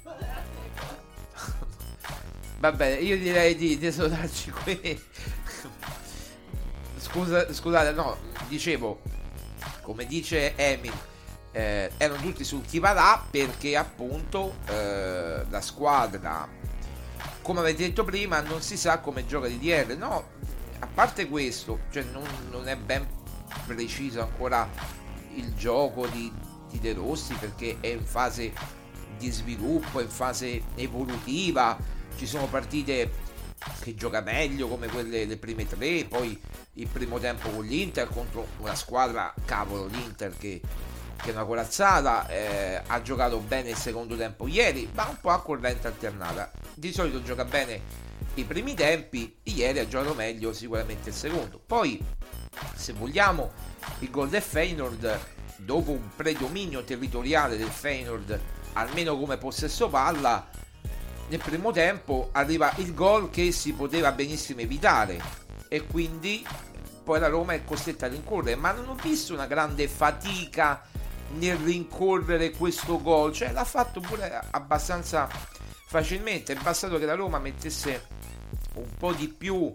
[2.59, 3.93] Va bene, io direi di, di
[4.65, 5.01] qui.
[7.13, 8.17] Scusa, scusate, no,
[8.49, 9.03] dicevo,
[9.83, 10.95] come dice Emil,
[11.51, 16.49] eh, erano tutti sul chi va là perché appunto eh, la squadra,
[17.43, 19.95] come avete detto prima, non si sa come gioca DDR.
[19.95, 20.25] No,
[20.79, 23.07] a parte questo, cioè non, non è ben
[23.67, 24.67] preciso ancora
[25.35, 26.33] il gioco di,
[26.71, 28.55] di De Rossi perché è in fase
[29.19, 31.77] di sviluppo, è in fase evolutiva.
[32.17, 33.11] Ci sono partite
[33.81, 36.41] che gioca meglio come quelle le prime tre, poi
[36.75, 40.61] il primo tempo con l'Inter contro una squadra, cavolo, l'Inter che,
[41.17, 45.31] che è una corazzata, eh, ha giocato bene il secondo tempo ieri, ma un po'
[45.31, 46.51] a corrente alternata.
[46.75, 51.61] Di solito gioca bene i primi tempi, ieri ha giocato meglio sicuramente il secondo.
[51.65, 52.03] Poi,
[52.75, 53.51] se vogliamo,
[54.01, 55.19] il gol del Feyenoord,
[55.57, 58.41] dopo un predominio territoriale del Feyenoord,
[58.75, 60.49] almeno come possesso palla,
[61.33, 65.19] nel primo tempo arriva il gol che si poteva benissimo evitare.
[65.69, 66.47] E quindi
[67.03, 68.55] poi la Roma è costretta a rincorrere.
[68.57, 70.83] Ma non ho visto una grande fatica
[71.39, 73.33] nel rincorrere questo gol.
[73.33, 75.27] Cioè l'ha fatto pure abbastanza
[75.87, 76.53] facilmente.
[76.53, 78.09] È bastato che la Roma mettesse
[78.75, 79.75] un po' di più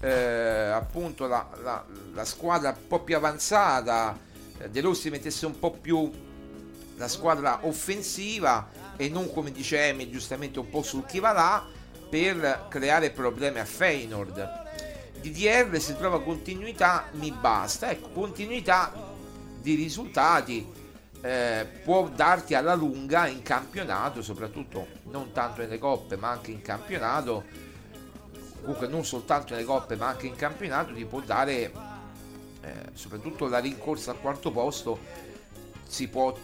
[0.00, 4.16] eh, appunto la, la- la squadra un po' più avanzata
[4.58, 6.10] eh, De Rossi mettesse un po' più
[6.96, 8.68] la squadra offensiva
[8.98, 11.66] e non come dice Emi giustamente un po' sul chi va là
[12.10, 14.66] per creare problemi a Feyenoord.
[15.20, 17.90] DDR se trova continuità mi basta.
[17.90, 18.92] Ecco continuità
[19.60, 20.70] di risultati
[21.20, 26.60] eh, può darti alla lunga in campionato soprattutto non tanto nelle coppe ma anche in
[26.60, 27.44] campionato.
[28.60, 31.72] Comunque non soltanto nelle coppe ma anche in campionato ti può dare
[32.62, 34.98] eh, soprattutto la rincorsa al quarto posto
[35.86, 36.36] si può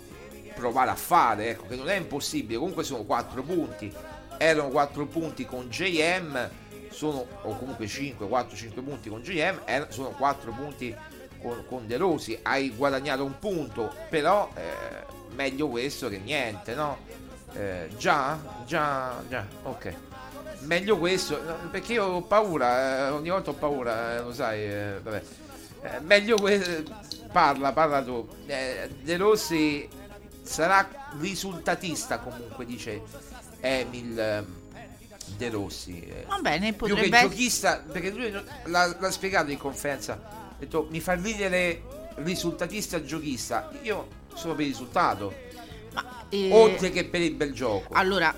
[0.55, 2.59] provare a fare ecco che non è impossibile.
[2.59, 3.93] Comunque sono 4 punti.
[4.39, 6.51] Erano 4 punti con JM
[6.91, 10.95] sono o comunque 5 4 5 punti con JM er- sono 4 punti
[11.43, 15.05] con, con De Rosi hai guadagnato un punto però eh,
[15.35, 16.99] meglio questo che niente no?
[17.53, 18.39] Eh, già?
[18.67, 19.95] Già già ok.
[20.61, 21.39] Meglio questo
[21.71, 25.23] perché io ho paura eh, ogni volta ho paura eh, lo sai eh, vabbè.
[25.83, 26.83] Eh, meglio questo
[27.31, 28.27] parla parla tu.
[28.47, 29.89] De Rossi
[30.45, 30.89] sarà
[31.19, 33.03] risultatista comunque dice
[33.61, 34.45] Emil eh,
[35.37, 36.01] De Rossi.
[36.01, 40.13] Eh, Va bene, più potrebbe che essere- giochista perché lui l'ha, l'ha spiegato in conferenza.
[40.13, 41.83] Ha detto mi fa ridere
[42.17, 43.71] risultatista giochista.
[43.83, 45.35] Io sono per il risultato.
[46.29, 47.95] Eh, oltre che per il bel gioco.
[47.95, 48.35] Allora,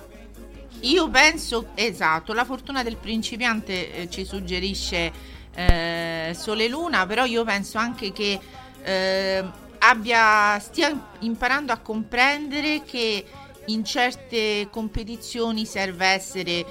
[0.81, 5.11] io penso, esatto, la fortuna del principiante eh, ci suggerisce
[5.55, 8.39] eh, Sole Luna, però io penso anche che
[8.83, 9.43] eh,
[9.79, 13.25] abbia, stia imparando a comprendere che
[13.67, 16.65] in certe competizioni serve essere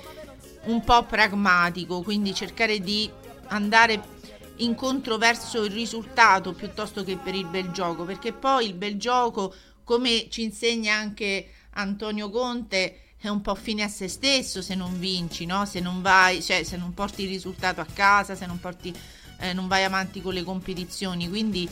[0.65, 3.11] un po' pragmatico, quindi cercare di
[3.49, 4.15] andare
[4.57, 9.55] incontro verso il risultato piuttosto che per il bel gioco, perché poi il bel gioco,
[9.85, 14.99] come ci insegna anche Antonio Conte, è un po' fine a se stesso se non
[14.99, 15.65] vinci, no?
[15.67, 18.95] Se non vai, cioè se non porti il risultato a casa, se non porti
[19.39, 21.69] eh, non vai avanti con le competizioni, quindi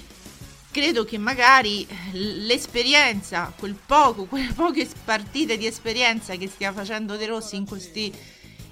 [0.74, 7.26] credo che magari l'esperienza, quel poco, quelle poche partite di esperienza che stia facendo De
[7.26, 8.12] Rossi in, questi,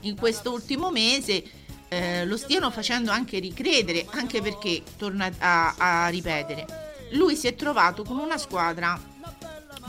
[0.01, 1.45] in questo ultimo mese
[1.87, 6.67] eh, lo stiano facendo anche ricredere, anche perché, torna a, a ripetere,
[7.13, 9.01] lui si è trovato con una squadra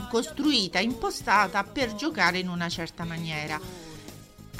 [0.08, 3.58] costruita, impostata per giocare in una certa maniera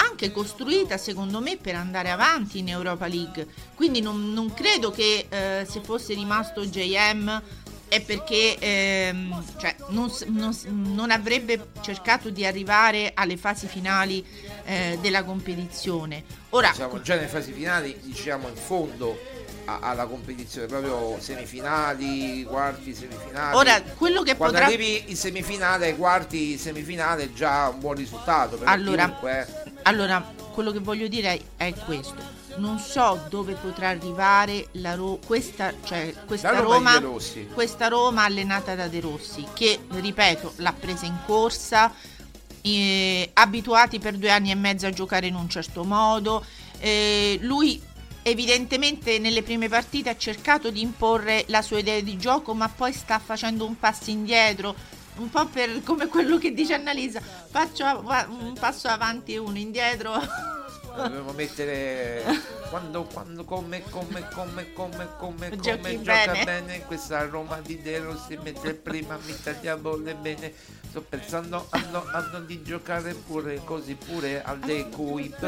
[0.09, 3.47] anche costruita secondo me per andare avanti in Europa League.
[3.75, 7.43] Quindi non, non credo che eh, se fosse rimasto JM
[7.89, 10.57] è perché ehm, cioè, non, non,
[10.95, 14.25] non, avrebbe cercato di arrivare alle fasi finali
[14.65, 16.25] eh, della competizione.
[16.51, 19.17] Ora siamo già nelle fasi finali diciamo in fondo
[19.65, 23.57] alla competizione proprio semifinali quarti semifinali.
[23.57, 24.73] Ora quello che quando potrà...
[24.73, 30.79] arrivi in semifinale quarti semifinale è già un buon risultato allora, chiunque, allora quello che
[30.81, 32.43] voglio dire è, è questo.
[32.57, 37.19] Non so dove potrà arrivare la Ro- questa, cioè, questa, Roma, Roma,
[37.53, 41.93] questa Roma allenata da De Rossi che ripeto l'ha presa in corsa
[42.61, 46.45] eh, abituati per due anni e mezzo a giocare in un certo modo
[46.79, 47.83] eh, lui
[48.27, 52.93] evidentemente nelle prime partite ha cercato di imporre la sua idea di gioco ma poi
[52.93, 54.75] sta facendo un passo indietro
[55.17, 60.19] un po' per come quello che dice Annalisa faccio un passo avanti e uno indietro
[60.97, 62.23] Dovevo mettere
[62.71, 66.03] quando, quando, come, come, come, come, come, come bene.
[66.03, 70.53] gioca bene questa Roma di De Rossi mentre prima mi tagliavo le bene.
[70.89, 75.43] Sto pensando hanno, hanno di giocare pure così pure al De Cuip.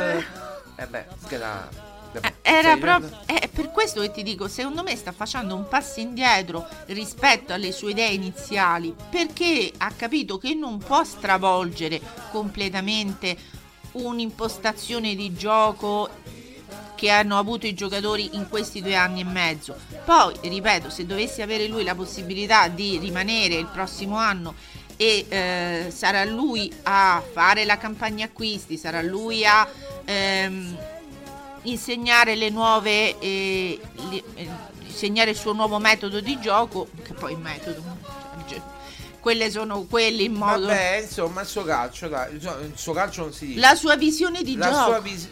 [0.74, 1.95] Eh beh, scheda.
[2.42, 6.66] Era proprio è per questo che ti dico, secondo me sta facendo un passo indietro
[6.86, 13.36] rispetto alle sue idee iniziali, perché ha capito che non può stravolgere completamente
[13.92, 16.08] un'impostazione di gioco
[16.94, 19.76] che hanno avuto i giocatori in questi due anni e mezzo.
[20.04, 24.54] Poi, ripeto, se dovesse avere lui la possibilità di rimanere il prossimo anno
[24.96, 29.68] e eh, sarà lui a fare la campagna acquisti, sarà lui a
[30.04, 30.78] ehm,
[31.68, 33.80] insegnare le nuove, eh,
[34.10, 34.48] le, eh,
[34.86, 37.82] insegnare il suo nuovo metodo di gioco, che poi il metodo,
[38.48, 38.60] cioè,
[39.20, 40.66] quelle sono quelle in modo...
[40.66, 43.60] Vabbè, insomma, il suo calcio, dai, il suo calcio non si dice.
[43.60, 44.84] La sua visione di la gioco.
[44.84, 45.28] Sua vis-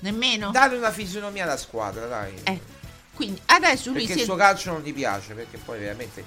[0.00, 0.50] Nemmeno?
[0.50, 2.32] Dare una fisionomia alla squadra, dai.
[2.44, 2.60] Eh,
[3.14, 6.24] quindi adesso lui perché si il suo calcio non ti piace, perché poi veramente...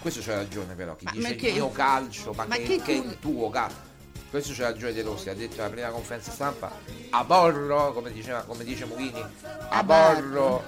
[0.00, 2.82] Questo c'ha ragione però, chi Ma dice perché- il mio calcio, ma, ma che, che
[2.82, 3.92] che il tuo calcio.
[4.34, 6.68] Questo c'è ragione De Rossi, ha detto alla prima conferenza stampa,
[7.10, 9.24] aborro, come, diceva, come dice Mughini,
[9.68, 10.60] aborro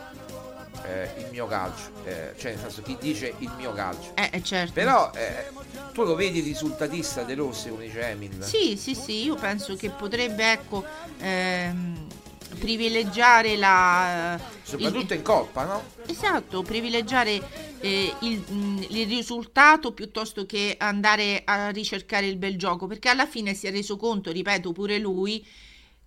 [0.84, 4.12] eh, il mio calcio, eh, cioè nel senso chi dice il mio calcio.
[4.14, 4.72] Eh, eh, certo.
[4.72, 5.50] Però eh,
[5.92, 8.40] tu lo vedi risultatista De Rossi, come dice Emil.
[8.44, 10.84] Sì, sì, sì, io penso che potrebbe, ecco,
[11.18, 12.06] ehm,
[12.58, 14.38] privilegiare la...
[14.62, 15.82] Soprattutto in Coppa, no?
[16.06, 17.40] Esatto, privilegiare
[17.80, 23.26] eh, il, mh, il risultato piuttosto che andare a ricercare il bel gioco, perché alla
[23.26, 25.44] fine si è reso conto, ripeto pure lui,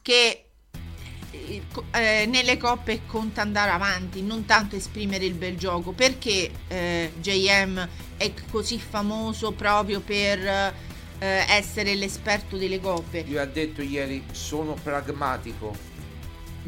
[0.02, 0.45] che
[1.32, 1.61] eh,
[1.91, 7.88] eh, nelle coppe conta andare avanti, non tanto esprimere il bel gioco, perché eh, JM
[8.18, 10.74] è così famoso proprio per eh,
[11.20, 13.24] essere l'esperto delle coppe.
[13.28, 15.89] Lui ha detto ieri sono pragmatico.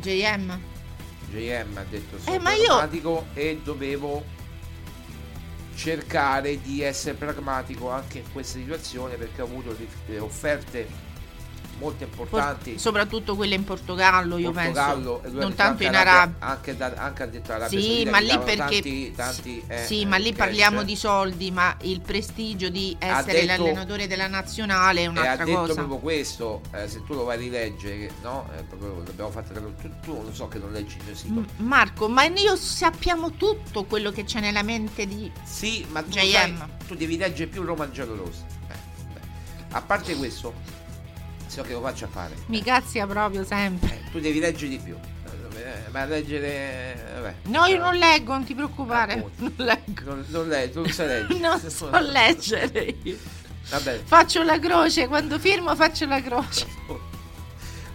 [0.01, 0.59] JM?
[1.31, 4.23] JM ha detto sono Eh, io- pragmatico e dovevo
[5.75, 9.75] cercare di essere pragmatico anche in questa situazione perché ho avuto
[10.05, 11.09] delle offerte
[11.81, 12.77] molto importanti.
[12.77, 15.37] Soprattutto quelle in Portogallo, io Portogallo, penso.
[15.37, 16.35] ha Non tanto in Arabia-.
[16.39, 20.17] Anche, da, anche ha detto Arabia Sì, ma lì perché tanti, tanti, eh, sì, ma
[20.17, 20.37] lì cash.
[20.37, 25.05] parliamo di soldi, ma il prestigio di Ha essere detto- l'allenatore della nazionale è e
[25.07, 25.73] ha un'altra detto cosa.
[25.73, 29.89] proprio questo eh, se tu lo vai a rileggere no eh, proprio l'abbiamo fatto tu,
[30.01, 33.85] tu non so che non leggi il mio sito M- Marco, ma io sappiamo tutto
[33.85, 36.55] quello che c'è nella mente di Sì, ma tu, sai,
[36.87, 38.43] tu devi leggere più Roma giallorosa.
[38.69, 38.75] Eh,
[39.71, 40.53] a parte questo,
[41.51, 42.35] so che lo faccio a fare.
[42.45, 44.03] Mi cazzia proprio sempre.
[44.11, 44.95] Tu devi leggere di più.
[44.95, 47.11] Eh, Ma leggere.
[47.15, 47.35] Vabbè.
[47.43, 49.29] No, io non leggo, non ti preoccupare.
[49.35, 50.03] Non leggo.
[50.05, 51.39] Non, non leggi, non sai leggere.
[51.39, 53.17] Non so leggere io.
[53.69, 54.01] Vabbè.
[54.03, 56.65] Faccio la croce, quando firmo faccio la croce.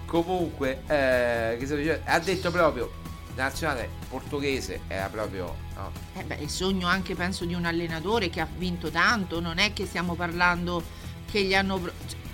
[0.05, 2.01] Comunque, eh, dicendo?
[2.05, 2.93] ha detto proprio
[3.35, 5.55] nazionale portoghese era proprio.
[5.75, 9.59] no, Eh beh, il sogno anche penso di un allenatore che ha vinto tanto, non
[9.59, 10.83] è che stiamo parlando
[11.31, 11.81] che gli hanno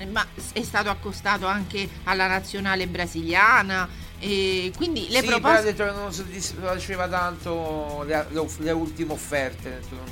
[0.07, 3.89] ma è stato accostato anche alla nazionale brasiliana
[4.19, 9.81] e quindi le sì, però proposte che non soddisfaceva tanto le, le- le ultime offerte,
[9.91, 10.05] non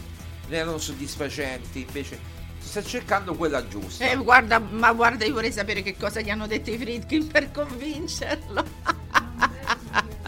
[0.49, 2.19] erano soddisfacenti, invece
[2.59, 4.05] sta cercando quella giusta.
[4.09, 7.51] Eh, guarda, ma guarda, io vorrei sapere che cosa gli hanno detto i Friedkin per
[7.53, 8.65] convincerlo.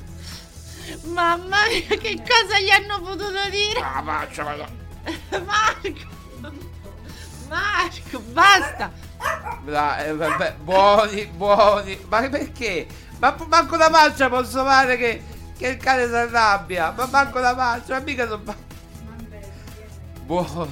[1.04, 3.80] Mamma mia, che cosa gli hanno potuto dire?
[3.80, 4.44] Ah, faccia.
[5.44, 6.10] Marco,
[7.48, 8.92] Marco, basta.
[9.64, 11.98] Dai, eh, vabbè, buoni, buoni.
[12.08, 12.86] Ma perché?
[13.18, 15.22] Ma manco la pancia posso fare che,
[15.56, 16.92] che il cane si arrabbia.
[16.96, 18.54] Ma manco la pancia, ma mica non...
[20.24, 20.68] Buono.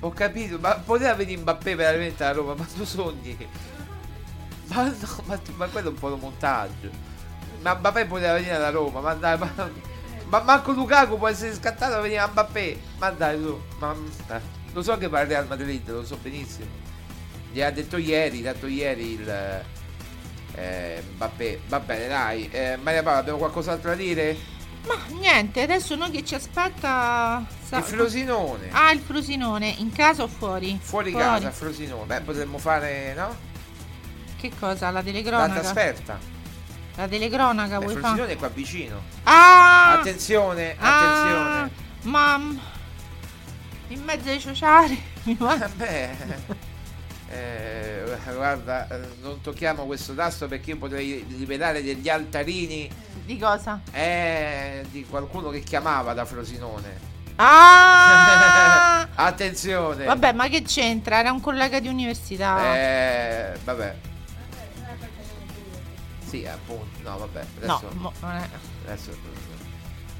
[0.00, 3.36] Ho capito, ma poteva venire Mbappé veramente a Roma, ma tu sogni.
[4.66, 4.94] Ma no,
[5.26, 6.90] ma, ma quello è un po' di montaggio.
[7.60, 9.50] Ma Mbappé poteva venire da Roma, ma dai, ma,
[10.24, 12.80] ma manco Lukaku può essere scattato a venire a Mbappé.
[12.98, 13.94] Ma dai tu, ma,
[14.28, 16.66] eh, lo so che va al Real Madrid, lo so benissimo.
[17.52, 19.28] Gli ha detto ieri, dato ieri il
[20.54, 21.02] eh.
[21.16, 22.48] Va bene, dai.
[22.50, 24.36] Eh, Maria Paola, abbiamo qualcos'altro da dire?
[24.86, 27.44] Ma niente, adesso noi che ci aspetta.
[27.66, 28.68] Sa- Il Frosinone.
[28.72, 30.78] Ah, il Frosinone, in casa o fuori?
[30.82, 32.04] Fuori, casa, Frosinone.
[32.04, 33.34] Beh, potremmo fare, no?
[34.36, 34.86] Che cosa?
[34.86, 35.60] La La telecronaca?
[35.60, 36.18] trasferta.
[36.96, 38.32] La telecronaca Il vuoi Frosinone fare?
[38.32, 39.02] è qua vicino.
[39.22, 39.92] Ah!
[39.98, 41.60] Attenzione, Ah!
[41.60, 41.70] attenzione.
[43.92, 45.56] In mezzo ai sociali mi va.
[45.74, 46.10] Beh,
[47.30, 48.04] eh,
[48.34, 52.90] guarda, eh, non tocchiamo questo tasto perché io potrei rivelare degli altarini
[53.24, 53.80] Di cosa?
[53.90, 57.10] eh, di qualcuno che chiamava da Frosinone.
[57.36, 59.08] Ah!
[59.14, 60.04] Attenzione.
[60.04, 61.18] Vabbè, ma che c'entra?
[61.18, 62.74] Era un collega di università.
[62.74, 63.94] Eh, vabbè.
[66.28, 66.98] Sì, appunto.
[67.08, 67.44] No, vabbè.
[67.60, 68.48] no, Adesso, mo- non è-
[68.86, 69.10] adesso-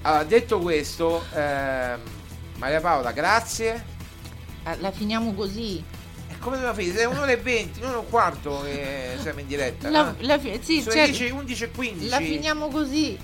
[0.03, 2.01] Allora, detto questo, ehm,
[2.63, 3.85] Maria Paola, grazie.
[4.65, 5.83] eh, la finiamo così.
[6.29, 7.01] E come dobbiamo finire?
[7.03, 9.91] È un'ora e venti, un'ora e un quarto che siamo in diretta.
[9.91, 10.15] La, no?
[10.21, 12.09] la fi- sì, Sono cioè, 10, 11 e 15.
[12.09, 13.19] la finiamo così.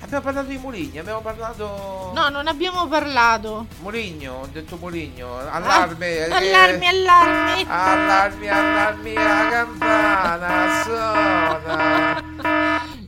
[0.00, 2.12] Abbiamo parlato di Moligno, abbiamo parlato.
[2.14, 3.66] No, non abbiamo parlato.
[3.80, 5.38] Moligno, ho detto Moligno.
[5.50, 6.06] Allarme.
[6.06, 7.64] eh, allarmi, allarmi.
[7.68, 12.26] Allarmi, allarmi, la campana suona.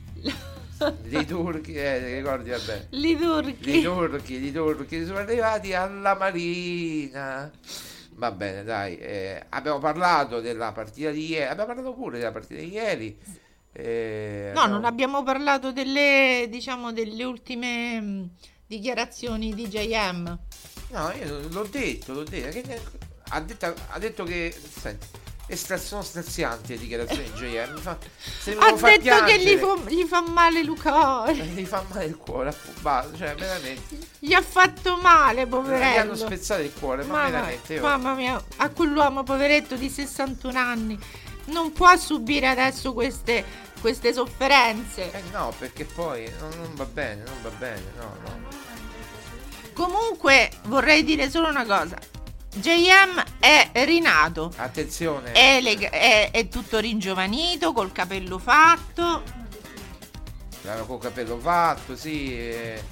[1.09, 2.87] I turchi, eh, ti ricordi, vabbè.
[2.91, 3.77] Li turchi.
[3.79, 7.51] I turchi, i turchi sono arrivati alla marina.
[8.13, 8.97] Va bene, dai.
[8.97, 11.49] eh, abbiamo parlato della partita di ieri.
[11.49, 13.17] Abbiamo parlato pure della partita di ieri.
[13.73, 18.29] eh, No, non abbiamo parlato delle, diciamo, delle ultime mh,
[18.67, 20.39] dichiarazioni di JM.
[20.89, 22.99] No, io l'ho detto, l'ho detto.
[23.29, 24.53] Ha, detto ha detto che.
[24.53, 25.07] Senti,
[25.51, 27.77] è stra- sono strazianti le dichiarazioni di JM.
[27.77, 29.57] Fa, Ha detto che gli piangere.
[29.57, 31.29] fa, gli fa male Luca.
[31.31, 33.97] Gli fa male il cuore, appunto, cioè veramente.
[34.19, 35.99] Gli ha fatto male, Gli poverello.
[35.99, 37.73] hanno spezzato il cuore, ma Mamma, veramente.
[37.73, 40.97] io- mamma mia, a quell'uomo poveretto di 61 anni
[41.45, 43.43] non può subire adesso queste,
[43.81, 45.11] queste sofferenze.
[45.11, 48.39] Eh no, perché poi non, non va bene, non va bene, no, no.
[49.73, 51.97] Comunque vorrei dire solo una cosa.
[52.53, 55.31] JM è rinato, Attenzione.
[55.31, 59.23] è, leg- è- è tutto ringiovanito, col capello fatto.
[60.85, 62.37] Col capello fatto, sì.
[62.37, 62.83] eh,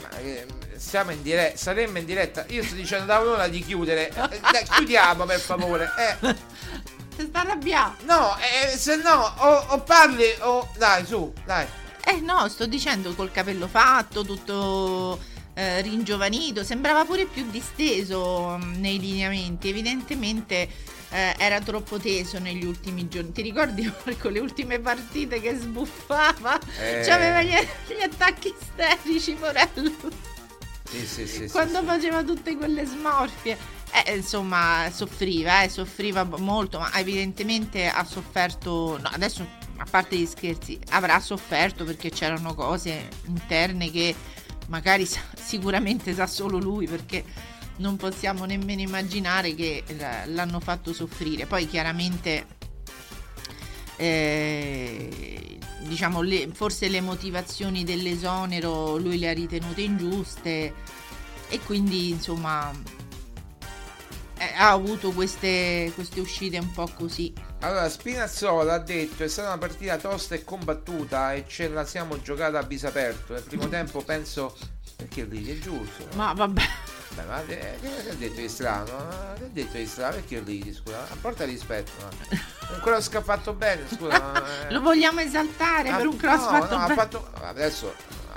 [0.00, 0.46] ma, eh,
[0.76, 2.44] siamo in diretta, saremmo in diretta.
[2.48, 4.08] Io sto dicendo da un'ora di chiudere.
[4.08, 5.90] Eh, dai, chiudiamo per favore.
[5.98, 6.34] Eh,
[7.16, 8.04] Si sta arrabbiato.
[8.04, 10.68] no, eh, se no, o, o parli o.
[10.76, 11.66] Dai, su, dai.
[12.04, 15.18] Eh no, sto dicendo col capello fatto, tutto
[15.58, 20.68] eh, ringiovanito, sembrava pure più disteso mm, nei lineamenti, evidentemente
[21.08, 23.32] eh, era troppo teso negli ultimi giorni.
[23.32, 26.58] Ti ricordi Marco le ultime partite che sbuffava?
[26.78, 27.00] Eh.
[27.06, 27.54] C'aveva gli,
[27.88, 29.90] gli attacchi isterici, porello,
[30.90, 31.48] Sì, sì, sì.
[31.48, 33.56] quando faceva tutte quelle smorfie.
[34.04, 38.98] Eh, insomma, soffriva, eh, soffriva molto, ma evidentemente ha sofferto.
[39.00, 39.46] No, adesso,
[39.78, 44.14] a parte gli scherzi, avrà sofferto perché c'erano cose interne che
[44.68, 47.24] magari sa- sicuramente sa solo lui, perché
[47.78, 49.84] non possiamo nemmeno immaginare che
[50.26, 51.46] l'hanno fatto soffrire.
[51.46, 52.46] Poi chiaramente.
[53.98, 60.74] eh, diciamo le- forse le motivazioni dell'esonero lui le ha ritenute ingiuste
[61.48, 62.70] e quindi insomma
[64.38, 67.32] eh, ha avuto queste, queste uscite un po' così.
[67.60, 72.20] Allora, Spinazzola ha detto è stata una partita tosta e combattuta e ce la siamo
[72.20, 73.32] giocata a viso aperto.
[73.32, 74.56] Nel primo tempo penso
[74.94, 76.06] perché lì è giusto.
[76.14, 76.62] Ma vabbè.
[77.16, 78.84] Beh, ma eh, che ha detto di strano?
[79.38, 80.14] Che ha detto di strano?
[80.16, 81.00] Perché lì, scusa?
[81.10, 81.90] A porta rispetto.
[82.72, 84.42] Un cross che ha fatto bene, scusa.
[84.68, 86.94] Lo vogliamo esaltare Ah, per un cross no, fatto no, ha bene.
[87.00, 87.94] fatto- adesso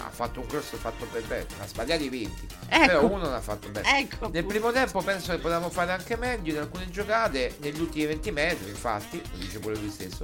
[0.09, 2.47] ha fatto un cross fatto per bene, ha sbagliato i 20.
[2.67, 2.85] Ecco.
[2.85, 3.99] Però uno l'ha fatto bene.
[3.99, 8.07] Ecco, Nel primo tempo penso che potevamo fare anche meglio in alcune giocate, negli ultimi
[8.07, 10.23] 20 metri, infatti, lo dice pure lui stesso.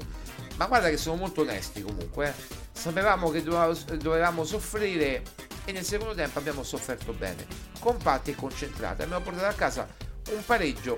[0.57, 2.29] Ma guarda che sono molto onesti comunque.
[2.29, 2.33] eh.
[2.71, 5.21] Sapevamo che dovevamo, soffrire
[5.65, 7.45] e nel secondo tempo abbiamo sofferto bene,
[7.79, 9.03] compatti e concentrati.
[9.03, 9.87] Abbiamo portato a casa
[10.31, 10.97] un pareggio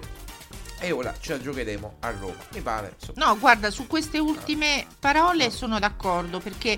[0.80, 2.36] e ora ce la giocheremo a Roma.
[2.54, 2.96] Mi pare.
[3.16, 6.78] No, guarda, su queste ultime parole sono d'accordo perché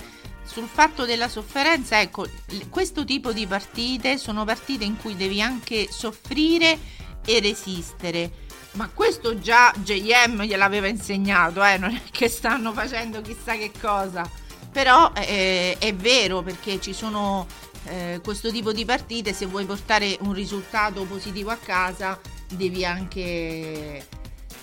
[0.50, 2.28] sul fatto della sofferenza, ecco,
[2.70, 6.78] questo tipo di partite sono partite in cui devi anche soffrire
[7.24, 8.32] e resistere.
[8.72, 11.78] Ma questo già JM gliel'aveva insegnato, eh?
[11.78, 14.28] non è che stanno facendo chissà che cosa.
[14.72, 17.46] Però eh, è vero perché ci sono
[17.86, 22.20] eh, questo tipo di partite, se vuoi portare un risultato positivo a casa,
[22.52, 24.04] devi anche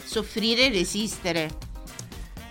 [0.04, 1.65] soffrire e resistere.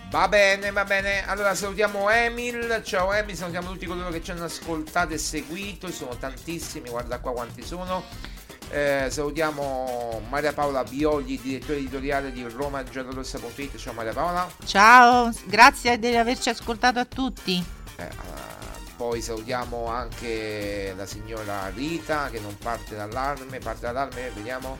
[0.08, 1.26] Va bene, va bene.
[1.26, 2.80] Allora salutiamo Emil.
[2.84, 5.90] Ciao Emil, salutiamo tutti coloro che ci hanno ascoltato e seguito.
[5.90, 8.04] Sono tantissimi, guarda qua quanti sono.
[8.70, 13.76] Eh, salutiamo Maria Paola Viogli, direttore editoriale di Roma Giallorossa.it.
[13.76, 14.48] Ciao Maria Paola.
[14.64, 17.62] Ciao, grazie di averci ascoltato a tutti.
[17.96, 23.58] Eh, uh, poi salutiamo anche la signora Rita che non parte d'allarme.
[23.58, 24.78] Parte d'allarme, vediamo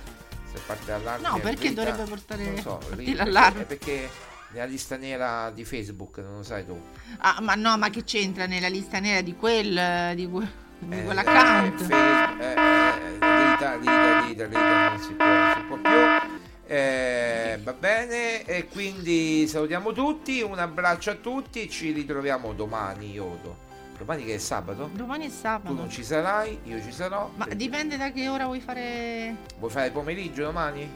[0.53, 1.29] se parte d'allarme.
[1.29, 3.65] No, perché Rita, dovrebbe portare non so, Rita, l'allarme?
[3.65, 6.81] Perché, perché nella lista nera di Facebook, non lo sai tu.
[7.19, 11.05] Ah, ma no, ma che c'entra nella lista nera di quel di, que, di Eh,
[11.05, 11.81] quell'account?
[11.83, 16.35] eh, Facebook, eh, eh, Rita, Rita, Rita, Rita, non si può, non si può più.
[16.69, 23.65] Eh, va bene, e quindi salutiamo tutti, un abbraccio a tutti, ci ritroviamo domani, Iodo.
[23.99, 24.89] Domani che è sabato?
[24.93, 25.75] Domani è sabato.
[25.75, 27.31] Tu non ci sarai, io ci sarò.
[27.37, 29.37] Ma dipende da che ora vuoi fare.
[29.59, 30.91] Vuoi fare pomeriggio domani?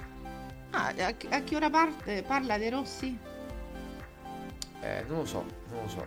[0.71, 2.23] Ah, a, a che ora parte?
[2.27, 3.19] Parla De Rossi?
[4.83, 6.05] Eh, non lo so, non lo so,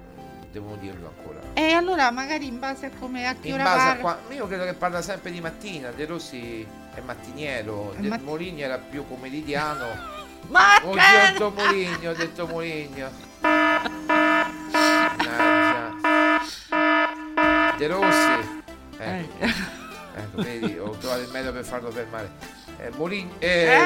[0.51, 1.39] devono dirlo ancora.
[1.53, 4.47] E allora magari in base a come a che In ora base a qua, io
[4.47, 5.91] credo che parla sempre di mattina.
[5.91, 9.85] De Rossi è mattiniero, È De mat- Moligno era più pomeridiano.
[10.47, 13.11] Ma Oddio, ho detto Moligno, ho detto Moligno.
[17.77, 18.61] De Rossi.
[18.97, 22.31] Ecco, vedi, ho trovato il metodo per farlo fermare.
[22.77, 23.79] Eh, Moligno, eh,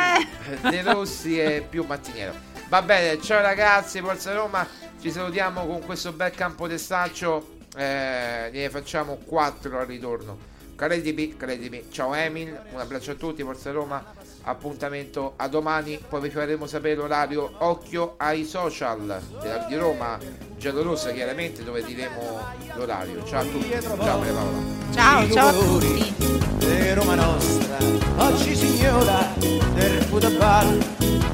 [0.61, 2.55] De Rossi è più mattiniero.
[2.69, 4.67] Va bene, ciao ragazzi, Forza Roma.
[4.99, 7.55] Ci salutiamo con questo bel campo d'estaccio.
[7.77, 10.37] Eh, ne facciamo 4 al ritorno.
[10.75, 11.85] Credimi, credimi.
[11.89, 14.03] Ciao Emil, un abbraccio a tutti, Forza Roma.
[14.43, 17.49] Appuntamento a domani, poi vi faremo sapere l'orario.
[17.59, 19.21] Occhio ai social
[19.69, 20.19] di Roma,
[20.57, 22.45] Giallorossa chiaramente, dove diremo
[22.75, 23.23] l'orario.
[23.25, 23.69] Ciao a tutti.
[23.81, 24.59] Ciao Maria Paola.
[24.93, 26.56] Ciao, ciao a tutti.
[26.67, 27.77] Di Roma nostra,
[28.17, 29.33] oggi signora
[29.73, 30.77] del football,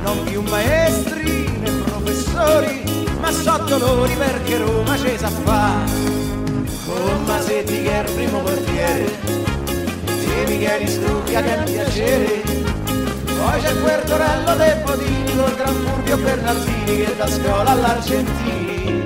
[0.04, 2.84] non più maestri né professori,
[3.20, 5.72] ma sotto dolori perché Roma ci sa fa.
[6.86, 9.18] Con Masetti che è il primo portiere,
[10.06, 12.42] e Micheli Strucchia che è un piacere,
[13.26, 19.04] poi c'è Guertorello dei Podini col gran Fulvio Bernardini che da scuola all'Argentini,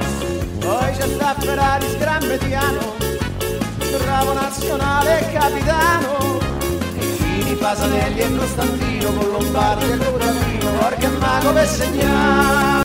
[0.59, 2.95] poi c'è Stafferari Sgrammetiano,
[3.97, 6.39] bravo nazionale capitano.
[7.17, 12.67] Fini, Pasanelli e Costantino con Lombardi e Codamino Orca e Mago per segnare